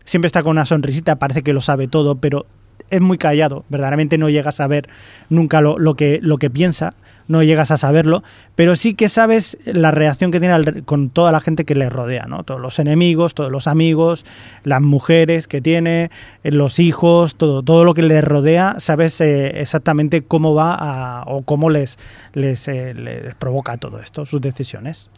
[0.05, 2.45] siempre está con una sonrisita, parece que lo sabe todo, pero
[2.93, 4.87] es muy callado, verdaderamente no llegas a ver
[5.29, 6.93] nunca lo, lo, que, lo que piensa,
[7.27, 8.23] no llegas a saberlo,
[8.55, 12.25] pero sí que sabes la reacción que tiene con toda la gente que le rodea,
[12.25, 12.43] ¿no?
[12.43, 14.25] Todos los enemigos, todos los amigos,
[14.63, 16.11] las mujeres que tiene,
[16.43, 21.23] eh, los hijos, todo, todo lo que le rodea, sabes eh, exactamente cómo va a,
[21.27, 21.97] o cómo les,
[22.33, 25.09] les, eh, les, provoca todo esto, sus decisiones.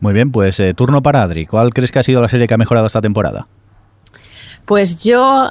[0.00, 1.46] Muy bien, pues turno para Adri.
[1.46, 3.48] ¿Cuál crees que ha sido la serie que ha mejorado esta temporada?
[4.64, 5.50] Pues yo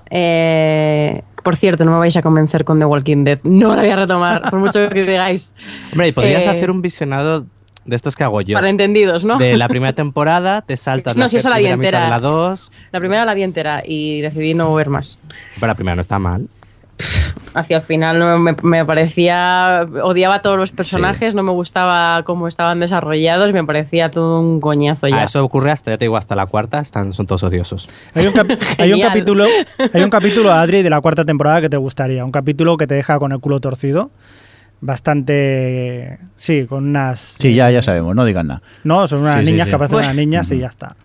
[1.48, 3.40] por cierto, no me vais a convencer con The Walking Dead.
[3.44, 5.54] No la voy a retomar, por mucho que digáis.
[5.94, 7.46] Hombre, y podrías eh, hacer un visionado
[7.86, 8.54] de estos que hago yo.
[8.56, 9.38] Para entendidos, ¿no?
[9.38, 12.04] De la primera temporada te saltas No, la si esa la vi primera mitad entera.
[12.04, 12.72] de la 2.
[12.92, 15.20] La primera la vi entera y decidí no ver más.
[15.56, 16.50] Pero la primera no está mal.
[17.54, 19.88] Hacia el final no me, me parecía.
[20.04, 24.60] Odiaba a todos los personajes, no me gustaba cómo estaban desarrollados, me parecía todo un
[24.60, 25.22] coñazo ya.
[25.22, 27.90] Ah, eso ocurre hasta, ya te digo, hasta la cuarta, están, son todos odiosos.
[28.14, 29.08] Hay un, cap- hay un Genial.
[29.10, 29.46] capítulo,
[29.94, 32.24] hay un capítulo, Adri, de la cuarta temporada que te gustaría.
[32.26, 34.12] Un capítulo que te deja con el culo torcido.
[34.80, 36.20] Bastante.
[36.36, 37.20] Sí, con unas.
[37.20, 38.62] Sí, ya, ya sabemos, no digan nada.
[38.84, 39.70] No, son unas Sí, sí, niñas sí.
[39.72, 40.08] que aparecen Bueno.
[40.08, 40.96] unas niñas y ya está.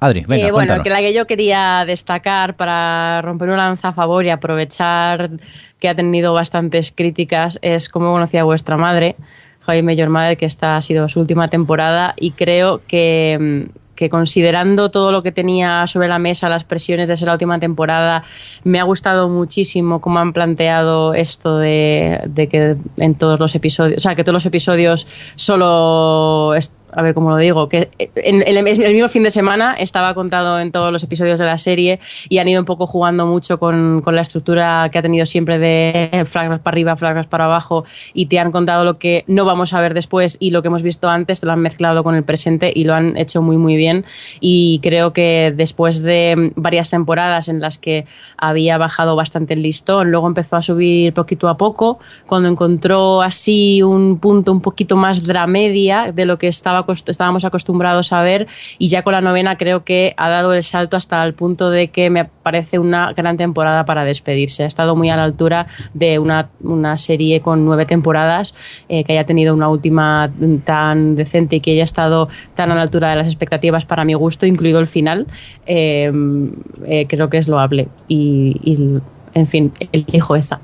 [0.00, 3.92] Adri, venga, Eh, bueno, que la que yo quería destacar para romper una lanza a
[3.92, 5.30] favor y aprovechar
[5.78, 9.16] que ha tenido bastantes críticas es cómo conocía a vuestra madre,
[9.60, 14.08] Jaime Your Mother, que esta ha sido su última temporada y creo que, mm, que
[14.08, 18.22] considerando todo lo que tenía sobre la mesa, las presiones de ser la última temporada,
[18.64, 23.98] me ha gustado muchísimo cómo han planteado esto de, de que en todos los episodios,
[23.98, 26.54] o sea, que todos los episodios solo...
[26.92, 30.14] a ver cómo lo digo, que en, en el, el mismo fin de semana estaba
[30.14, 33.58] contado en todos los episodios de la serie y han ido un poco jugando mucho
[33.58, 37.84] con, con la estructura que ha tenido siempre de flagras para arriba, flagras para abajo
[38.14, 40.82] y te han contado lo que no vamos a ver después y lo que hemos
[40.82, 43.76] visto antes, te lo han mezclado con el presente y lo han hecho muy muy
[43.76, 44.04] bien.
[44.40, 50.10] Y creo que después de varias temporadas en las que había bajado bastante el listón,
[50.10, 55.22] luego empezó a subir poquito a poco, cuando encontró así un punto un poquito más
[55.22, 58.46] dramedia de lo que estaba, estábamos acostumbrados a ver
[58.78, 61.88] y ya con la novena creo que ha dado el salto hasta el punto de
[61.88, 64.64] que me parece una gran temporada para despedirse.
[64.64, 68.54] Ha estado muy a la altura de una, una serie con nueve temporadas
[68.88, 70.30] eh, que haya tenido una última
[70.64, 74.14] tan decente y que haya estado tan a la altura de las expectativas para mi
[74.14, 75.26] gusto, incluido el final.
[75.66, 76.10] Eh,
[76.86, 79.00] eh, creo que es loable y, y,
[79.34, 80.60] en fin, elijo esa.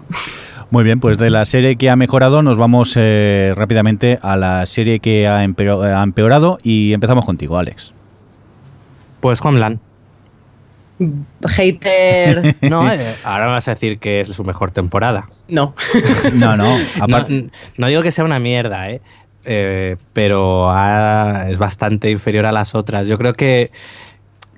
[0.70, 4.66] Muy bien, pues de la serie que ha mejorado nos vamos eh, rápidamente a la
[4.66, 7.92] serie que ha, empeo- ha empeorado y empezamos contigo, Alex.
[9.20, 9.78] Pues Homeland.
[11.46, 15.28] Hater, No, eh, ahora me vas a decir que es su mejor temporada.
[15.48, 15.74] no.
[16.34, 16.76] No, no,
[17.76, 19.00] No, digo que sea una mierda, ¿eh?
[19.44, 23.06] Eh, pero ha- es bastante inferior a las otras.
[23.06, 23.70] Yo creo que,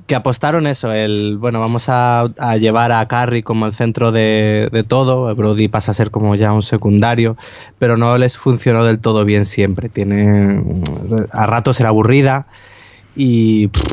[0.08, 4.68] que apostaron eso, el, bueno, vamos a, a llevar a Carrie como el centro de,
[4.72, 7.36] de todo, Brody pasa a ser como ya un secundario,
[7.78, 9.88] pero no les funcionó del todo bien siempre.
[9.88, 10.62] Tiene,
[11.30, 12.46] a ratos era aburrida
[13.14, 13.84] y, pff,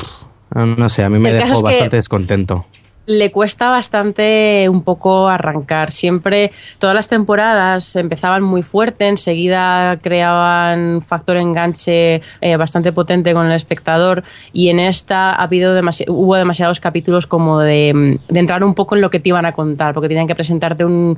[0.78, 2.66] no sé, a mí me El dejó es que- bastante descontento.
[3.08, 5.92] Le cuesta bastante un poco arrancar.
[5.92, 13.46] Siempre, todas las temporadas empezaban muy fuerte, enseguida creaban factor enganche eh, bastante potente con
[13.46, 18.74] el espectador y en esta ha habido demasi- hubo demasiados capítulos como de, entrar un
[18.74, 21.18] poco en lo que te iban a contar, porque tenían que presentarte un,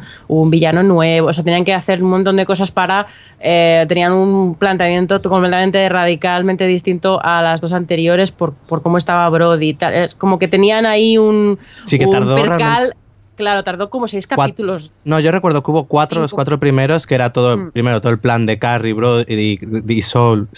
[0.50, 3.08] villano nuevo, o sea, tenían que hacer un montón de cosas para...
[3.40, 9.30] eh, tenían un planteamiento completamente radicalmente distinto a las dos anteriores por, por cómo estaba
[9.30, 9.78] Brody.
[10.18, 12.96] como que tenían ahí un, Sí, que un tardó percal.
[13.36, 14.92] Claro, tardó como seis capítulos.
[15.04, 17.72] No, yo recuerdo que hubo cuatro, los cuatro primeros, que era todo, Mm.
[17.72, 20.50] primero todo el plan de Carrie, Bro y, y Saul,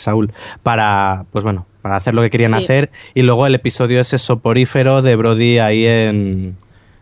[0.63, 2.63] para, pues bueno, para hacer lo que querían Sí.
[2.63, 2.89] hacer.
[3.13, 6.55] Y luego el episodio ese soporífero de Brody ahí en,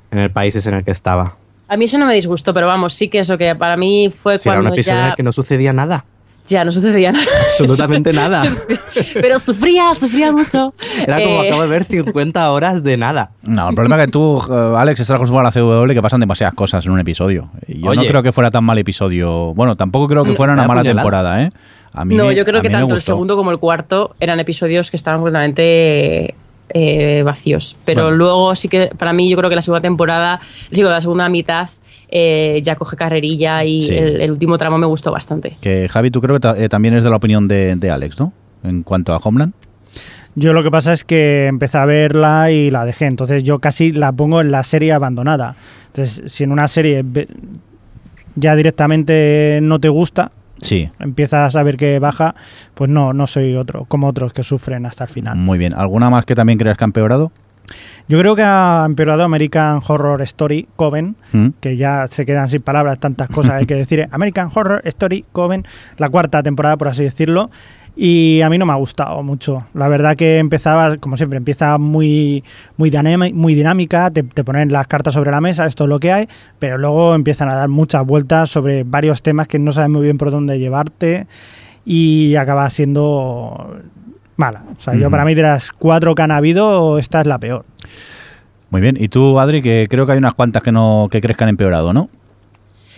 [0.09, 1.36] en el país ese en el que estaba.
[1.68, 4.39] A mí eso no me disgustó, pero vamos, sí que eso que para mí fue
[4.39, 6.05] Sí, era un episodio en el que no sucedía nada.
[6.47, 7.25] Ya no sucedía nada.
[7.43, 8.43] Absolutamente nada.
[9.13, 10.73] pero sufría, sufría mucho.
[11.05, 13.31] Era como Eh, acabo de ver 50 horas de nada.
[13.43, 16.19] No, el problema es que tú, eh, Alex, estás acostumbrado a la CW que pasan
[16.19, 17.49] demasiadas cosas en un episodio.
[17.67, 19.53] Y Yo no creo que fuera tan mal episodio.
[19.53, 21.51] Bueno, tampoco creo que No, fuera una mala temporada, ¿eh?
[21.93, 24.39] A mí no, me- yo creo a que tanto el segundo como el cuarto eran
[24.39, 26.35] episodios que estaban completamente
[26.69, 27.75] eh, vacíos.
[27.85, 28.17] Pero Bueno.
[28.17, 30.39] luego sí que para mí yo creo que la segunda temporada,
[30.69, 31.69] digo, la segunda mitad
[32.09, 33.93] eh, ya coge carrerilla y Sí.
[33.95, 35.57] el, el último tramo me gustó bastante.
[35.61, 38.19] Que Javi, tú creo que ta- eh, también es de la opinión de, de Alex,
[38.19, 38.31] ¿no?
[38.63, 39.53] En cuanto a Homeland.
[40.35, 43.91] Yo lo que pasa es que empecé a verla y la dejé, entonces yo casi
[43.91, 45.55] la pongo en la serie abandonada.
[45.87, 47.03] Entonces, si en una serie
[48.35, 50.31] ya directamente no te gusta,
[50.61, 50.89] Sí.
[50.99, 52.35] empiezas a ver que baja,
[52.75, 55.37] pues no, no soy otro, como otros que sufren hasta el final.
[55.37, 55.73] Muy bien.
[55.73, 57.31] ¿Alguna más que también creas que ha empeorado?
[58.07, 61.47] Yo creo que ha empeorado American Horror Story Coven, ¿Mm?
[61.59, 64.07] que ya se quedan sin palabras, tantas cosas hay que decir.
[64.11, 65.65] American Horror Story Coven,
[65.97, 67.49] la cuarta temporada, por así decirlo.
[67.99, 69.65] Y a mí no me ha gustado mucho.
[69.74, 72.43] La verdad que empezaba, como siempre, empieza muy,
[72.78, 72.91] muy,
[73.55, 76.78] dinámica, te, te ponen las cartas sobre la mesa, esto es lo que hay, pero
[76.78, 80.30] luego empiezan a dar muchas vueltas sobre varios temas que no sabes muy bien por
[80.30, 81.26] dónde llevarte
[81.86, 83.82] y acaba siendo
[84.38, 84.63] mala.
[84.77, 87.65] O sea, yo para mí de las cuatro que han habido, esta es la peor.
[88.69, 88.97] Muy bien.
[88.99, 91.49] Y tú, Adri, que creo que hay unas cuantas que no que crees que han
[91.49, 92.09] empeorado, ¿no?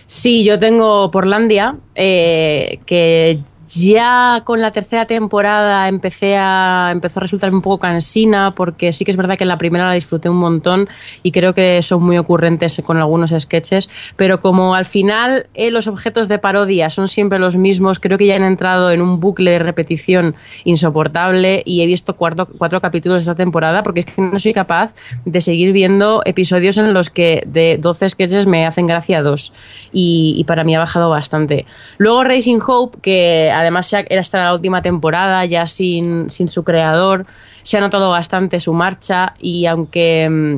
[0.06, 3.40] Sí, yo tengo Portlandia, eh, que
[3.76, 9.04] Ya con la tercera temporada empecé a, empezó a resultarme un poco cansina porque sí
[9.04, 10.88] que es verdad que la primera la disfruté un montón
[11.22, 15.86] y creo que son muy ocurrentes con algunos sketches, pero como al final eh, los
[15.86, 19.52] objetos de parodia son siempre los mismos, creo que ya han entrado en un bucle
[19.52, 24.20] de repetición insoportable y he visto cuatro, cuatro capítulos de esta temporada porque es que
[24.20, 24.94] no soy capaz
[25.24, 29.52] de seguir viendo episodios en los que de 12 sketches me hacen gracia dos
[29.92, 31.66] y, y para mí ha bajado bastante.
[31.98, 37.26] Luego Racing Hope, que además era hasta la última temporada, ya sin, sin su creador,
[37.62, 40.56] se ha notado bastante su marcha y aunque mm,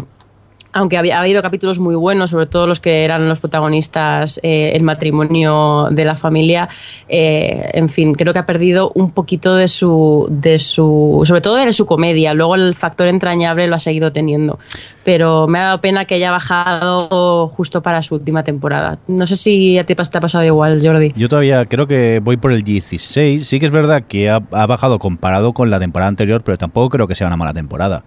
[0.72, 4.72] aunque había, ha habido capítulos muy buenos, sobre todo los que eran los protagonistas, eh,
[4.74, 6.68] el matrimonio de la familia,
[7.08, 11.56] eh, en fin, creo que ha perdido un poquito de su, de su, sobre todo
[11.56, 12.32] de su comedia.
[12.34, 14.58] Luego el factor entrañable lo ha seguido teniendo,
[15.04, 18.98] pero me ha dado pena que haya bajado justo para su última temporada.
[19.08, 21.12] No sé si a ti te ha pasado igual, Jordi.
[21.16, 23.46] Yo todavía creo que voy por el 16.
[23.46, 26.88] Sí que es verdad que ha, ha bajado comparado con la temporada anterior, pero tampoco
[26.88, 28.04] creo que sea una mala temporada.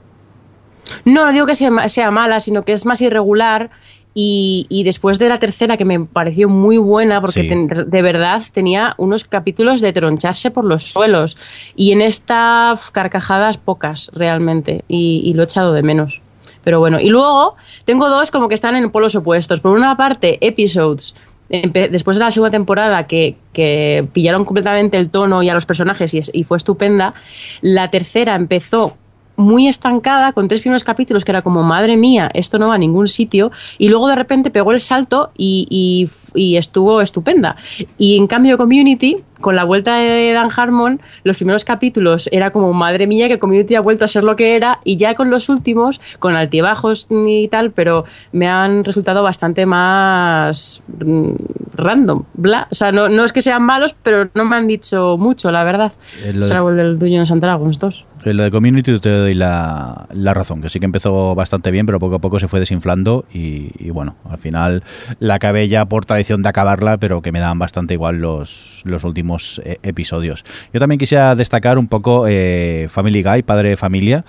[1.05, 3.69] No, no digo que sea, sea mala, sino que es más irregular.
[4.17, 7.49] Y, y, después de la tercera, que me pareció muy buena, porque Sí.
[7.49, 11.35] ten- de verdad tenía unos capítulos de troncharse por los suelos.
[11.75, 14.85] Y en esta carcajadas pocas, realmente.
[14.87, 16.21] Y, y lo he echado de menos.
[16.63, 19.59] Pero bueno, y luego tengo dos como que están en polos opuestos.
[19.59, 21.13] Por una parte, episodes.
[21.49, 26.13] Después de la segunda temporada que, que pillaron completamente el tono y a los personajes
[26.13, 27.13] y, es- y fue estupenda,
[27.61, 28.95] la tercera empezó
[29.37, 32.77] muy estancada, con tres primeros capítulos que era como, madre mía, esto no va a
[32.77, 37.55] ningún sitio, y luego de repente pegó el salto y, y- y estuvo estupenda.
[37.97, 42.73] Y en cambio Community, con la vuelta de Dan Harmon, los primeros capítulos era como,
[42.73, 45.47] madre mía, que Community ha vuelto a ser lo que era, y ya con los
[45.49, 51.29] últimos, con altibajos y tal, pero me han resultado bastante más mm,
[51.75, 52.67] random, bla.
[52.71, 55.63] O sea, no, no es que sean malos, pero no me han dicho mucho, la
[55.63, 55.93] verdad.
[56.23, 58.05] Eh, lo de- Salvo el del Dungeons and Dragons 2.
[58.33, 61.99] Lo de Community te doy la, la razón, que sí que empezó bastante bien, pero
[61.99, 64.83] poco a poco se fue desinflando y, y bueno, al final
[65.19, 69.03] la acabé ya por tradición de acabarla, pero que me daban bastante igual los, los
[69.03, 70.43] últimos eh, episodios.
[70.73, 74.25] Yo también quisiera destacar un poco eh, Family Guy, Padre de Familia,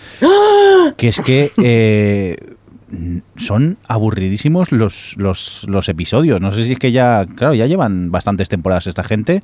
[0.97, 1.53] que es que...
[1.63, 2.37] eh,
[3.37, 6.41] son aburridísimos los, los, los episodios.
[6.41, 9.43] No sé si es que ya, claro, ya llevan bastantes temporadas esta gente.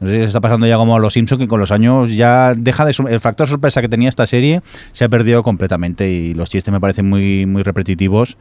[0.00, 2.52] No sé si está pasando ya como a los Simpsons, que con los años ya
[2.54, 2.94] deja de...
[3.08, 4.60] El factor sorpresa que tenía esta serie
[4.92, 8.36] se ha perdido completamente y los chistes me parecen muy, muy repetitivos.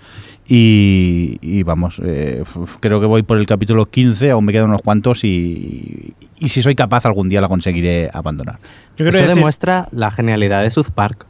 [0.48, 2.44] Y, y vamos, eh,
[2.80, 6.62] creo que voy por el capítulo 15, aún me quedan unos cuantos y, y si
[6.62, 8.60] soy capaz algún día la conseguiré abandonar.
[8.98, 11.26] Yo Eso quiero decir- demuestra la genialidad de South Park.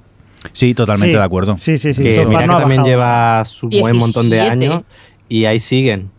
[0.51, 1.55] Sí, totalmente Sí, de acuerdo.
[1.57, 2.03] Sí, sí, sí.
[2.03, 4.51] que mira que también lleva su buen montón de 17.
[4.51, 4.83] años
[5.29, 6.09] y ahí siguen.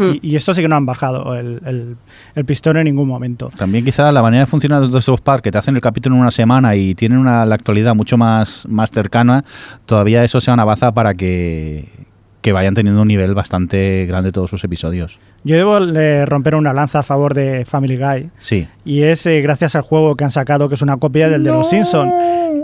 [0.00, 1.96] Y, y esto sí que no han bajado el, el,
[2.34, 3.50] el pistón en ningún momento.
[3.56, 6.22] También quizá la manera de funcionar de South Park, que te hacen el capítulo en
[6.22, 9.44] una semana y tienen una, la actualidad mucho más, más cercana,
[9.86, 11.88] todavía eso sea una baza para que,
[12.40, 15.18] que vayan teniendo un nivel bastante grande todos sus episodios.
[15.44, 18.30] Yo debo eh, romper una lanza a favor de Family Guy.
[18.38, 18.68] Sí.
[18.84, 21.50] Y es eh, gracias al juego que han sacado, que es una copia del de
[21.50, 22.12] los Simpsons.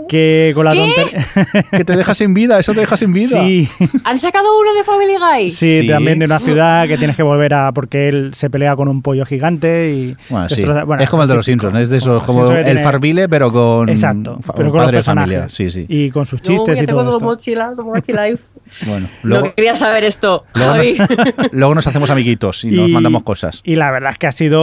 [0.07, 1.27] Que con la tontería.
[1.71, 3.41] que te deja sin vida, eso te deja sin vida.
[3.43, 3.67] sí,
[4.03, 5.51] ¿Han sacado uno de Family Guy?
[5.51, 5.87] sí, Sí.
[5.87, 7.71] también de una ciudad que tienes que volver a.
[7.71, 10.15] Porque él se pelea con un pollo gigante y.
[10.29, 10.55] Bueno, sí.
[10.55, 11.45] destroza- bueno, es como el de los.
[11.45, 14.85] Simpsons, es de esos, Como el tiene- Farville, pero con Exacto, pero con los padre
[14.87, 15.33] de personajes.
[15.33, 15.49] familia.
[15.49, 15.85] Sí, sí.
[15.87, 17.19] Y con sus chistes y todo esto.
[17.23, 18.43] Mochila, mochila life.
[18.85, 20.97] Bueno, No luego, quería saber esto, luego, Javi.
[20.97, 21.07] nos,
[21.53, 23.61] luego nos hacemos amiguitos y, nos mandamos cosas.
[23.63, 24.61] Y la verdad es que ha sido,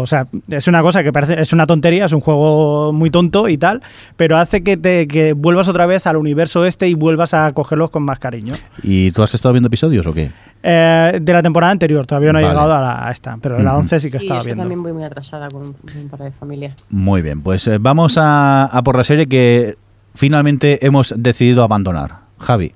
[0.00, 3.48] o sea, es una cosa que parece, es una tontería, es un juego muy tonto
[3.48, 3.82] y tal,
[4.16, 7.90] pero hace que te que vuelvas otra vez al universo este y vuelvas a cogerlos
[7.90, 8.54] con más cariño.
[8.82, 10.30] ¿Y tú has estado viendo episodios o qué?
[10.62, 12.54] Eh, de la temporada anterior, todavía no he Vale.
[12.54, 13.80] llegado a, la- a esta, pero de la Ujú.
[13.80, 14.62] 11 sí que Sí, estaba yo viendo.
[14.62, 16.74] también voy muy atrasada con un, un par de familia.
[16.90, 19.76] Muy bien, pues eh, vamos a, a por la serie que
[20.14, 22.18] finalmente hemos decidido abandonar.
[22.38, 22.72] Javi.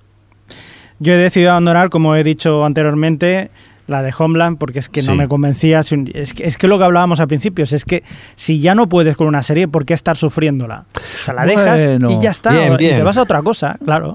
[0.99, 3.51] Yo he decidido abandonar, como he dicho anteriormente,
[3.87, 5.80] la de Homeland, porque es que no me convencía.
[5.80, 8.03] Es que, es que lo que hablábamos al principio, es que
[8.34, 10.84] si ya no puedes con una serie, ¿por qué estar sufriéndola?
[10.97, 12.11] O sea, la dejas Bueno.
[12.11, 14.14] y ya está, Bien, y te vas a otra cosa, claro.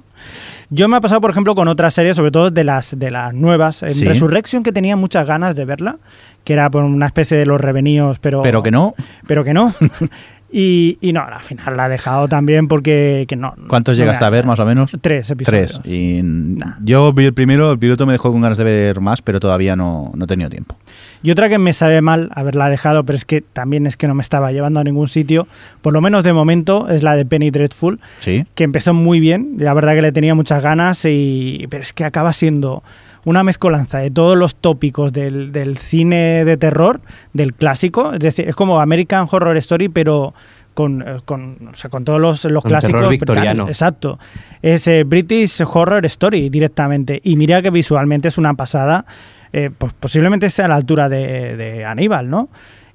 [0.73, 3.33] Yo me ha pasado, por ejemplo, con otras series, sobre todo de las, de las
[3.33, 3.83] nuevas.
[3.83, 4.05] En Sí.
[4.05, 5.97] Resurrection, que tenía muchas ganas de verla,
[6.45, 8.95] que era por una especie de los revenidos, pero, Pero que no.
[9.27, 9.73] Pero que no.
[10.51, 13.53] y, y no, al final la he dejado también porque que no.
[13.67, 14.91] ¿Cuántos no llegaste a ver, más o menos?
[15.01, 15.79] Tres episodios.
[15.81, 15.91] Tres.
[15.93, 16.75] Y Nah.
[16.83, 19.75] yo vi el primero, el piloto me dejó con ganas de ver más, pero todavía
[19.75, 20.75] no, no he tenido tiempo.
[21.23, 24.15] Y otra que me sabe mal haberla dejado, pero es que también es que no
[24.15, 25.47] me estaba llevando a ningún sitio,
[25.81, 28.45] por lo menos de momento, es la de Penny Dreadful, ¿Sí?
[28.55, 32.05] que empezó muy bien, la verdad que le tenía muchas ganas, y, pero es que
[32.05, 32.83] acaba siendo
[33.25, 37.01] una mezcolanza de todos los tópicos del, del cine de terror,
[37.33, 38.13] del clásico.
[38.13, 40.33] Es decir, es como American Horror Story, pero
[40.73, 42.95] con, eh, con, o sea, con todos los, los clásicos.
[42.95, 43.67] terror victoriano.
[43.67, 44.17] Exacto.
[44.61, 47.19] Es eh, British Horror Story directamente.
[47.23, 49.05] Y mira que visualmente es una pasada.
[49.53, 52.49] eh, pues posiblemente esté a la altura de, de Aníbal, ¿no?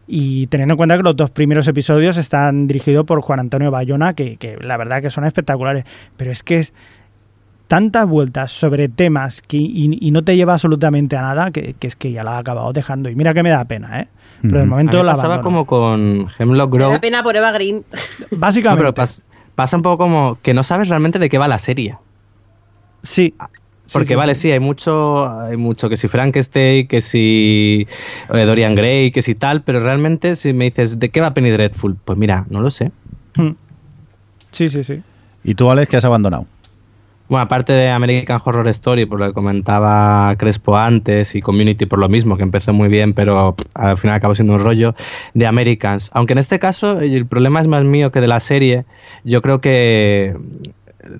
[0.08, 4.14] Y teniendo en cuenta que los dos primeros episodios están dirigidos por Juan Antonio Bayona,
[4.14, 5.84] que, que la verdad que son espectaculares.
[6.16, 6.72] Pero es que es
[7.68, 11.86] tantas vueltas sobre temas que, y, y no te lleva absolutamente a nada que, que
[11.86, 13.08] es que ya la ha acabado dejando.
[13.10, 14.08] Y mira que me da pena, ¿eh?
[14.42, 15.64] Pero de momento A mí me la pasaba abandono.
[15.66, 16.92] como con Hemlock Me Grove.
[16.94, 17.84] da pena por Eva Green.
[18.30, 18.82] No, Básicamente.
[18.82, 19.22] pero pas-
[19.54, 21.96] pasa un poco como que no sabes realmente de qué va la serie.
[23.02, 23.34] sí.
[23.88, 24.40] Sí, Porque sí, vale, sí.
[24.42, 27.86] sí, hay mucho, hay mucho que si Frankenstein, que si
[28.34, 31.50] eh, Dorian Gray, que si tal, pero realmente si me dices, ¿de qué va Penny
[31.50, 31.94] Dreadful?
[32.04, 32.90] Pues mira, no lo sé.
[33.36, 33.50] Mm.
[34.50, 35.02] Sí, sí, sí.
[35.44, 36.46] ¿Y tú, Alex, que has abandonado?
[37.28, 41.98] Bueno, aparte de American Horror Story, por lo que comentaba Crespo antes, y Community por
[41.98, 44.94] lo mismo, que empezó muy bien, pero al final acabó siendo un rollo,
[45.34, 46.10] de Americans.
[46.12, 48.84] Aunque en este caso el problema es más mío que de la serie,
[49.24, 50.36] yo creo que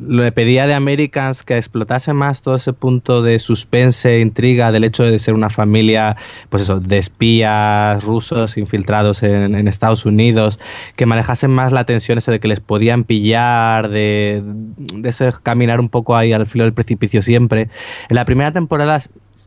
[0.00, 5.04] le pedía de Americans que explotase más todo ese punto de suspense, intriga, del hecho
[5.04, 6.16] de ser una familia,
[6.48, 10.60] pues eso, de espías rusos infiltrados en, Estados Unidos,
[10.94, 15.80] que manejasen más la tensión ese de que les podían pillar, de, de ese caminar
[15.80, 17.68] un poco ahí al filo del precipicio siempre.
[18.08, 18.96] En la primera temporada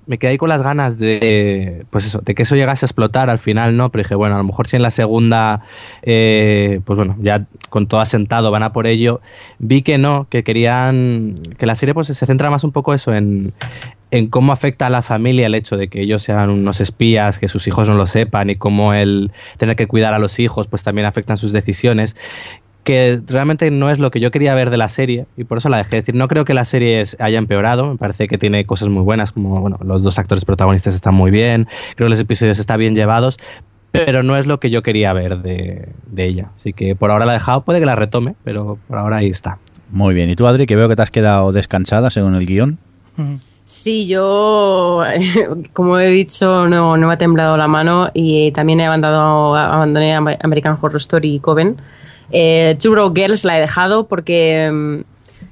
[0.05, 3.29] me quedé ahí con las ganas de, pues eso, de que eso llegase a explotar
[3.29, 3.91] al final, ¿no?
[3.91, 5.61] Pero dije, bueno, a lo mejor si en la segunda,
[6.01, 9.21] eh, pues bueno, ya con todo asentado van a por ello.
[9.57, 13.13] Vi que no, que querían, que la serie pues se centra más un poco eso
[13.13, 13.53] en,
[14.11, 17.47] en cómo afecta a la familia el hecho de que ellos sean unos espías, que
[17.47, 20.83] sus hijos no lo sepan y cómo el tener que cuidar a los hijos pues
[20.83, 22.15] también afectan sus decisiones
[22.89, 25.69] que realmente no es lo que yo quería ver de la serie y por eso
[25.69, 25.97] la dejé.
[25.97, 29.03] Es decir, no creo que la serie haya empeorado, me parece que tiene cosas muy
[29.03, 32.79] buenas, como bueno, los dos actores protagonistas están muy bien, creo que los episodios están
[32.79, 33.37] bien llevados,
[33.91, 36.49] pero no es lo que yo quería ver de, de ella.
[36.55, 39.27] Así que por ahora la he dejado, puede que la retome, pero por ahora ahí
[39.27, 39.59] está.
[39.91, 40.29] Muy bien.
[40.31, 42.79] ¿Y tú, Adri, que veo que te has quedado descansada según el guion?
[43.65, 45.03] Sí, yo,
[45.73, 50.15] como he dicho, no, no me ha temblado la mano y también he abandonado, abandoné
[50.15, 51.77] Am- American Horror Story y Coven.
[52.31, 55.01] Eh, Girls la he dejado porque mm,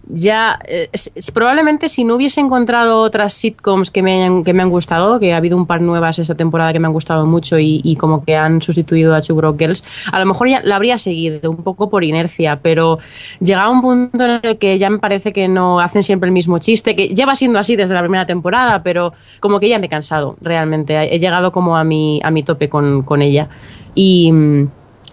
[0.10, 0.90] ya, eh,
[1.34, 5.38] probablemente si no hubiese encontrado otras sitcoms que me, que me han gustado, que ha
[5.38, 8.62] habido un par nuevas esta temporada que me han gustado mucho y, como que han
[8.62, 12.60] sustituido a Two Girls, a lo mejor ya la habría seguido un poco por inercia,
[12.62, 13.00] pero
[13.40, 16.58] llegaba un punto en el que ya me parece que no hacen siempre el mismo
[16.60, 19.90] chiste, que lleva siendo así desde la primera temporada, pero como que ya me he
[19.90, 23.50] cansado realmente, he llegado como a mi, a mi tope con, con ella.
[23.94, 24.32] Y...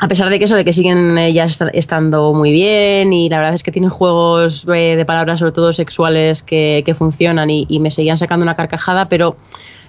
[0.04, 3.38] a pesar de que eso, de que siguen ellas esta- estando muy bien y la
[3.38, 7.64] verdad es que tienen juegos eh, de palabras, sobre todo sexuales, que, que funcionan y,
[7.70, 9.36] y me seguían sacando una carcajada, pero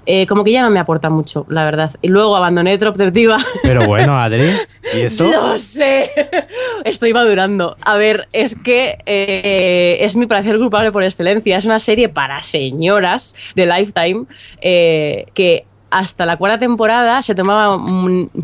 [0.05, 1.91] eh, como que ya no me aporta mucho, la verdad.
[2.01, 3.37] Y luego abandoné Trop Detectiva.
[3.63, 4.51] Pero bueno, Adri,
[4.95, 5.25] ¿y eso?
[5.29, 6.11] Lo sé.
[6.85, 7.75] Estoy madurando.
[7.81, 11.57] A ver, es que eh, es mi placer culpable por excelencia.
[11.57, 14.25] Es una serie para señoras de Lifetime
[14.61, 17.79] eh, que hasta la cuarta temporada se tomaba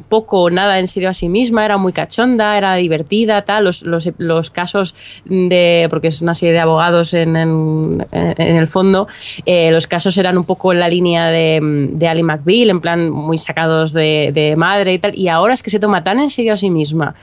[0.07, 3.81] poco o nada en serio a sí misma, era muy cachonda, era divertida, tal, los,
[3.83, 9.07] los, los casos de, porque es una serie de abogados en, en, en el fondo,
[9.45, 11.59] eh, los casos eran un poco en la línea de,
[11.91, 15.63] de Ali McBeal, en plan muy sacados de, de, madre y tal, y ahora es
[15.63, 17.15] que se toma tan en serio a sí misma.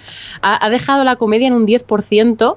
[0.42, 2.56] Ha, ha dejado la comedia en un 10%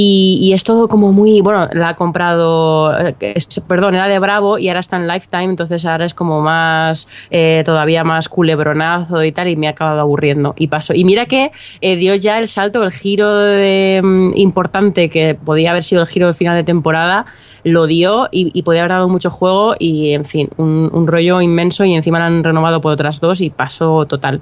[0.00, 4.68] y, es todo como muy, bueno, la ha comprado, es, perdón, era de Bravo y
[4.68, 9.48] ahora está en Lifetime, entonces ahora es como más, eh, todavía más culebronazo y tal,
[9.48, 10.54] y me ha acabado aburriendo.
[10.56, 10.94] Y paso.
[10.94, 15.82] Y mira que eh, dio ya el salto, el giro um, importante que podía haber
[15.82, 17.26] sido el giro de final de temporada,
[17.64, 21.94] lo dio y, podía haber dado mucho juego y, en fin, un, rollo inmenso y
[21.94, 24.40] encima lo han renovado por otras dos y pasó total.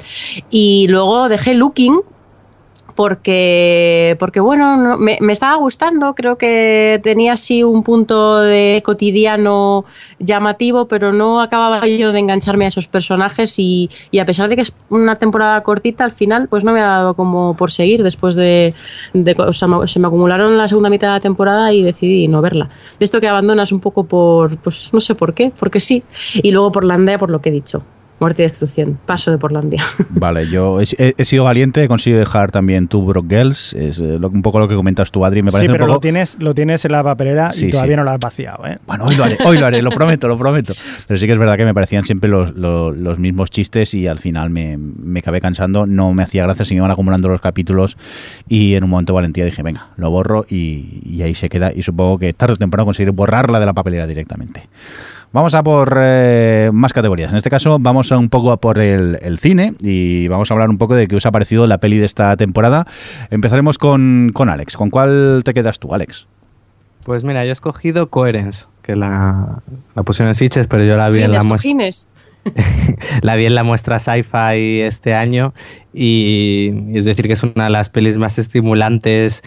[0.50, 2.02] Y luego dejé Looking,
[2.97, 8.82] porque, porque bueno, no, me, me, estaba gustando, creo que tenía así un punto de
[8.84, 9.84] cotidiano
[10.18, 14.57] llamativo, pero no acababa yo de engancharme a esos personajes y, y, a pesar de
[14.57, 18.03] que es una temporada cortita, al final pues no me ha dado como por seguir
[18.03, 18.74] después de,
[19.12, 22.70] se me acumularon la segunda mitad de la temporada y decidí no verla.
[22.99, 26.03] De esto que abandonas un poco por, pues no sé por qué, porque sí,
[26.34, 27.82] y luego por la andea por lo que he dicho.
[28.19, 28.99] Muerte y destrucción.
[29.05, 29.85] Paso de Portlandia.
[30.09, 33.75] Vale, yo he, he, he sido valiente, he conseguido dejar también tu Brock Girls.
[33.75, 35.43] Es eh, lo, un poco lo que comentas tú, Adri.
[35.43, 35.97] Me parece sí, pero un poco...
[35.97, 37.97] lo, tienes, lo tienes en la papelera Sí, y todavía sí.
[37.99, 38.67] no lo has vaciado.
[38.67, 38.79] ¿eh?
[38.87, 40.75] Bueno, hoy lo haré, hoy lo haré, lo prometo, lo prometo.
[41.07, 44.07] Pero sí que es verdad que me parecían siempre los, los, los mismos chistes y
[44.07, 45.87] al final me, me acabé cansando.
[45.87, 47.99] No me hacía gracia, se me iban acumulando los capítulos
[48.49, 51.71] y en un momento de valentía dije, venga, lo borro y, y ahí se queda.
[51.75, 54.62] Y supongo que tarde o temprano conseguiré borrarla de la papelera directamente.
[55.33, 57.31] Vamos a por eh, más categorías.
[57.31, 60.55] En este caso vamos a un poco a por el, el, cine y vamos a
[60.55, 62.87] hablar un poco de qué os ha parecido la peli de esta temporada.
[63.31, 64.77] Empezaremos con, con Alex.
[64.77, 66.27] ¿Con cuál te quedas tú, Alex?
[67.05, 69.62] Pues mira, yo he escogido Coherence, que la,
[69.95, 71.70] la pusieron en Sitches, pero yo la vi en la muestra.
[73.22, 75.55] la vi en la muestra sci-fi este año
[75.93, 79.43] y, y es decir que es una de las pelis más estimulantes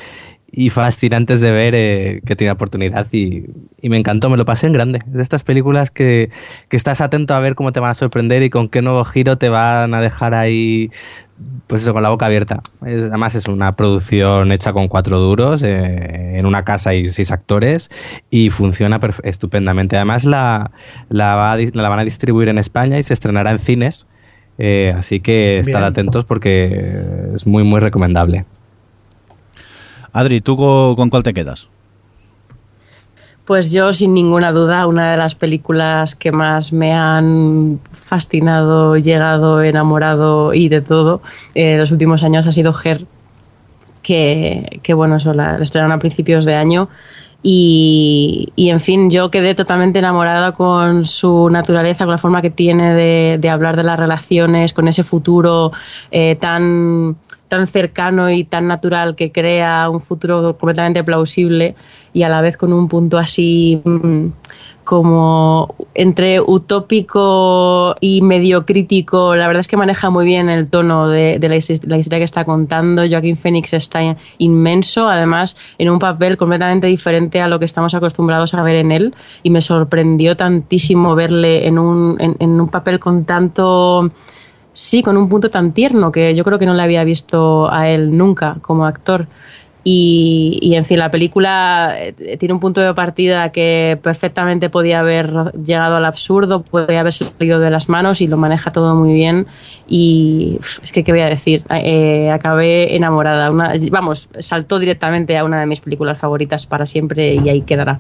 [0.52, 3.45] y fascinantes de ver eh, que tiene oportunidad y,
[3.82, 5.00] y, me encantó, me lo pasé en grande.
[5.06, 6.32] Es de estas películas que,
[6.68, 9.38] que, estás atento a ver cómo te van a sorprender y con qué nuevo giro
[9.38, 10.91] te van a dejar ahí,
[11.68, 12.62] pues eso, con la boca abierta.
[12.86, 17.32] Es, además es una producción hecha con cuatro duros, eh, en una casa y seis
[17.32, 17.89] actores
[18.30, 19.95] y funciona estupendamente.
[19.97, 20.72] Además la,
[21.10, 24.08] la, va a, la, van a distribuir en España y se estrenará en cines.
[24.62, 28.45] Eh, así que estad atentos porque es muy, muy recomendable.
[30.14, 31.68] Adri, ¿tú con, cuál te quedas?
[33.45, 39.64] Pues yo, sin ninguna duda, una de las películas que más me han fascinado, llegado,
[39.64, 41.22] enamorado y de todo
[41.55, 43.05] eh, los últimos años ha sido Her,
[44.03, 46.89] que, que bueno, eso la, la a principios de año.
[47.41, 52.49] Y, y, en fin, yo quedé totalmente enamorada con su naturaleza, con la forma que
[52.49, 55.72] tiene de, de hablar de las relaciones, con ese futuro
[56.12, 57.16] eh, tan,
[57.50, 61.76] tan cercano y tan natural que crea un futuro completamente plausible
[62.14, 64.28] y a la vez con un punto así mmm,
[64.89, 69.36] como entre utópico y medio crítico.
[69.36, 73.04] La verdad es que maneja muy bien el tono de, la, historia que está contando.
[73.08, 78.56] Joaquín Phoenix está inmenso, además en un papel completamente diferente a lo que estamos acostumbrados
[78.56, 83.26] a ver en él y me sorprendió tantísimo verle en un, en un papel con
[83.26, 84.12] tanto...
[84.80, 87.90] Sí, con un punto tan tierno que yo creo que no le había visto a
[87.90, 89.28] él nunca como actor.
[89.84, 95.52] Y, en fin, la película eh, tiene un punto de partida que perfectamente podía haber
[95.54, 99.48] llegado al absurdo, podía haber salido de las manos y lo maneja todo muy bien.
[99.86, 101.62] Y es que, ¿qué voy a decir?
[101.72, 103.52] Eh, acabé enamorada.
[103.52, 108.00] Una, vamos, saltó directamente a una de mis películas favoritas para siempre y ahí quedará.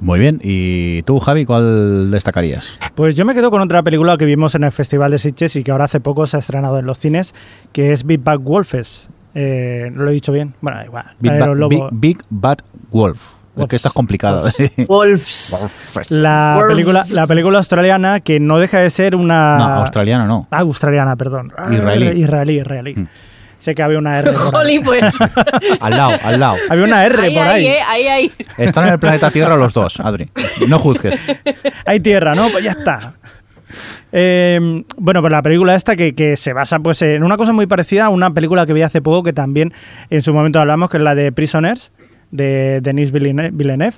[0.00, 2.78] Muy bien, ¿y tú, Javi, cuál destacarías?
[2.94, 5.64] Pues yo me quedo con otra película que vimos en el Festival de Sitges y
[5.64, 7.34] que ahora hace poco se ha estrenado en los cines,
[7.72, 9.08] que es Big Bad Wolfers.
[9.34, 10.54] Eh, ¿Lo he dicho bien?
[10.60, 11.06] Bueno, igual.
[11.18, 12.58] Big, ba Big, Big, Bad
[12.90, 13.34] Wolf.
[13.56, 14.50] Es que esto es complicado.
[14.88, 16.00] Wolves.
[16.08, 16.74] La, Wolves.
[16.74, 19.58] Película, la película australiana que no deja de ser una...
[19.58, 20.48] No, australiana no.
[20.50, 21.52] Ah, australiana, perdón.
[21.70, 22.20] Israelí.
[22.20, 22.94] Israelí, israelí.
[22.94, 23.08] Hmm.
[23.64, 24.78] Sé que había una R por ahí.
[24.78, 25.02] pues.
[25.80, 26.56] al lado, al lado.
[26.68, 27.66] Había una R ahí, por ahí.
[27.66, 28.32] Ahí, eh, ahí, ahí.
[28.58, 30.28] Están en el planeta Tierra los dos, Adri.
[30.68, 31.18] No juzgues.
[31.86, 32.50] Hay tierra, ¿no?
[32.50, 33.14] Pues ya está.
[34.12, 37.66] Eh, bueno, pues la película esta que, que, se basa pues en una cosa muy
[37.66, 39.72] parecida a una película que vi hace poco que también
[40.10, 41.90] en su momento hablamos, que es la de Prisoners,
[42.30, 43.94] de Denis Villeneuve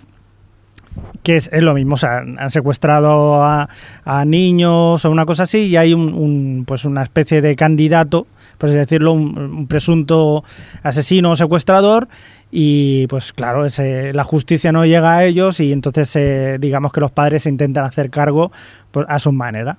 [1.24, 3.68] que es, es, lo mismo, o sea, han secuestrado a,
[4.04, 8.26] a, niños o una cosa así y hay un, un, pues una especie de candidato,
[8.58, 10.44] por así decirlo, un, un presunto
[10.82, 12.08] asesino o secuestrador
[12.50, 13.66] y pues claro,
[14.12, 17.84] la justicia no llega a ellos y entonces eh, digamos que los padres se intentan
[17.84, 18.52] hacer cargo
[18.92, 19.78] pues, a su manera.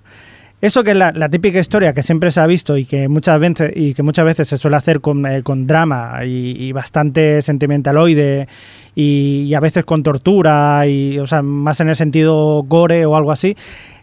[0.59, 3.71] Eso que es la, típica historia que siempre se ha visto y que muchas veces,
[3.75, 8.47] y que muchas veces se suele hacer con, eh, con drama y, y, bastante sentimentaloide
[8.95, 13.15] y, y, a veces con tortura y o sea, más en el sentido gore o
[13.15, 13.55] algo así.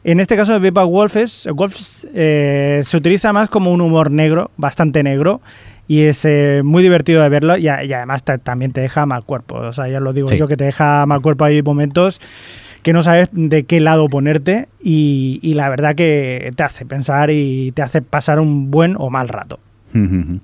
[0.04, 4.50] En este caso de Viva Wolfes, Wolfs eh, se utiliza más como un humor negro,
[4.58, 5.40] bastante negro,
[5.88, 9.56] y es eh, muy divertido de verlo y, y además también te deja mal cuerpo.
[9.56, 10.36] O sea, ya lo digo sí.
[10.36, 11.44] yo que te deja mal cuerpo.
[11.44, 12.20] Hay momentos
[12.82, 17.30] que no sabes de qué lado ponerte y, y, la verdad que te hace pensar
[17.30, 19.58] y te hace pasar un buen o mal rato.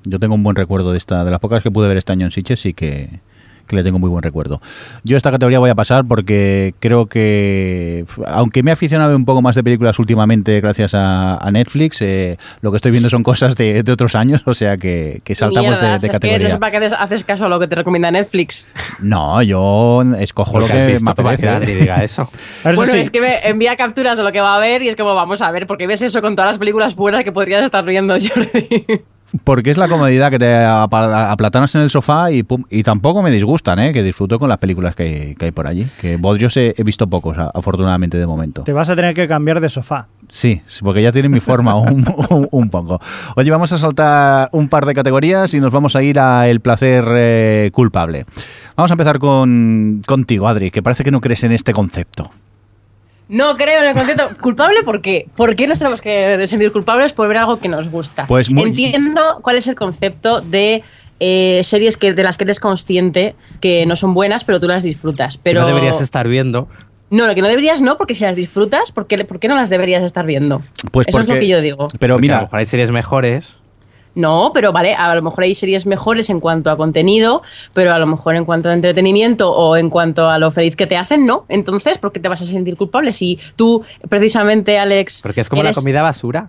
[0.04, 2.24] Yo tengo un buen recuerdo de esta, de las pocas que pude ver este año
[2.24, 3.20] en Sitges y que,
[3.70, 4.60] que le tengo muy buen recuerdo.
[5.04, 9.40] Yo esta categoría voy a pasar porque creo que, aunque me he aficionado un poco
[9.40, 13.56] más de películas últimamente gracias a, a Netflix, eh, lo que estoy viendo son cosas
[13.56, 16.46] de, de otros años, o sea que, que saltamos Mierda, de, de categoría.
[16.48, 18.68] Que no para qué haces caso a lo que te recomienda Netflix.
[18.98, 22.28] No, yo escojo Porque lo que visto me diga eso.
[22.64, 22.98] bueno, sí.
[22.98, 25.42] es que me envía capturas de lo que va a ver y es como vamos
[25.42, 28.84] a ver, porque ves eso con todas las películas buenas que podrías estar viendo, Jordi.
[29.44, 33.30] Porque es la comodidad que te aplatanas en el sofá y, pum, y tampoco me
[33.30, 33.92] disgustan, ¿eh?
[33.92, 35.86] que disfruto con las películas que hay, que hay por allí.
[36.00, 38.62] Que Bodrios he, he, visto pocos, afortunadamente, de momento.
[38.62, 40.08] Te vas a tener que cambiar de sofá.
[40.28, 43.00] Sí, porque ya tiene mi forma un, un, un, poco.
[43.36, 46.60] Oye, vamos a saltar un par de categorías y nos vamos a ir a el
[46.60, 48.26] placer eh, culpable.
[48.76, 52.30] Vamos a empezar con, contigo, Adri, que parece que no crees en este concepto.
[53.30, 54.28] No creo en el concepto.
[54.40, 55.28] ¿Culpable por qué?
[55.36, 58.26] ¿Por qué nos tenemos que sentir culpables por ver algo que nos gusta?
[58.26, 58.64] Pues muy...
[58.64, 60.82] Entiendo cuál es el concepto de
[61.20, 64.82] eh, series que, de las que eres consciente que no son buenas, pero tú las
[64.82, 65.38] disfrutas.
[65.38, 65.60] Pero...
[65.60, 66.68] No deberías estar viendo.
[67.10, 69.54] No, lo que no deberías no, porque si las disfrutas, ¿por qué, por qué no
[69.54, 70.62] las deberías estar viendo?
[70.90, 71.86] Pues Eso es lo que yo digo.
[71.98, 73.59] Pero Porque a mira, lo mejor hay series mejores.
[74.14, 77.42] No, pero vale, a lo mejor hay series mejores en cuanto a contenido,
[77.72, 80.86] pero a lo mejor en cuanto a entretenimiento o en cuanto a lo feliz que
[80.86, 81.44] te hacen, no.
[81.48, 85.22] Entonces, ¿por qué te vas a sentir culpable si tú, precisamente, Alex.
[85.22, 86.48] Porque es como eres- la comida basura.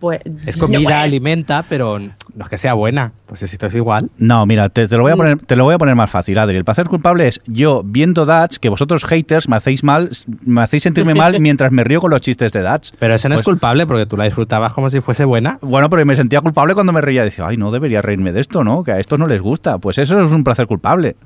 [0.00, 3.12] Pues, Es comida, bueno, alimenta, pero no es que sea buena.
[3.26, 4.10] Pues esto es igual.
[4.16, 5.18] No, mira, te, te lo voy a Mm.
[5.18, 6.56] poner, te lo voy a poner más fácil, Adri.
[6.56, 10.10] El placer culpable es yo viendo Dutch, que vosotros haters me hacéis mal,
[10.44, 12.92] me hacéis sentirme mal mientras me río con los chistes de Dutch.
[12.98, 15.58] Pero eso no es Pues- culpable porque tú la disfrutabas como si fuese buena.
[15.60, 17.22] Bueno, pero me sentía culpable cuando me reía.
[17.22, 18.82] Decía, ay, no debería reírme de esto, ¿no?
[18.82, 19.78] Que a estos no les gusta.
[19.78, 21.16] Pues eso es un placer culpable.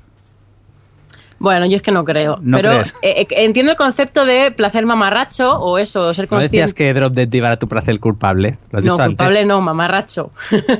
[1.37, 2.37] Bueno, yo es que no creo.
[2.41, 6.57] ¿No pero eh, eh, entiendo el concepto de placer mamarracho o eso, ser ¿No consciente.
[6.57, 8.57] decías que Drop Dead Diva era tu placer culpable?
[8.71, 9.47] ¿Lo has no, dicho culpable antes?
[9.47, 10.31] no, mamarracho.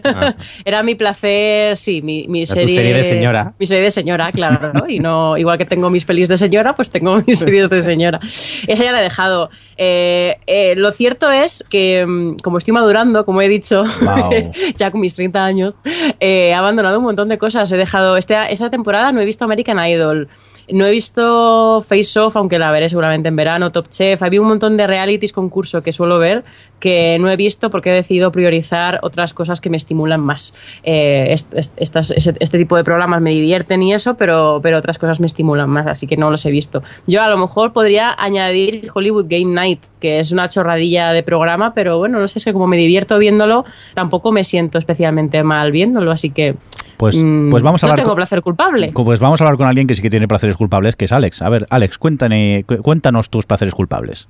[0.04, 0.34] Ah.
[0.66, 2.74] Era mi placer, sí, mi, mi tu serie.
[2.76, 3.54] serie de señora.
[3.60, 4.72] Mi serie de señora, claro.
[4.74, 4.88] ¿no?
[4.90, 8.20] Y no, igual que tengo mis pelis de señora, pues tengo mis series de señora.
[8.68, 9.50] Esa ya la he dejado.
[9.78, 14.52] Eh, eh, lo cierto es que, mm, como estoy madurando, como he dicho, Wow.
[14.78, 15.76] ya con mis 30 años,
[16.20, 17.72] eh, he abandonado un montón de cosas.
[17.72, 18.18] He dejado.
[18.18, 20.30] Esta, esta temporada no he visto American Idol.
[20.72, 24.22] No he visto Face Off, aunque la veré seguramente en verano, Top Chef.
[24.24, 26.44] Había un montón de realities concurso que suelo ver
[26.80, 30.54] que no he visto porque he decidido priorizar otras cosas que me estimulan más.
[30.84, 35.70] Eh, este tipo de programas me divierten y eso, pero, pero otras cosas me estimulan
[35.70, 36.84] más, así que no los he visto.
[37.08, 41.74] Yo a lo mejor podría añadir Hollywood Game Night, que es una chorradilla de programa,
[41.74, 45.72] pero bueno, no sé, es que como me divierto viéndolo, tampoco me siento especialmente mal
[45.72, 46.56] viéndolo, así que...
[46.98, 48.04] Pues, mm, pues vamos a no hablar.
[48.04, 48.92] tengo con- placer culpable.
[48.94, 51.42] Pues vamos a hablar con alguien que sí que tiene placeres culpables, que es Alex.
[51.42, 54.28] A ver, Alex, cuéntame, cu- cuéntanos tus placeres culpables.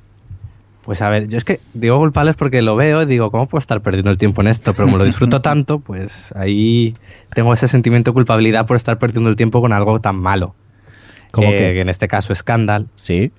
[0.84, 3.60] Pues a ver, yo es que digo culpables porque lo veo y digo, ¿cómo puedo
[3.60, 4.74] estar perdiendo el tiempo en esto?
[4.74, 6.96] Pero como lo disfruto tanto, pues ahí
[7.34, 10.54] tengo ese sentimiento de culpabilidad por estar perdiendo el tiempo con algo tan malo.
[11.32, 11.82] ¿Cómo Eh, que?
[11.82, 12.88] en este caso Scandal.
[12.96, 13.32] Sí.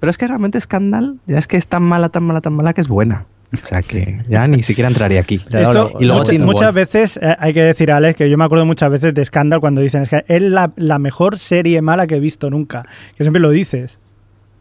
[0.00, 2.72] Pero es que realmente Scandal ya es que es tan mala, tan mala, tan mala
[2.72, 3.26] que es buena.
[3.52, 5.40] O sea que ya ni siquiera entraría aquí.
[5.50, 6.74] Esto, y luego muchas Wolf.
[6.74, 9.80] veces eh, hay que decir, Alex, que yo me acuerdo muchas veces de Scandal cuando
[9.80, 12.84] dicen es que es la, la mejor serie mala que he visto nunca.
[13.16, 13.98] Que siempre lo dices.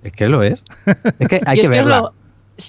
[0.03, 0.63] Es que lo es.
[1.19, 1.99] Es que hay yo que que verla.
[1.99, 2.13] lo,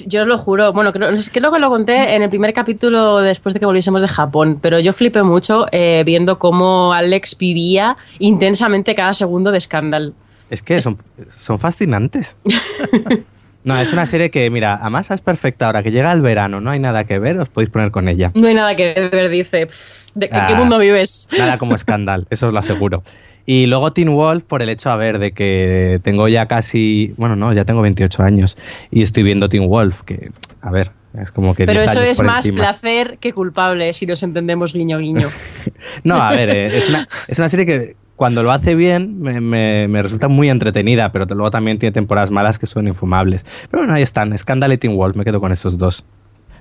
[0.06, 2.52] yo os lo juro, bueno, creo, es que creo que lo conté en el primer
[2.52, 7.38] capítulo después de que volviésemos de Japón, pero yo flipé mucho eh, viendo cómo Alex
[7.38, 10.14] vivía intensamente cada segundo de Scandal.
[10.50, 10.98] Es que son,
[11.28, 12.36] son fascinantes.
[13.68, 16.70] No, es una serie que, mira, además es perfecta ahora que llega el verano, no
[16.70, 18.32] hay nada que ver, os podéis poner con ella.
[18.34, 19.66] No hay nada que ver, dice.
[19.66, 20.54] "Pff, ¿De en qué Ah.
[20.56, 21.28] mundo vives?
[21.36, 23.02] Nada como escándalo, eso os lo aseguro.
[23.44, 27.36] Y luego Teen Wolf por el hecho, a ver, de que tengo ya casi, bueno,
[27.36, 28.56] no, ya tengo 28 años
[28.90, 30.30] y estoy viendo Teen Wolf, que,
[30.62, 32.58] a ver, es como que Pero 10 eso es más encima.
[32.64, 35.28] placer que culpable, si nos entendemos guiño guiño.
[36.04, 39.40] No, a ver, eh, es, una, es una serie que cuando lo hace bien me,
[39.40, 43.46] me- me resulta muy entretenida, pero luego también tiene temporadas malas que son infumables.
[43.70, 46.04] Pero bueno, ahí están, Scandal y Teen Wolf, me quedo con esos dos.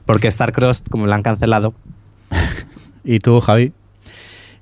[0.05, 1.73] Porque Starcross, como la han cancelado,
[3.03, 3.73] ¿Y tú, Javi?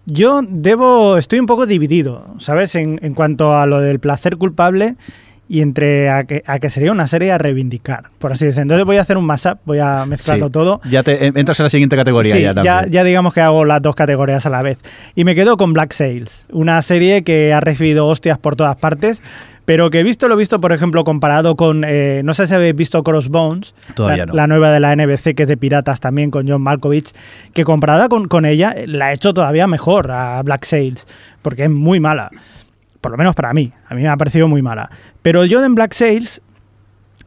[0.06, 2.76] Yo debo, estoy un poco dividido, ¿sabes?
[2.76, 4.96] En, en cuanto a lo del placer culpable
[5.48, 8.64] y entre a que, a que sería una serie a reivindicar, por así decirlo.
[8.64, 10.52] Entonces voy a hacer un mashup, voy a mezclarlo Sí.
[10.52, 10.82] todo.
[10.90, 13.96] Ya te entras en la siguiente categoría Sí, ya ya, digamos que hago las dos
[13.96, 14.80] categorías a la vez.
[15.14, 19.22] Y me quedo con Black Sails, una serie que ha recibido hostias por todas partes,
[19.66, 22.54] pero que he visto, lo he visto, por ejemplo, comparado con, eh, no sé si
[22.54, 24.34] habéis visto Crossbones, Todavía la, no.
[24.36, 27.12] la nueva de la NBC, que es de piratas también, con John Malkovich,
[27.54, 31.08] que comparada con, con ella, eh, la ha hecho todavía mejor a Black Sails,
[31.42, 32.30] porque es muy mala.
[33.06, 34.90] Por lo menos para mí, a mí me ha parecido muy mala.
[35.22, 36.42] Pero yo en Black Sails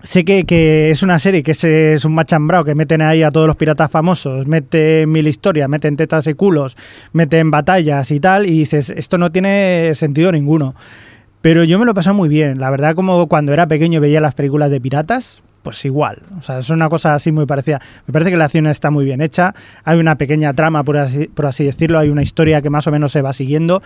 [0.03, 3.31] sé que, que es una serie que es, es un machambrao que meten ahí a
[3.31, 6.76] todos los piratas famosos, meten mil historias, meten tetas y culos,
[7.12, 10.74] meten batallas y tal, y dices, esto no tiene sentido ninguno.
[11.43, 12.59] Pero yo me lo he pasado muy bien.
[12.59, 16.16] La verdad, como cuando era pequeño veía las películas de piratas, pues igual.
[16.39, 17.79] O sea, es una cosa así muy parecida.
[18.07, 19.55] Me parece que la acción está muy bien hecha.
[19.85, 21.99] Hay una pequeña trama, por así, por así decirlo.
[21.99, 23.83] Hay una historia que más o menos se va siguiendo.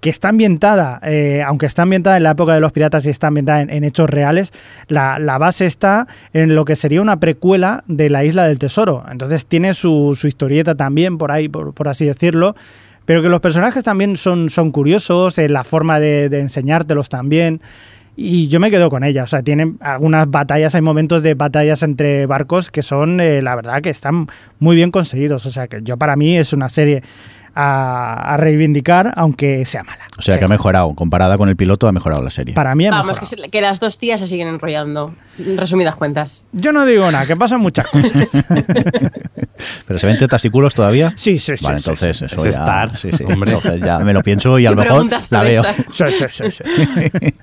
[0.00, 3.28] Que está ambientada, eh, aunque está ambientada en la época de los piratas y está
[3.28, 4.52] ambientada en, hechos reales,
[4.88, 9.04] la, la base está en lo que sería una precuela de la Isla del Tesoro.
[9.08, 12.56] Entonces tiene su, su historieta también por ahí, por, por así decirlo
[13.04, 17.60] pero que los personajes también son, son curiosos, en la forma de, de enseñártelos también.
[18.22, 19.24] Y yo me quedo con ella.
[19.24, 23.56] O sea, tienen algunas batallas, hay momentos de batallas entre barcos que son, eh, la
[23.56, 24.26] verdad, que están
[24.58, 25.46] muy bien conseguidos.
[25.46, 27.02] O sea, que yo para mí es una serie
[27.54, 30.04] a, reivindicar, aunque sea mala.
[30.18, 32.54] O sea, que ha mejorado, comparada con el piloto, ha mejorado la serie.
[32.54, 35.14] Para mí ha Vamos, que, que, las dos tías se siguen enrollando,
[35.56, 36.46] resumidas cuentas.
[36.52, 38.12] Yo no digo nada, que pasan muchas cosas.
[39.86, 41.12] ¿Pero se ven testículos todavía?
[41.16, 41.64] Sí, sí, sí.
[41.64, 42.88] Vale, entonces eso es ya...
[42.96, 43.24] Sí, sí.
[43.24, 43.50] Hombre.
[43.52, 45.62] Entonces ya me lo pienso y a lo mejor la veo.
[45.74, 46.64] Sí, sí, sí,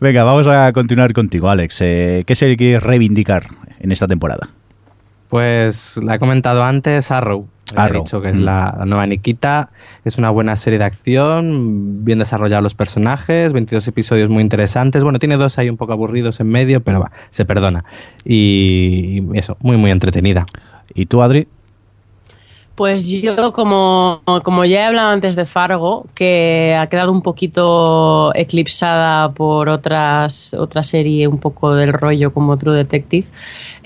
[0.00, 1.78] Venga, vamos a continuar contigo, Alex.
[1.80, 3.46] Eh, ¿Qué serie quieres reivindicar
[3.80, 4.48] en esta temporada?
[5.28, 7.48] Pues la he comentado antes, Arrow.
[7.74, 8.04] Arrow.
[8.04, 8.44] dicho que es mm.
[8.44, 9.70] la, nueva Nikita.
[10.04, 15.02] Es una buena serie de acción, bien desarrollados los personajes, 22 episodios muy interesantes.
[15.02, 17.84] Bueno, tiene dos ahí un poco aburridos en medio, pero va, se perdona.
[18.24, 20.46] Y, eso, muy, muy entretenida.
[20.94, 21.46] ¿Y tú, Adri?
[22.74, 28.34] Pues yo, como, como ya he hablado antes de Fargo, que ha quedado un poquito
[28.34, 33.26] eclipsada por otras, otra serie un poco del rollo como True Detective,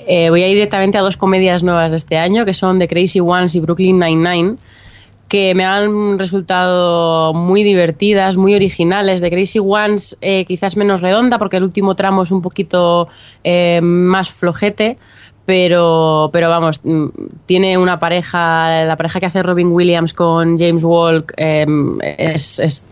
[0.07, 2.89] eh, voy a ir directamente a dos comedias nuevas de este año, que son The
[2.89, 4.57] Crazy Ones y Brooklyn Nine-Nine,
[5.29, 9.21] que me han resultado muy divertidas, muy originales.
[9.21, 13.09] The Crazy Ones eh, quizás menos redonda, porque el último tramo es un poquito
[13.43, 14.97] eh, más flojete,
[15.45, 17.07] pero, pero vamos, mm,
[17.47, 22.87] tiene una pareja, la pareja que hace Robin Williams con James Walk es,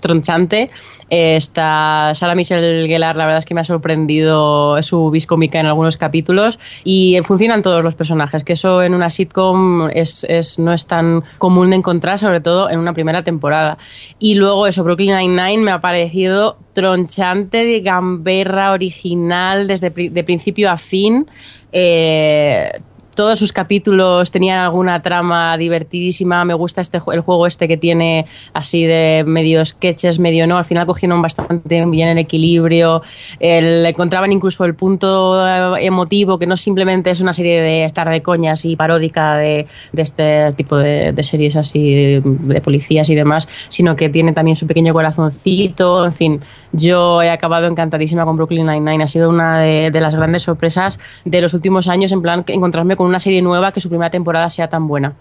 [0.00, 0.70] tronchante.
[1.10, 5.96] Está Sarah Michelle Gellar, la verdad es que me ha sorprendido su viscómica en algunos
[5.96, 10.24] capítulos y funcionan todos los personajes, que eso en una sitcom es,
[10.58, 13.76] no es tan común de encontrar, sobre todo en una primera temporada.
[14.18, 20.70] Y luego eso, Brooklyn Nine-Nine me ha parecido tronchante, de gamberra, original, desde de principio
[20.70, 21.26] a fin.
[21.72, 22.70] Eh,
[23.14, 26.44] todos sus capítulos tenían alguna trama divertidísima.
[26.44, 30.56] Me gusta este el juego este que tiene así de medio sketches, medio no.
[30.56, 33.02] Al final cogieron bastante bien el equilibrio.
[33.40, 38.08] Le encontraban incluso el punto eh, emotivo, que no simplemente es una serie de estar
[38.08, 43.96] de coñas y paródica de, este tipo de, series así de, policías y demás, sino
[43.96, 46.04] que tiene también su pequeño corazoncito.
[46.04, 46.40] En fin,
[46.72, 49.04] yo he acabado encantadísima con Brooklyn Nine-Nine.
[49.04, 52.96] Ha sido una de, de las grandes sorpresas de los últimos años, en plan, encontrarme
[52.96, 55.14] con una serie nueva que su primera temporada sea tan buena.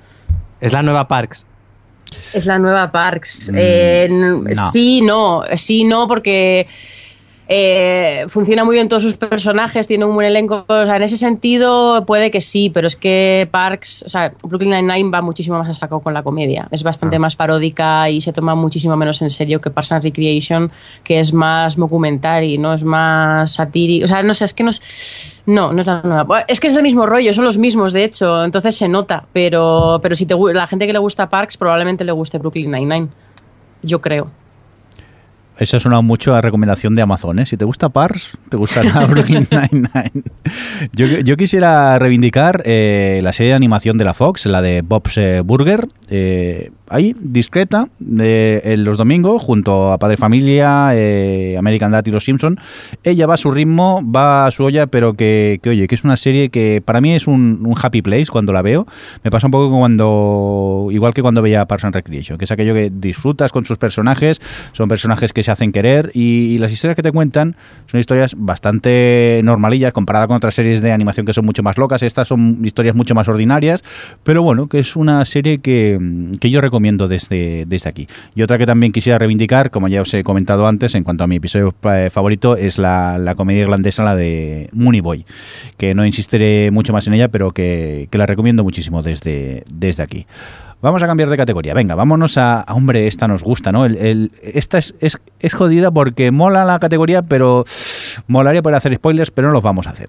[0.59, 1.45] ¿Es la nueva Parks?
[2.33, 3.51] Es la nueva Parks.
[3.51, 4.09] Mm, eh,
[4.71, 6.67] sí, no, sí, no, porque
[7.51, 10.65] eh, funciona muy bien todos sus personajes, tiene un buen elenco.
[10.67, 14.69] O sea, en ese sentido puede que sí, pero es que Parks, o sea, Brooklyn
[14.69, 16.67] Nine-Nine va muchísimo más a saco con la comedia.
[16.69, 17.19] Es bastante ah.
[17.19, 20.71] más paródica y se toma muchísimo menos en serio que Parks and Recreation,
[21.03, 22.75] que es más documentary, ¿no?
[22.75, 24.05] Es más satírico.
[24.05, 25.41] O sea, no sé, es que no es.
[25.47, 26.45] No, no es la nueva.
[26.47, 29.25] Es que es el mismo rollo, son los mismos, de hecho, entonces se nota.
[29.33, 33.07] Pero, pero si te, la gente que le gusta Parks probablemente le guste Brooklyn Nine-Nine.
[33.81, 34.29] Yo creo.
[35.59, 37.37] Eso ha sonado mucho a recomendación de Amazon.
[37.39, 37.45] ¿eh?
[37.45, 40.23] Si te gusta Pars, te gustará Brooklyn Nine-Nine.
[40.93, 45.17] Yo, yo, quisiera reivindicar eh, la serie de animación de la Fox, la de Bob's
[45.17, 45.85] eh, Burger.
[46.09, 50.89] Eh, ahí, discreta, en los domingos, junto a Padre Familia,
[51.59, 52.59] American Dad y Los Simpson.
[53.03, 56.17] Ella va a su ritmo, va a su olla, pero que, oye, que es una
[56.17, 58.87] serie que para mí es un, happy place cuando la veo.
[59.23, 62.73] Me pasa un poco cuando, igual que cuando veía Parks and Recreation, que es aquello
[62.73, 64.41] que disfrutas con sus personajes,
[64.73, 67.55] son personajes que se hacen querer y, las historias que te cuentan
[67.89, 72.03] son historias bastante normalillas comparada con otras series de animación que son mucho más locas.
[72.03, 73.83] Estas son historias mucho más ordinarias,
[74.23, 75.97] pero bueno, que es una serie que,
[76.39, 78.07] que yo recomiendo desde, desde aquí.
[78.35, 81.27] Y otra que también quisiera reivindicar, como ya os he comentado antes, en cuanto a
[81.27, 85.25] mi episodio eh, favorito, es la, comedia irlandesa, la de Mooney Boy,
[85.77, 90.25] que no insistiré mucho más en ella, pero que, la recomiendo muchísimo desde, desde aquí.
[90.81, 91.73] Vamos a cambiar de categoría.
[91.73, 93.85] Venga, vámonos a, hombre, esta nos gusta, ¿no?
[93.85, 97.65] El, esta es, es, jodida porque mola la categoría, pero
[98.27, 100.07] molaría poder hacer spoilers, pero no los vamos a hacer.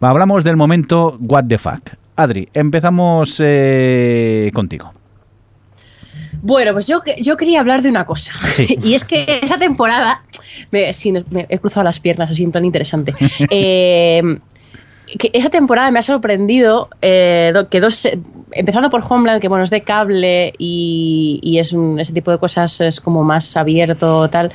[0.00, 1.90] Hablamos del momento What the fuck.
[2.16, 4.92] Adri, empezamos eh, contigo.
[6.42, 8.32] Bueno, pues yo, yo quería hablar de una cosa.
[8.82, 10.24] y es que esa temporada.
[10.70, 10.92] Me,
[11.48, 13.14] he cruzado las piernas así en plan interesante.
[13.50, 14.22] Eh,
[15.32, 18.08] esa temporada me ha sorprendido eh, que dos.
[18.54, 22.80] Empezando por Homeland, que bueno, es de cable y, y es ese tipo de cosas
[22.82, 24.52] es como más abierto, tal.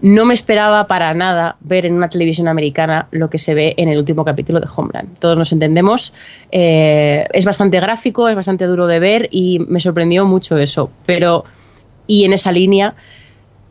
[0.00, 3.88] No me esperaba para nada ver en una televisión americana lo que se ve en
[3.88, 5.18] el último capítulo de Homeland.
[5.18, 6.12] Todos nos entendemos.
[6.52, 10.90] Eh, es bastante gráfico, es bastante duro de ver y me sorprendió mucho eso.
[11.06, 11.44] Pero,
[12.06, 12.94] y en esa línea,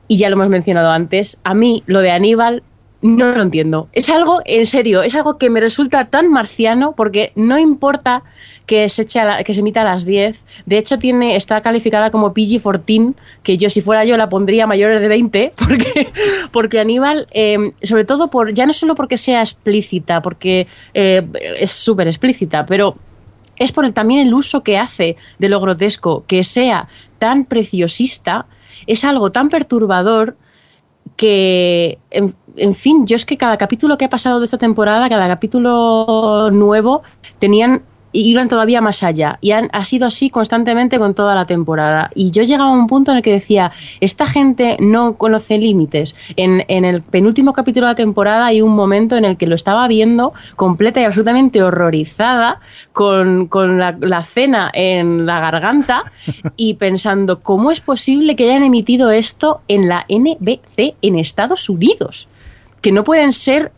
[0.07, 2.63] y ya lo hemos mencionado antes, a mí lo de Aníbal
[3.05, 3.87] no lo entiendo.
[3.93, 8.23] Es algo, en serio, es algo que me resulta tan marciano porque no importa
[8.65, 10.43] que se, eche que se emita a las 10.
[10.65, 13.13] De hecho, tiene, está calificada como PG-14,
[13.43, 16.11] que yo si fuera yo la pondría mayores de 20, porque,
[16.51, 20.65] porque Aníbal, em, sobre todo por, ya no solo porque sea explícita, porque
[20.95, 21.27] eh,
[21.59, 22.95] es súper explícita, pero
[23.57, 26.87] es por el, también el uso que hace de lo grotesco, que sea
[27.19, 28.47] tan preciosista,
[28.87, 30.37] es algo tan perturbador
[31.15, 35.09] que, en, en, fin, yo es que cada capítulo que ha pasado de esta temporada,
[35.09, 37.03] cada capítulo nuevo,
[37.39, 37.83] tenían
[38.15, 39.37] iban todavía más allá.
[39.41, 42.09] Y han, ha sido así constantemente con toda la temporada.
[42.15, 46.15] Y yo llegaba a un punto en el que decía, esta gente no conoce límites.
[46.35, 49.87] En, el penúltimo capítulo de la temporada hay un momento en el que lo estaba
[49.87, 52.59] viendo completa y absolutamente horrorizada
[52.93, 53.49] con,
[53.99, 56.03] la cena en la garganta
[56.55, 62.27] y pensando, ¿cómo es posible que hayan emitido esto en la NBC en Estados Unidos?
[62.85, 63.71] Que no pueden ser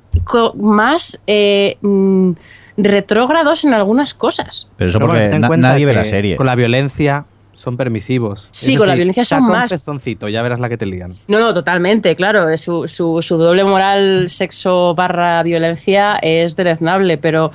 [0.55, 1.17] más...
[1.27, 2.33] Eh, mm,
[2.77, 4.69] retrógrados en algunas cosas.
[4.77, 6.35] Pero eso porque na nadie ve la serie.
[6.35, 8.49] Con la violencia son permisivos.
[8.51, 9.71] Sí, con la violencia son más.
[9.71, 11.15] Un pezoncito, ya verás la que te lían.
[11.27, 12.55] No, no, totalmente, claro.
[12.57, 17.51] Su, su, su doble moral sexo barra violencia es deleznable, pero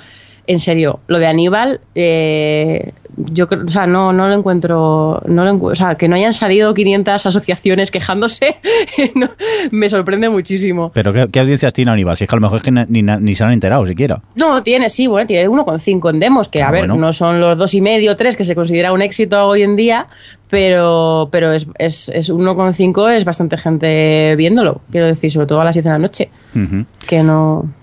[0.46, 5.44] en serio, lo de Aníbal, eh, yo creo, o sea, no, no lo encuentro, no
[5.44, 8.56] lo o sea, que no hayan salido 500 asociaciones quejándose,
[9.14, 9.30] no,
[9.70, 10.90] me sorprende muchísimo.
[10.94, 12.16] Pero ¿qué, ¿qué, audiencias tiene Aníbal?
[12.16, 14.22] Si es que a lo mejor es que ni, ni se han enterado siquiera.
[14.34, 16.96] No, tiene, sí, bueno, tiene 1,5 en demos, que a ah, ver, bueno.
[16.96, 20.06] no son los dos y medio, tres que se considera un éxito hoy en día,
[20.48, 25.64] pero, pero es, es, es 1,5 es bastante gente viéndolo, quiero decir, sobre todo a
[25.64, 26.86] las 10 de la noche, uh -huh.
[27.06, 27.81] que no...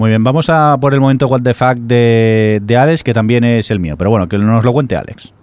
[0.00, 3.44] Muy bien, vamos a por el momento What the Fuck de, de, Alex, que también
[3.44, 3.98] es el mío.
[3.98, 5.34] Pero bueno, que nos lo cuente Alex.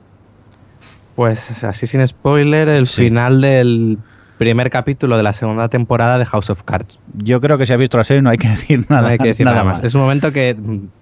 [1.16, 3.04] Pues así sin spoiler, el sí.
[3.04, 4.00] final del
[4.40, 6.98] primer capítulo de la segunda temporada de House of Cards.
[7.14, 9.20] Yo creo que si has visto la serie no hay que decir nada, no hay
[9.20, 9.78] que decir nada, nada más.
[9.78, 9.86] más.
[9.86, 10.58] Es un momento que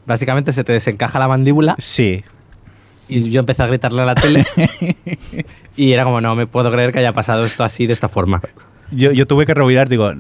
[0.06, 1.78] básicamente se te desencaja la mandíbula.
[1.78, 2.26] Sí.
[3.08, 4.46] Y yo empecé a gritarle a la tele.
[5.78, 8.42] y era como, no me puedo creer que haya pasado esto así, de esta forma.
[8.92, 10.12] Yo, yo tuve que rebobinar, digo,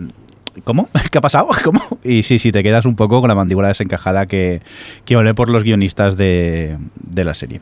[0.64, 0.90] ¿Cómo?
[1.12, 1.48] ¿Qué ha pasado?
[1.64, 1.82] ¿Cómo?
[2.04, 4.62] Y sí, sí, te quedas un poco con la mandíbula desencajada que,
[5.06, 7.62] que olé por los guionistas de, de la serie.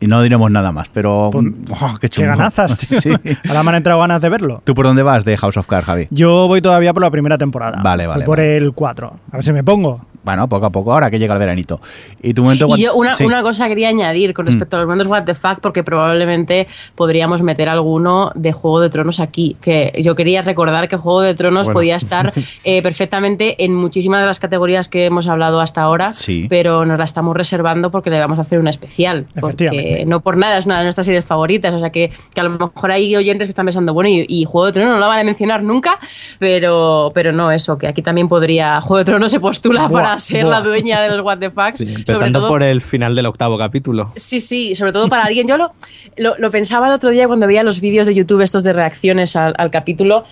[0.00, 1.30] Y no diremos nada más, pero.
[1.32, 1.46] Pues,
[1.80, 2.76] oh, qué, qué ganazas.
[3.00, 3.10] Sí.
[3.48, 4.62] Ahora me han entrado ganas de verlo.
[4.64, 6.08] ¿Tú por dónde vas de House of Cards, Javi?
[6.10, 7.80] Yo voy todavía por la primera temporada.
[7.82, 8.24] Vale, vale.
[8.24, 8.56] Voy por vale.
[8.56, 9.12] el 4.
[9.30, 10.00] A ver si me pongo.
[10.22, 11.80] Bueno, poco a poco, ahora que llega el veranito.
[12.22, 12.66] Y tu momento.
[12.76, 13.24] Y yo una, sí.
[13.24, 14.78] una, cosa quería añadir con respecto mm.
[14.78, 19.18] a los momentos What the Fuck, porque probablemente podríamos meter alguno de Juego de Tronos
[19.20, 19.56] aquí.
[19.60, 21.78] Que yo quería recordar que Juego de Tronos bueno.
[21.78, 22.32] podía estar
[22.64, 26.46] eh, perfectamente en muchísimas de las categorías que hemos hablado hasta ahora, sí.
[26.50, 29.26] pero nos la estamos reservando porque le vamos a hacer una especial.
[29.40, 31.72] Porque no por nada es una de nuestras series favoritas.
[31.72, 34.44] O sea que, que a lo mejor hay oyentes que están pensando, bueno, y, y,
[34.44, 35.98] Juego de Tronos no lo van a mencionar nunca,
[36.38, 38.80] pero, pero no, eso, que aquí también podría.
[38.80, 40.50] Juego de Tronos se postula buah, para ser buah.
[40.50, 41.72] la dueña de los What the Fuck.
[41.72, 44.12] Sí, empezando todo, por el final del octavo capítulo.
[44.16, 45.46] Sí, sí, sobre todo para alguien.
[45.46, 45.72] Yo lo,
[46.16, 49.36] lo, lo, pensaba el otro día cuando veía los vídeos de YouTube estos de reacciones
[49.36, 50.24] al, al capítulo,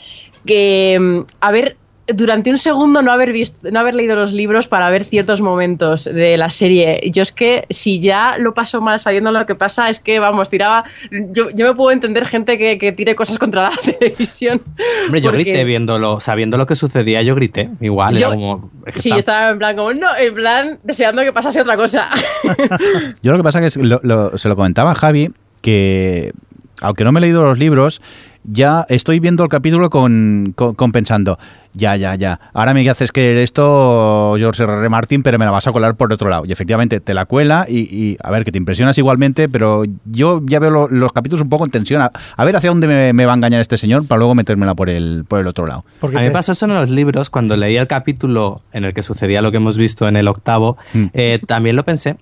[0.45, 1.77] que, mm, a ver,
[2.15, 6.05] durante un segundo no haber visto, no haber leído los libros para ver ciertos momentos
[6.05, 7.01] de la serie.
[7.13, 10.49] Yo es que si ya lo paso mal sabiendo lo que pasa, es que vamos,
[10.49, 10.85] tiraba.
[11.11, 14.61] Yo, yo me puedo entender gente que, que, tire cosas contra la televisión.
[15.05, 15.45] Hombre, yo porque...
[15.45, 17.69] grité viéndolo, sabiendo lo que sucedía, yo grité.
[17.81, 18.71] Igual, yo, era como.
[18.87, 19.19] Es que sí, está...
[19.19, 22.09] estaba en plan como, no, en plan, deseando que pasase otra cosa.
[23.23, 25.31] yo lo que pasa es que lo, lo, se lo comentaba a Javi
[25.61, 26.33] que
[26.81, 28.01] aunque no me he leído los libros,
[28.51, 31.39] ya estoy viendo el capítulo con, con, con, pensando,
[31.75, 34.73] ya, ya, ya, ahora me haces creer esto, George R.
[34.73, 34.89] R.
[34.89, 36.45] Martin, pero me la vas a colar por otro lado.
[36.47, 40.41] Y efectivamente te la cuela y, y a ver, que te impresionas igualmente, pero yo
[40.45, 43.13] ya veo lo, los capítulos un poco en tensión, a, a ver hacia dónde me,
[43.13, 45.85] me, va a engañar este señor para luego metérmela por el, por el otro lado.
[46.01, 48.95] Porque a mí me pasó eso en los libros, cuando leí el capítulo en el
[48.95, 51.07] que sucedía lo que hemos visto en el octavo, mm.
[51.13, 52.17] eh, también lo pensé,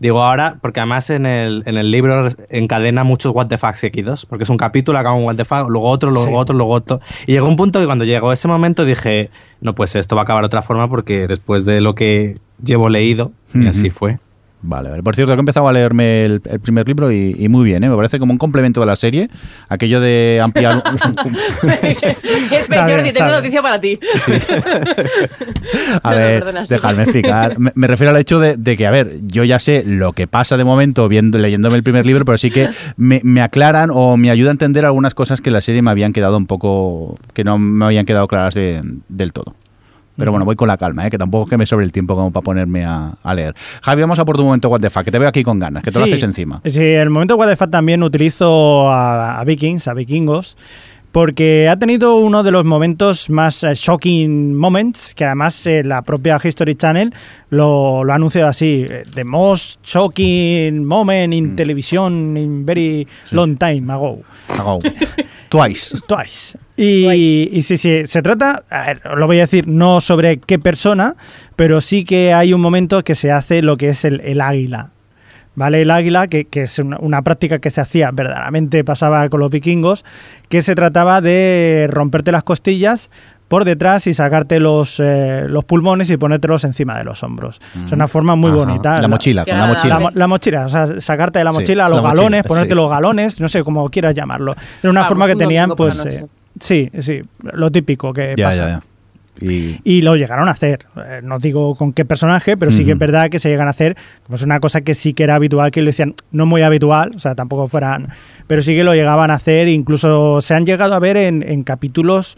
[0.00, 4.24] Digo ahora, porque además en el, en el libro encadena muchos what the fuck seguidos,
[4.24, 6.32] porque es un capítulo, acaba un what the fuck, luego otro, luego sí.
[6.34, 7.00] otro, luego otro.
[7.26, 9.28] Y llegó un punto que cuando llegó ese momento dije,
[9.60, 12.88] no, pues esto va a acabar de otra forma porque después de lo que llevo
[12.88, 13.68] leído, y uh -huh.
[13.68, 14.18] así fue.
[14.62, 15.02] Vale, vale.
[15.02, 17.82] Por cierto, que he empezado a leerme el, el primer libro y, y, muy bien,
[17.82, 17.88] ¿eh?
[17.88, 19.30] me parece como un complemento de la serie,
[19.68, 20.82] aquello de ampliar...
[21.82, 23.98] es Jordi, tengo noticia para ti.
[24.16, 24.32] Sí.
[26.02, 27.58] a no, ver, no, dejadme explicar.
[27.58, 30.26] Me, me, refiero al hecho de, de, que, a ver, yo ya sé lo que
[30.26, 32.68] pasa de momento viendo, leyéndome el primer libro, pero sí que
[32.98, 36.12] me, me aclaran o me ayuda a entender algunas cosas que la serie me habían
[36.12, 37.16] quedado un poco...
[37.32, 39.54] que no me habían quedado claras de, del todo.
[40.20, 41.10] Pero bueno, voy con la calma, ¿eh?
[41.10, 43.54] que tampoco es que me sobre el tiempo como para ponerme a, a, leer.
[43.82, 45.82] Javi, vamos a por tu momento What the Fuck, que te veo aquí con ganas,
[45.82, 46.60] que te sí, lo haces encima.
[46.64, 50.56] Sí, el momento What the Fuck también utilizo a, a Vikings, a vikingos,
[51.12, 56.02] porque ha tenido uno de los momentos más uh, shocking moments, que además eh, la
[56.02, 57.12] propia History Channel
[57.50, 61.56] lo, lo ha anunciado así, eh, the most shocking moment in mm.
[61.56, 63.34] television in very sí.
[63.34, 64.20] long time ago.
[64.48, 64.78] Ago.
[65.50, 65.98] Twice.
[66.06, 66.56] Twice.
[66.76, 67.10] Y,
[67.52, 71.16] y, sí, sí, se trata, a ver, lo voy a decir, no sobre qué persona,
[71.56, 74.90] pero sí que hay un momento que se hace lo que es el, el águila.
[75.56, 75.82] ¿vale?
[75.82, 79.50] El águila, que, que es una, una práctica que se hacía, verdaderamente pasaba con los
[79.50, 80.04] vikingos,
[80.48, 83.10] que se trataba de romperte las costillas
[83.50, 87.60] por detrás y sacarte los, eh, los pulmones y ponértelos encima de los hombros.
[87.84, 88.58] Es una forma muy Ajá.
[88.60, 89.00] bonita.
[89.02, 89.94] La mochila, con la mochila.
[89.94, 92.42] La, mo- la mochila, o sea, sacarte de la Sí, mochila los la mochila, galones,
[92.44, 92.74] ponerte sí.
[92.76, 94.54] los galones, no sé, como quieras llamarlo.
[94.80, 96.26] Era una Vamos, forma que un tenían, pues, eh,
[96.60, 98.56] sí, sí, lo típico que Ya, pasa.
[98.58, 98.82] ya, ya.
[99.42, 100.86] Y, Y lo llegaron a hacer.
[101.04, 103.70] Eh, no digo con qué personaje, pero sí que es verdad que se llegan a
[103.70, 103.96] hacer.
[104.28, 107.18] Pues una cosa que sí que era habitual, que lo decían, no muy habitual, o
[107.18, 108.10] sea, tampoco fueran.
[108.46, 109.66] Pero sí que lo llegaban a hacer.
[109.68, 112.36] Incluso se han llegado a ver en, en capítulos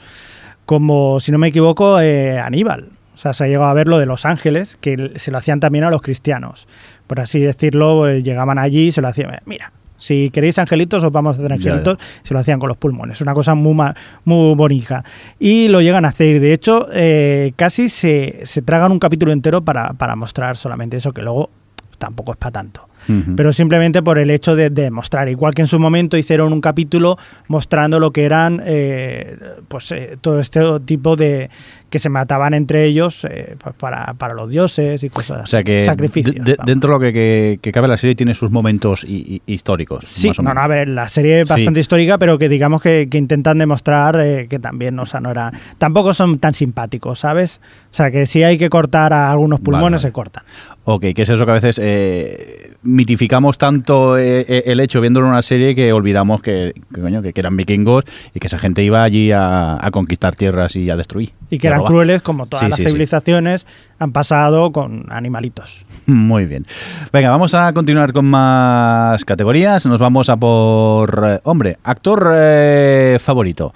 [0.66, 2.88] como, si no me equivoco, eh, Aníbal.
[3.14, 5.60] O sea, se ha llegado a ver lo de Los Ángeles, que se lo hacían
[5.60, 6.66] también a los cristianos.
[7.06, 9.38] Por así decirlo, eh, llegaban allí y se lo hacían.
[9.44, 11.70] Mira, si queréis angelitos, os vamos a hacer Ya, ya.
[11.72, 11.98] angelitos.
[12.22, 13.20] Se lo hacían con los pulmones.
[13.20, 13.76] Una cosa muy,
[14.24, 15.04] muy bonita.
[15.38, 16.40] Y lo llegan a hacer.
[16.40, 21.12] De hecho, eh, casi se, se tragan un capítulo entero para, para mostrar solamente eso,
[21.12, 21.50] que luego
[21.98, 22.88] tampoco es para tanto.
[23.36, 25.28] Pero simplemente por el hecho de, de mostrar.
[25.28, 27.18] Igual que en su momento hicieron un capítulo
[27.48, 29.36] mostrando lo que eran eh,
[29.68, 31.50] pues eh, todo este tipo de
[31.92, 35.82] que se mataban entre ellos eh, para, para los dioses y cosas o sea que
[35.84, 36.34] Sacrificios.
[36.44, 39.52] de- dentro de lo que, que- que cabe la serie tiene sus momentos hi- hi-
[39.52, 40.04] históricos.
[40.06, 40.54] Sí, más o no, menos.
[40.62, 41.52] no, a ver, la serie es Sí.
[41.54, 45.30] bastante histórica, pero que digamos que, que intentan demostrar eh, que también, o sea, no
[45.30, 47.60] era, tampoco son tan simpáticos, ¿sabes?
[47.92, 50.08] O sea, que si hay que cortar a algunos pulmones, vale.
[50.08, 50.44] se cortan.
[50.84, 55.32] Ok, que es eso que a veces eh, mitificamos tanto eh, el hecho viéndolo en
[55.32, 58.04] una serie que olvidamos que, que, coño, que, eran vikingos
[58.34, 61.32] y que esa gente iba allí a, a conquistar tierras y a destruir.
[61.50, 61.90] Y que eran robar.
[61.92, 62.88] crueles como todas Sí, las sí, sí.
[62.90, 63.66] civilizaciones
[63.98, 65.84] han pasado con animalitos.
[66.06, 66.66] Muy bien.
[67.12, 69.86] Venga, vamos a continuar con más categorías.
[69.86, 71.22] Nos vamos a por...
[71.26, 73.72] eh, hombre, actor eh, favorito.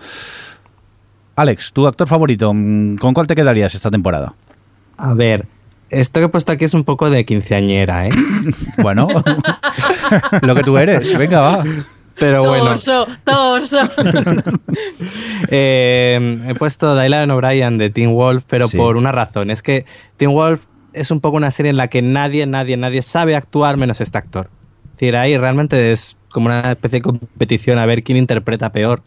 [1.36, 4.32] Alex, tu actor favorito, mm, ¿con cuál te quedarías esta temporada?
[4.96, 5.46] A ver,
[5.90, 8.10] esto que he puesto aquí es un poco de quinceañera, ¿eh?
[8.78, 9.06] Bueno,
[10.42, 11.16] lo que tú eres.
[11.18, 11.64] Venga, va.
[12.18, 13.78] Pero bueno, Torso, torso.
[15.50, 18.76] eh, he puesto Dylan O'Brien de Teen Wolf, pero Sí.
[18.76, 19.50] por una razón.
[19.50, 19.84] Es que
[20.16, 23.76] Teen Wolf es un poco una serie en la que nadie, nadie, nadie sabe actuar
[23.76, 24.48] menos este actor.
[24.86, 29.02] Es decir, ahí realmente es como una especie de competición a ver quién interpreta peor,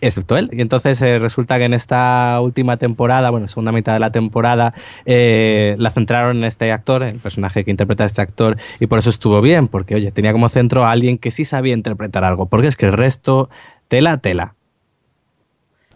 [0.00, 0.48] excepto él.
[0.52, 4.74] Y entonces eh, resulta que en esta última temporada, bueno, segunda mitad de la temporada,
[5.06, 8.98] eh, la centraron en este actor, el personaje que interpreta a este actor, y por
[8.98, 12.46] eso estuvo bien, porque, oye, tenía como centro a alguien que sí sabía interpretar algo,
[12.46, 13.50] porque es que el resto,
[13.88, 14.54] tela, tela.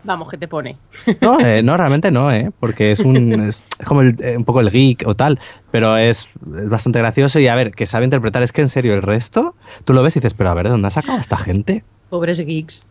[0.04, 0.76] Vamos, que te pone.
[1.20, 2.50] No, eh, no, realmente no, ¿eh?
[2.58, 5.38] porque es, un, es como el- eh, un poco el geek o tal,
[5.70, 8.94] pero es, es bastante gracioso y a ver, que sabe interpretar, es que en serio,
[8.94, 9.54] el resto,
[9.84, 11.84] tú lo ves y dices, pero a ver, ¿de dónde ha sacado a esta gente?
[12.10, 12.88] Pobres geeks.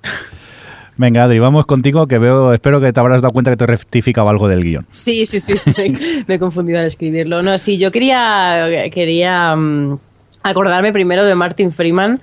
[0.97, 3.67] Venga, Adri, vamos contigo, que veo, espero que te habrás dado cuenta que te he
[3.67, 4.85] rectificado algo del guion.
[4.89, 5.53] Sí, sí, sí.
[5.77, 7.41] Me, me he confundido al escribirlo.
[7.41, 9.97] No, sí, yo quería, quería mm,
[10.43, 12.21] acordarme primero de Martin Freeman,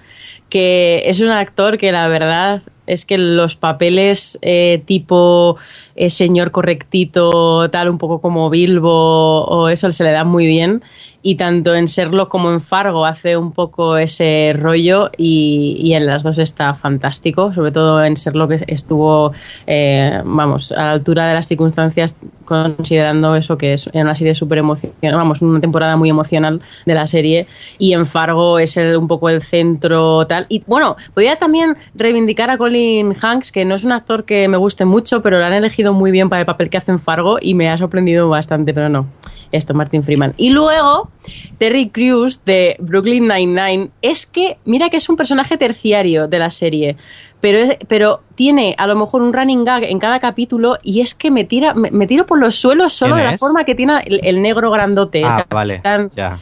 [0.49, 5.57] que es un actor que la verdad es que los papeles eh, tipo
[5.95, 10.83] eh, señor correctito, tal, un poco como Bilbo o eso, se le da muy bien.
[11.21, 16.07] Y tanto en Serlo como en Fargo hace un poco ese rollo y, y en
[16.07, 19.33] las dos está fantástico, sobre todo en Serlo que estuvo,
[19.67, 22.15] eh, vamos, a la altura de las circunstancias
[22.45, 27.07] considerando eso que es una serie súper emocional, vamos, una temporada muy emocional de la
[27.09, 27.47] serie
[27.79, 30.47] y en Fargo es el- un poco el centro tal.
[30.49, 34.57] Y bueno, podría también reivindicar a Colin Hanks, que no es un actor que me
[34.57, 37.39] guste mucho, pero lo han elegido muy bien para el papel que hace en Fargo
[37.41, 39.07] y me ha sorprendido bastante, pero no.
[39.53, 40.35] Esto, Martin Freeman.
[40.37, 41.11] Y luego,
[41.59, 43.91] Terry Crews de Brooklyn Nine-Nine.
[44.03, 46.97] Es que, mira que es un personaje terciario de la serie,
[47.41, 51.15] pero, es- pero tiene a lo mejor un running gag en cada capítulo y es
[51.15, 53.41] que me, tira, me, me tiro por los suelos solo ¿Quién de la es?
[53.41, 55.23] forma que tiene el, el negro grandote.
[55.25, 55.81] Ah, vale,
[56.15, 56.37] ya.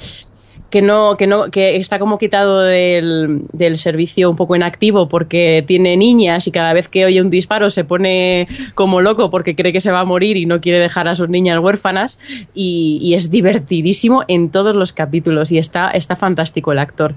[0.77, 5.65] Que no, que no, que está como quitado del, del servicio un poco inactivo porque
[5.67, 9.73] tiene niñas y cada vez que oye un disparo se pone como loco porque cree
[9.73, 12.19] que se va a morir y no quiere dejar a sus niñas huérfanas
[12.53, 17.15] y, es divertidísimo en todos los capítulos y está, está fantástico el actor.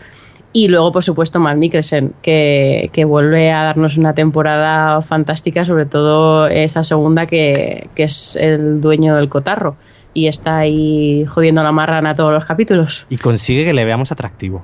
[0.53, 5.85] Y luego, por supuesto, Matt Mikkelsen, que, que vuelve a darnos una temporada fantástica, sobre
[5.85, 9.75] todo esa segunda que, que es el dueño del cotarro
[10.19, 13.05] y está ahí jodiendo la marrana todos los capítulos.
[13.09, 14.63] Y consigue que le veamos atractivo.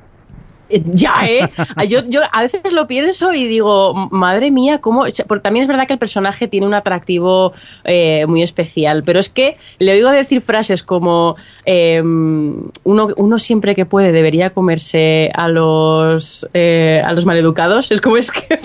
[0.67, 1.47] Eh, Ya, ¿eh?
[1.87, 5.05] Yo, yo a veces lo pienso y digo, madre mía, ¿cómo?
[5.27, 7.53] Porque también es verdad que el personaje tiene un atractivo
[7.83, 13.75] eh, muy especial, pero es que le oigo decir frases como eh, uno, uno siempre
[13.75, 17.91] que puede debería comerse a los, eh, a los maleducados.
[17.91, 18.59] Es como es que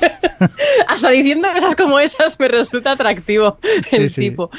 [0.89, 4.31] hasta diciendo cosas como esas me resulta atractivo Sí, el sí.
[4.31, 4.51] tipo.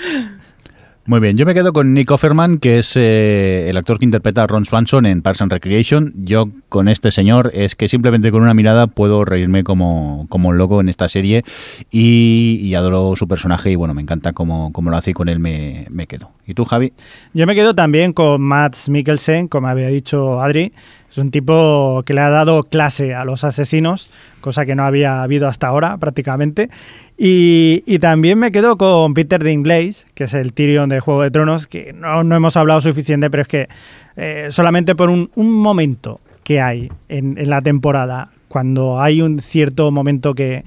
[1.12, 4.44] Muy bien, yo me quedo con Nick Offerman, que es eh, el actor que interpreta
[4.44, 6.14] a Ron Swanson en Parks and Recreation.
[6.16, 10.58] Yo con este señor es que simplemente con una mirada puedo reírme como, como un
[10.58, 11.44] loco en esta serie
[11.92, 15.40] y, adoro su personaje y bueno, me encanta cómo, cómo lo hace y con él
[15.40, 16.32] me, me, quedo.
[16.46, 16.94] ¿Y tú, Javi?
[17.34, 20.74] Yo me quedo también con Matt Mikkelsen, como había dicho Adri.
[21.12, 25.22] Es un tipo que le ha dado clase a los asesinos, cosa que no había
[25.24, 26.70] habido hasta ahora prácticamente.
[27.18, 31.68] Y, también me quedo con Peter Dinklage, que es el Tyrion de Juego de Tronos,
[31.68, 33.68] que no, hemos hablado suficiente, pero es que
[34.16, 40.34] eh, solamente por un, momento que hay en, la temporada, cuando hay un cierto momento
[40.34, 40.64] que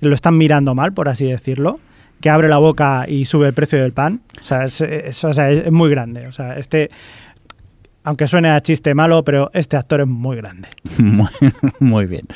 [0.00, 1.80] lo están mirando mal, por así decirlo,
[2.20, 4.80] que abre la boca y sube el precio del pan, o sea, es,
[5.24, 6.26] o sea, es muy grande.
[6.26, 6.90] O sea, este
[8.04, 10.68] aunque suene a chiste malo, pero este actor es muy grande.
[11.78, 12.26] muy, bien.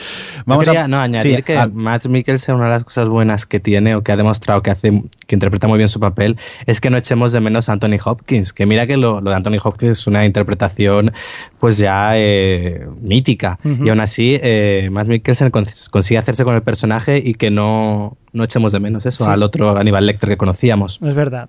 [0.44, 4.02] Vamos a no, añadir que Matt Mikkelsen, una de las cosas buenas que tiene o
[4.02, 6.36] que ha demostrado que hace, que interpreta muy bien su papel,
[6.66, 8.52] es que no echemos de menos a Anthony Hopkins.
[8.52, 11.12] Que mira que lo, de Anthony Hopkins es una interpretación
[11.59, 13.59] pues ya eh, mítica.
[13.64, 18.44] Y aún así, eh, Matt Mikkelsen consigue hacerse con el personaje y que no, no
[18.44, 21.01] echemos de menos eso al otro Aníbal Lecter que conocíamos.
[21.02, 21.48] Es verdad.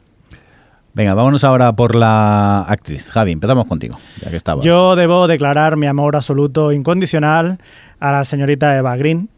[0.94, 3.10] Venga, vámonos ahora por la actriz.
[3.12, 4.64] Javi, empezamos contigo, ya que estabas.
[4.64, 7.58] Yo debo declarar mi amor absoluto, incondicional,
[8.00, 9.30] a la señorita Eva Green.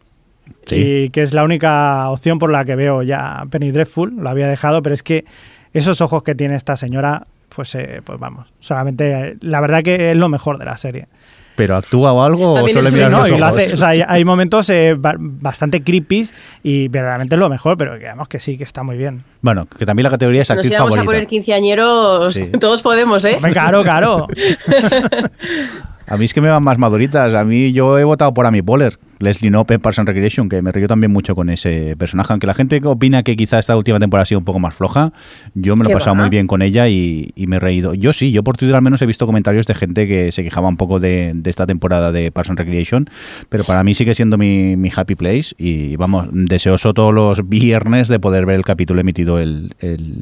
[0.70, 4.16] Y que es la única opción por la que veo ya Penny Dreadful.
[4.18, 5.26] Lo había dejado, pero es que
[5.74, 7.26] esos ojos que tiene esta señora,
[7.56, 11.08] pues, eh, pues vamos, solamente la verdad que es lo mejor de la serie
[11.56, 16.28] pero actúa o algo o solo mira no, o sea, hay, momentos eh, bastante creepy
[16.64, 19.24] y verdaderamente es lo mejor, pero digamos que sí, que está muy bien.
[19.42, 21.02] Bueno, que también la categoría es actriz Nos favorita.
[21.02, 23.38] a poner quinceañeros, todos podemos, ¿eh?
[23.52, 24.28] claro, claro.
[26.08, 27.34] A mí es que me van más maduritas.
[27.34, 30.62] A mí yo he votado por Amy Poehler, Leslie Knope en Parks and Recreation, que
[30.62, 32.32] me río también mucho con ese personaje.
[32.32, 35.14] Aunque la gente opina que quizá esta última temporada ha sido un poco más floja,
[35.56, 37.96] yo me lo he pasado muy bien con ella y, me he reído.
[37.96, 40.68] Yo sí, yo por Twitter al menos he visto comentarios de gente que se quejaba
[40.68, 43.10] un poco de, esta temporada de Parks and Recreation,
[43.50, 48.20] pero para mí sigue siendo mi, happy place y vamos, deseoso todos los viernes de
[48.20, 49.74] poder ver el capítulo emitido el,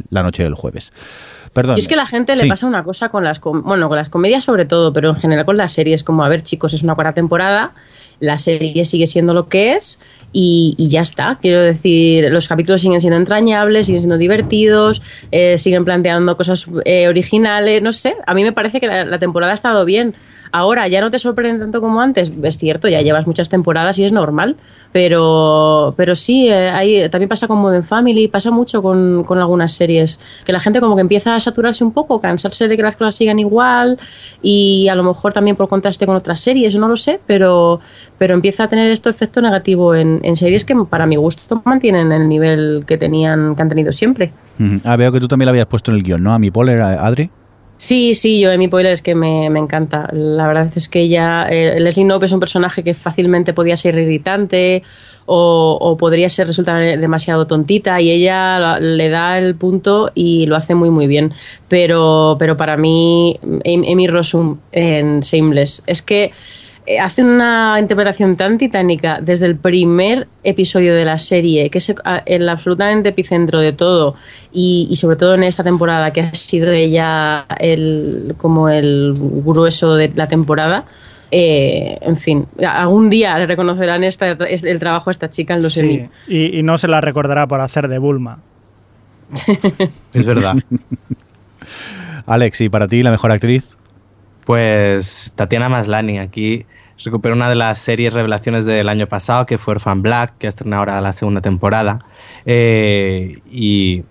[0.10, 0.92] la noche del jueves.
[1.54, 1.78] Perdón.
[1.78, 4.10] Y es que a la gente le pasa una cosa con las, bueno, con las
[4.10, 6.96] comedias sobre todo, pero en general con las series, como, a ver chicos, es una
[6.96, 7.74] cuarta temporada,
[8.20, 10.00] la serie sigue siendo lo que es
[10.32, 11.38] y, ya está.
[11.40, 15.02] Quiero decir, los capítulos siguen siendo entrañables, siguen siendo divertidos,
[15.32, 19.52] eh, siguen planteando cosas eh, originales, no sé, a mí me parece que la temporada
[19.52, 20.16] ha estado bien.
[20.56, 24.06] Ahora ya no te sorprende tanto como antes, es cierto, ya llevas muchas temporadas y
[24.06, 24.56] es normal,
[24.92, 30.54] pero, pero sí, eh, también pasa con Modern Family, pasa mucho con, algunas series, que
[30.54, 33.40] la gente como que empieza a saturarse un poco, cansarse de que las cosas sigan
[33.40, 33.98] igual
[34.44, 37.80] y a lo mejor también por contraste con otras series, no lo sé, pero,
[38.20, 42.30] pero empieza a tener esto efecto negativo en, series que para mi gusto mantienen el
[42.30, 44.32] nivel que tenían, que han tenido siempre.
[44.84, 46.32] Ah, veo que tú también lo habías puesto en el guion, ¿no?
[46.32, 47.32] A mi Poller, Adri.
[47.84, 50.08] Sí, sí, yo mi Poehler es que me, encanta.
[50.14, 53.96] La verdad es que ella, eh, Leslie Knope es un personaje que fácilmente podía ser
[53.96, 54.84] irritante
[55.26, 60.76] o, podría ser resultar demasiado tontita y ella le da el punto y lo hace
[60.76, 61.34] muy muy bien.
[61.68, 66.32] Pero, pero para mí, Amy Rossum en Shameless, es que
[66.86, 71.94] eh, hace una interpretación tan titánica desde el primer episodio de la serie, que es
[72.26, 74.16] el absolutamente epicentro de todo,
[74.52, 80.12] y, sobre todo en esta temporada, que ha sido ella el, como el grueso de
[80.14, 80.84] la temporada.
[81.32, 86.08] Eh, en fin, algún día le reconocerán el trabajo a esta chica en los sí,
[86.28, 88.40] y, y no se la recordará por hacer de Bulma.
[90.14, 90.56] es verdad.
[92.26, 93.76] Alex, ¿y para ti la mejor actriz?
[94.46, 96.66] Pues Tatiana Maslani, aquí
[97.04, 100.78] recupera una de las series revelaciones del año pasado, que fue Orphan Black, que estrena
[100.78, 102.00] ahora la segunda temporada.
[102.46, 104.04] Eh, y,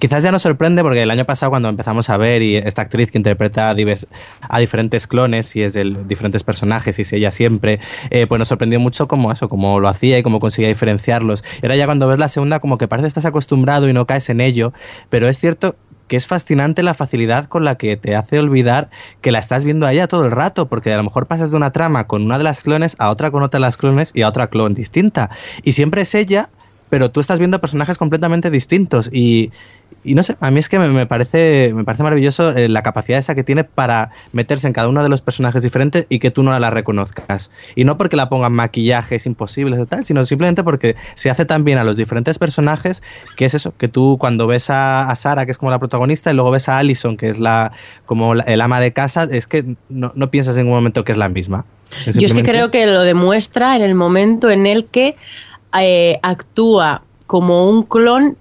[0.00, 3.10] quizás ya nos sorprende porque el año pasado cuando empezamos a ver y esta actriz
[3.10, 8.26] que interpreta a, diferentes clones y es de diferentes personajes y es ella siempre, eh,
[8.26, 11.44] pues nos sorprendió mucho cómo eso, cómo lo hacía y cómo conseguía diferenciarlos.
[11.62, 14.06] Y ahora ya cuando ves la segunda como que parece que estás acostumbrado y no
[14.06, 14.72] caes en ello,
[15.10, 15.76] pero es cierto
[16.08, 18.90] que es fascinante la facilidad con la que te hace olvidar
[19.20, 21.56] que la estás viendo a ella todo el rato, porque a lo mejor pasas de
[21.56, 24.22] una trama con una de las clones a otra con otra de las clones y
[24.22, 25.30] a otra clon distinta.
[25.62, 26.50] Y siempre es ella,
[26.90, 29.50] pero tú estás viendo personajes completamente distintos y,
[30.04, 33.18] y no sé, a mí es que me, parece, me parece maravilloso eh, la capacidad
[33.18, 36.42] esa que tiene para meterse en cada uno de los personajes diferentes y que tú
[36.42, 37.50] no la reconozcas.
[37.74, 41.64] Y no porque la pongan maquillajes imposibles o tal, sino simplemente porque se hace tan
[41.64, 43.02] bien a los diferentes personajes
[43.36, 46.34] que es eso, que tú cuando ves a, Sara, que es como la protagonista, y
[46.34, 47.72] luego ves a Allison, que es la
[48.04, 51.28] como el ama de casa, es que no, piensas en ningún momento que es la
[51.28, 51.64] misma.
[52.06, 55.16] Yo es que creo que lo demuestra en el momento en el que
[55.78, 58.36] eh, actúa como un clon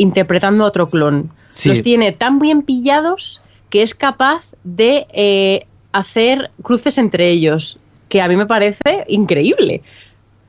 [0.00, 1.30] interpretando a otro clon.
[1.50, 1.68] Sí.
[1.68, 7.78] los tiene tan bien pillados que es capaz de eh, hacer cruces entre ellos,
[8.08, 9.82] que a mí me parece increíble.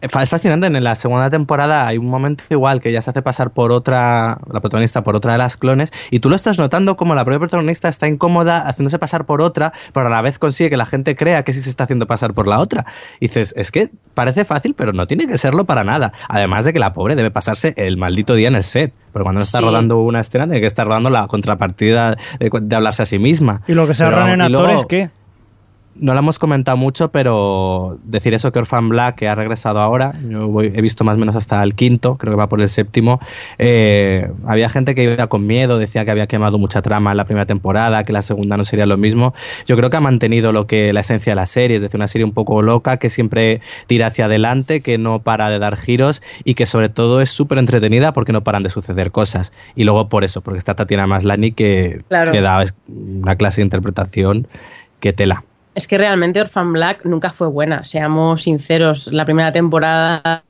[0.02, 3.52] Es fascinante, en la segunda temporada hay un momento igual que ella se hace pasar
[3.52, 7.14] por otra, la protagonista por otra de las clones, y tú lo estás notando como
[7.14, 10.78] la propia protagonista está incómoda haciéndose pasar por otra, pero a la vez consigue que
[10.78, 12.86] la gente crea que sí se está haciendo pasar por la otra.
[13.20, 16.14] Y dices, es que parece fácil, pero no tiene que serlo para nada.
[16.28, 19.44] Además de que la pobre debe pasarse el maldito día en el set, porque cuando
[19.44, 19.66] está Sí.
[19.66, 23.62] rodando una escena tiene que estar rodando la contrapartida de, de hablarse a sí misma.
[23.68, 25.12] Y lo que se ahorran en actores, ¿qué?
[25.96, 30.14] No lo hemos comentado mucho, pero decir eso que Orphan Black, que ha regresado ahora,
[30.28, 32.70] yo voy- he visto más o menos hasta el quinto, creo que va por el
[32.70, 33.20] séptimo,
[33.60, 37.26] eh, había gente que iba con miedo, decía que había quemado mucha trama en la
[37.26, 39.34] primera temporada, que la segunda no sería lo mismo.
[39.68, 42.08] Yo creo que ha mantenido lo que la esencia de la serie, es decir, una
[42.08, 46.22] serie un poco loca, que siempre tira hacia adelante, que no para de dar giros
[46.44, 49.52] y que sobre todo es súper entretenida porque no paran de suceder cosas.
[49.76, 52.32] Y luego por eso, porque está Tatiana Maslany que, Claro.
[52.32, 54.48] que da una clase de interpretación
[55.00, 55.44] que tela.
[55.74, 59.08] Es que realmente Orphan Black nunca fue buena, seamos sinceros.
[59.08, 60.44] La primera temporada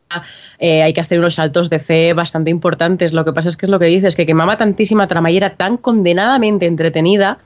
[0.60, 3.14] eh, hay que hacer unos saltos de fe bastante importantes.
[3.14, 5.52] Lo que pasa es que es lo que dices, que quemaba tantísima trama y era
[5.52, 7.38] tan condenadamente entretenida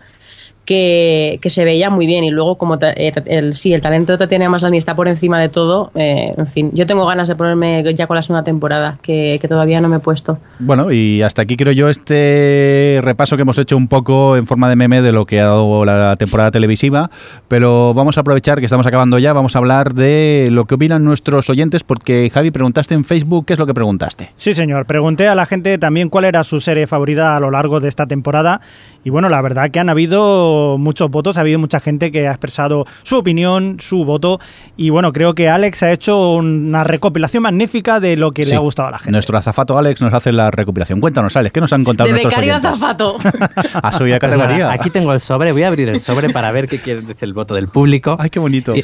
[0.66, 2.24] que, que se veía muy bien.
[2.24, 5.50] Y luego, como eh, el, sí, el talento de Tatiana Maslany está por encima de
[5.50, 9.38] todo, eh, en fin, yo tengo ganas de ponerme ya con la segunda temporada, que,
[9.40, 10.40] que todavía no me he puesto.
[10.60, 14.70] Bueno, y hasta aquí creo yo este repaso que hemos hecho un poco en forma
[14.70, 17.10] de meme de lo que ha dado la temporada televisiva,
[17.48, 21.04] pero vamos a aprovechar que estamos acabando ya, vamos a hablar de lo que opinan
[21.04, 24.32] nuestros oyentes, porque Javi, preguntaste en Facebook, ¿qué es lo que preguntaste?
[24.36, 24.86] Sí, señor.
[24.86, 28.08] Pregunté a la gente también cuál era su serie favorita a lo largo de esta
[28.08, 28.62] temporada.
[29.06, 32.32] Y bueno, la verdad que han habido muchos votos, ha habido mucha gente que ha
[32.32, 34.40] expresado su opinión, su voto.
[34.78, 38.50] Y bueno, creo que Alex ha hecho una recopilación magnífica de lo que Sí.
[38.50, 39.12] le ha gustado a la gente.
[39.12, 41.00] Nuestro azafato Alex nos hace la recopilación.
[41.02, 43.18] Cuéntanos, Alex, ¿qué nos han contado De nuestros becario a oyentes?
[43.76, 44.72] ¿Ha subido Pues nada, categoría?
[44.72, 47.34] aquí tengo el sobre, voy a abrir el sobre para ver qué quiere decir el
[47.34, 48.18] voto del público.
[48.20, 48.76] Ay, qué bonito.
[48.76, 48.84] Y,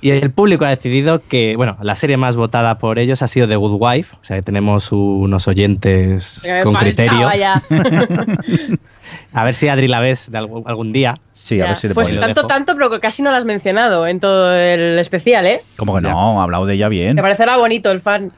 [0.00, 3.48] y el público ha decidido que, bueno, la serie más votada por ellos ha sido
[3.48, 4.14] The Good Wife.
[4.14, 7.28] O sea, que tenemos unos oyentes con criterio.
[9.32, 11.14] A ver si Adri la ves de algún, algún día.
[11.34, 12.46] Sí, a ver si le Pues tanto, dejo.
[12.46, 15.60] tanto, pero que casi no lo has mencionado en todo el especial, ¿eh?
[15.76, 16.40] ¿Cómo que no?
[16.40, 17.16] Ha hablado de ella bien.
[17.16, 18.32] Te parecerá bonito el fan.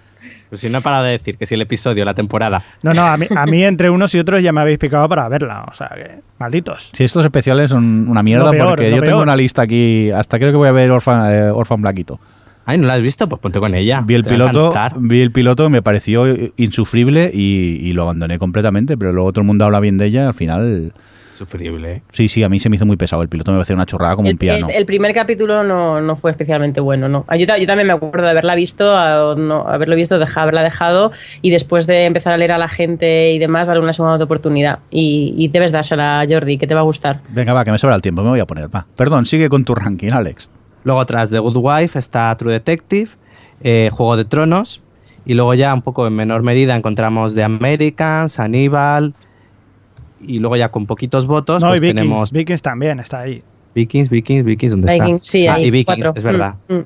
[0.48, 2.62] Pues si no he parado de decir que si el episodio, la temporada.
[2.82, 5.28] No, no, a mí, a mí entre unos y otros ya me habéis picado para
[5.28, 5.66] verla.
[5.70, 6.90] O sea, que malditos.
[6.94, 10.50] Sí, estos especiales son una mierda peor, porque yo tengo una lista aquí, hasta creo
[10.50, 12.18] que voy a ver Orphan, eh, Orphan Blackito.
[12.70, 13.26] Ay, ¿no la has visto?
[13.30, 14.02] Pues ponte con ella.
[14.04, 16.26] Vi el Te piloto, vi el piloto, me pareció
[16.58, 20.28] insufrible y, y lo abandoné completamente, pero luego todo el mundo habla bien de ella,
[20.28, 20.92] al final...
[21.32, 22.02] Sufrible.
[22.12, 24.16] Sí, sí, a mí se me hizo muy pesado el piloto, me pareció una chorrada
[24.16, 24.68] como El, un piano.
[24.68, 27.24] el- el primer capítulo no, no fue especialmente bueno, ¿no?
[27.38, 30.62] Yo, ta- yo también me acuerdo de haberla visto, a- no, haberlo visto, deja- haberla
[30.64, 34.22] dejado y después de empezar a leer a la gente y demás, darle una segunda
[34.22, 34.80] oportunidad.
[34.90, 37.20] Y, y debes dársela a Jordi, que te va a gustar.
[37.30, 38.86] Venga, va, que me sobra el tiempo, me voy a poner, va.
[38.96, 40.48] Perdón, sigue con tu ranking, Alex.
[40.84, 43.10] Luego tras The Good Wife está True Detective,
[43.62, 44.80] eh, Juego de Tronos,
[45.26, 49.14] y luego ya un poco en menor medida encontramos The Americans, Hannibal,
[50.20, 53.42] y luego ya con poquitos votos No, pues y Vikings, tenemos Vikings también está ahí.
[53.74, 55.30] Vikings, Vikings, Vikings, ¿dónde Vikings, está?
[55.30, 56.12] sí, ah, ahí, y Vikings, cuatro.
[56.16, 56.54] es verdad.
[56.68, 56.84] Mm, mm.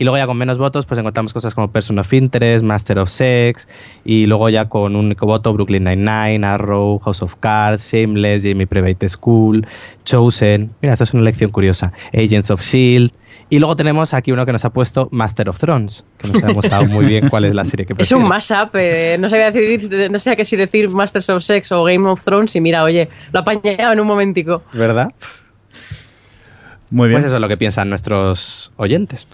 [0.00, 3.10] Y luego ya con menos votos pues encontramos cosas como Person of Interest, Master of
[3.10, 3.66] Sex,
[4.04, 8.68] y luego ya con un único voto Brooklyn Nine-Nine, Arrow, House of Cards, Shameless, Jamie
[8.68, 9.66] Private School,
[10.04, 13.12] Chosen, mira, esta es una elección curiosa, Agents of S.H.I.E.L.D.,
[13.50, 16.70] y luego tenemos aquí uno que nos ha puesto Master of Thrones, que no sabemos
[16.70, 18.22] aún muy bien cuál es la serie que Es prefiere.
[18.22, 21.82] un mashup, eh, no sabía decir, no sé qué si decir Masters of Sex o
[21.82, 24.62] Game of Thrones y mira, oye, lo ha apañado en un momentico.
[24.72, 25.12] ¿Verdad?
[26.90, 27.20] Muy bien.
[27.20, 29.26] Pues eso es lo que piensan nuestros oyentes.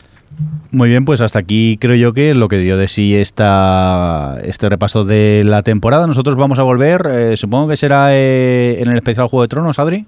[0.71, 4.69] Muy bien, pues hasta aquí creo yo que lo que dio de sí esta, este
[4.69, 6.07] repaso de la temporada.
[6.07, 9.79] Nosotros vamos a volver, eh, supongo que será eh, en el especial Juego de Tronos,
[9.79, 10.07] Adri.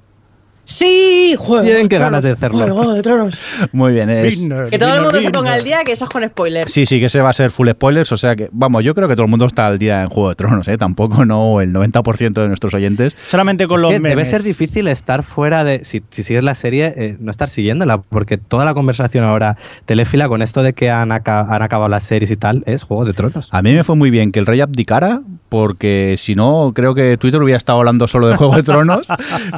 [0.69, 1.63] Sí, juego.
[1.65, 2.59] Bien, qué ganas de hacerlo.
[2.67, 3.39] Juego de Tronos.
[3.71, 6.05] Muy bien, es- Winner, Que todo el winner, mundo se ponga al día, que eso
[6.05, 6.73] es con spoilers.
[6.73, 9.07] Sí, sí, que ese va a ser full spoilers, o sea que, vamos, yo creo
[9.07, 10.77] que todo el mundo está al día en Juego de Tronos, ¿eh?
[10.77, 13.15] Tampoco no el 90% de nuestros oyentes.
[13.25, 14.11] Solamente con Es los que memes.
[14.17, 15.85] debe ser difícil estar fuera de.
[15.85, 20.29] Si, si sigues la serie, eh, no estar siguiéndola, porque toda la conversación ahora telefila
[20.29, 23.13] con esto de que han, aca- han acabado las series y tal es Juego de
[23.13, 23.49] Tronos.
[23.53, 27.17] A mí me fue muy bien que el rey abdicara, porque si no, creo que
[27.19, 29.07] Twitter hubiera estado hablando solo de Juego de Tronos,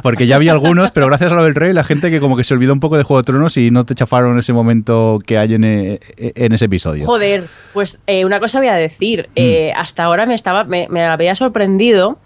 [0.03, 2.43] porque ya había algunos, pero gracias a lo del rey, la gente que como que
[2.43, 5.37] se olvidó un poco de Juego de Tronos y no te chafaron ese momento que
[5.37, 7.05] hay en, eh, en ese episodio.
[7.05, 9.29] Joder, pues eh, una cosa voy a decir.
[9.35, 12.19] Eh, hasta ahora me estaba, me, me había sorprendido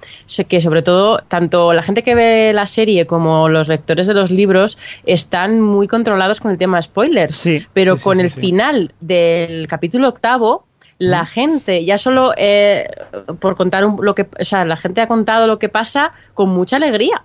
[0.50, 4.32] que sobre todo tanto la gente que ve la serie como los lectores de los
[4.32, 7.36] libros están muy controlados con el tema spoilers.
[7.38, 8.40] Sí, Pero sí, con sí, el sí.
[8.42, 10.66] final del capítulo octavo
[10.98, 12.88] la gente, ya solo eh,
[13.40, 16.50] por contar un- lo que, o sea, la gente ha contado lo que pasa con
[16.50, 17.24] mucha alegría.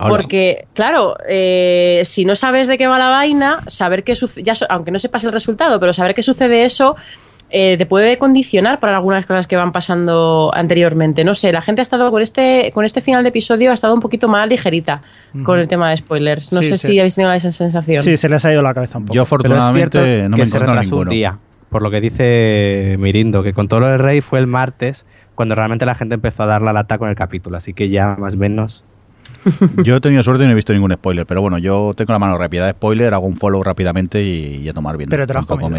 [0.00, 0.16] Hola.
[0.16, 4.90] Porque, claro, eh, si no sabes de qué va la vaina, saber qué sucede, aunque
[4.90, 6.96] no sepas el resultado, pero saber qué sucede eso,
[7.52, 11.24] eh, te puede condicionar para algunas cosas que van pasando anteriormente.
[11.24, 13.92] No sé, la gente ha estado con este, con este final de episodio ha estado
[13.92, 15.02] un poquito más ligerita
[15.44, 16.52] con el tema de spoilers.
[16.52, 16.86] No Sí, sé sí.
[16.88, 18.02] si habéis tenido esa sensación.
[18.04, 19.14] Sí, se les ha ido la cabeza un poco.
[19.16, 21.10] Yo Pero es afortunadamente cierto no que me se retrasó un ninguno.
[21.10, 21.38] día,
[21.70, 25.04] por lo que dice Mirindo, que con todo lo del rey fue el martes
[25.34, 28.14] cuando realmente la gente empezó a dar la lata con el capítulo, así que ya
[28.18, 28.84] más o menos...
[29.84, 32.18] Yo he tenido suerte y no he visto ningún spoiler, pero bueno, yo tengo la
[32.18, 35.08] mano rápida de spoiler, hago un follow rápidamente y, y a tomar bien.
[35.10, 35.70] Pero te lo has comido.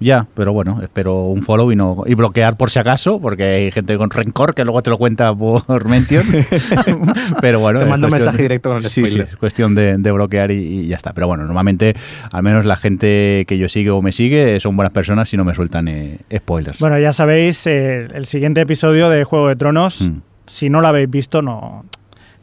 [0.00, 3.70] Ya, pero bueno, espero un follow y no y bloquear por si acaso, porque hay
[3.72, 6.24] gente con rencor que luego te lo cuenta por mention.
[7.40, 9.28] pero bueno, Te mando un mensaje directo con el Sí, sí, spoiler.
[9.28, 11.12] es cuestión de, de bloquear y, y ya está.
[11.12, 11.94] Pero bueno, normalmente,
[12.32, 15.44] al menos la gente que yo sigo o me sigue son buenas personas y no
[15.44, 16.78] me sueltan eh, spoilers.
[16.78, 20.20] Bueno, ya sabéis, eh, el siguiente episodio de Juego de Tronos, Mm.
[20.46, 21.84] si no lo habéis visto, no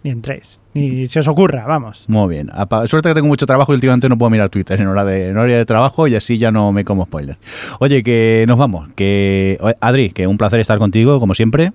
[0.08, 0.60] ni entréis.
[0.74, 2.06] Ni se os ocurra, vamos.
[2.08, 2.50] Muy bien.
[2.86, 5.38] Suerte que tengo mucho trabajo y últimamente no puedo mirar Twitter en hora de, en
[5.38, 7.38] hora de trabajo y así ya no me como spoiler.
[7.80, 8.90] Oye, que nos vamos.
[8.96, 11.74] Que Adri, que un placer estar contigo, como siempre.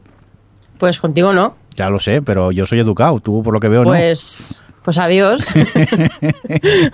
[0.79, 1.57] Pues contigo no.
[1.75, 3.21] Ya lo sé, pero yo soy educado.
[3.21, 5.55] Tú, por lo que veo, Pues, pues adiós.
[5.55, 5.65] no.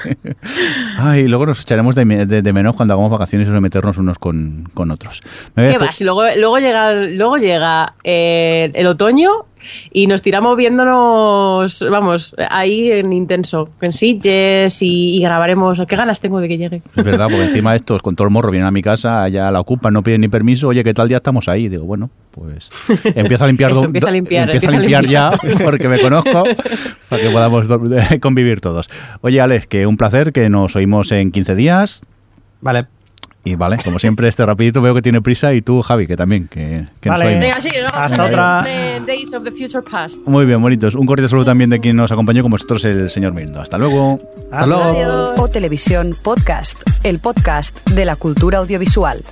[0.99, 3.99] Ay, luego nos echaremos de, me- de- de menos cuando hagamos vacaciones y nos meternos
[3.99, 5.21] unos con, con otros.
[5.55, 5.93] Me ¿Qué va?
[5.93, 9.31] Si luego, luego llega, luego llega eh, el otoño
[9.93, 15.81] y nos tiramos viéndonos, vamos, ahí en intenso, en Sitges y, y grabaremos.
[15.87, 16.83] ¿Qué ganas tengo de que llegue?
[16.97, 19.61] Es verdad, porque encima estos con todo el morro vienen a mi casa, allá la
[19.61, 20.69] ocupan, no piden ni permiso.
[20.69, 21.69] Oye, ¿qué tal día estamos ahí?
[21.69, 22.71] Digo, bueno, pues
[23.05, 23.71] empieza a limpiar.
[23.73, 25.33] Eso, empieza a limpiar, empieza a empieza a limpiar ya,
[25.65, 26.45] porque me conozco,
[27.09, 27.67] para que podamos
[28.21, 28.89] convivir todos.
[29.21, 32.01] Oye, Alex, que un placer, que nos oímos en 15 días.
[32.61, 32.87] Vale,
[33.49, 36.49] Y vale, como siempre, este rapidito veo que tiene prisa y tú, Javi, que también,
[36.49, 37.27] que, que Vale.
[37.27, 37.41] oímos.
[37.41, 38.63] Venga, sí, nos vamos Hasta a otra.
[38.63, 40.27] de Days of the Future Past.
[40.27, 40.95] Muy bien, bonitos.
[40.95, 43.63] Un cordial saludo también de quien nos acompañó con vosotros, el señor Mirndo.
[43.63, 44.19] Hasta luego.
[44.53, 44.85] Hasta luego.
[44.85, 45.31] Adiós.
[45.39, 49.25] O Televisión Podcast, el podcast de la cultura audiovisual.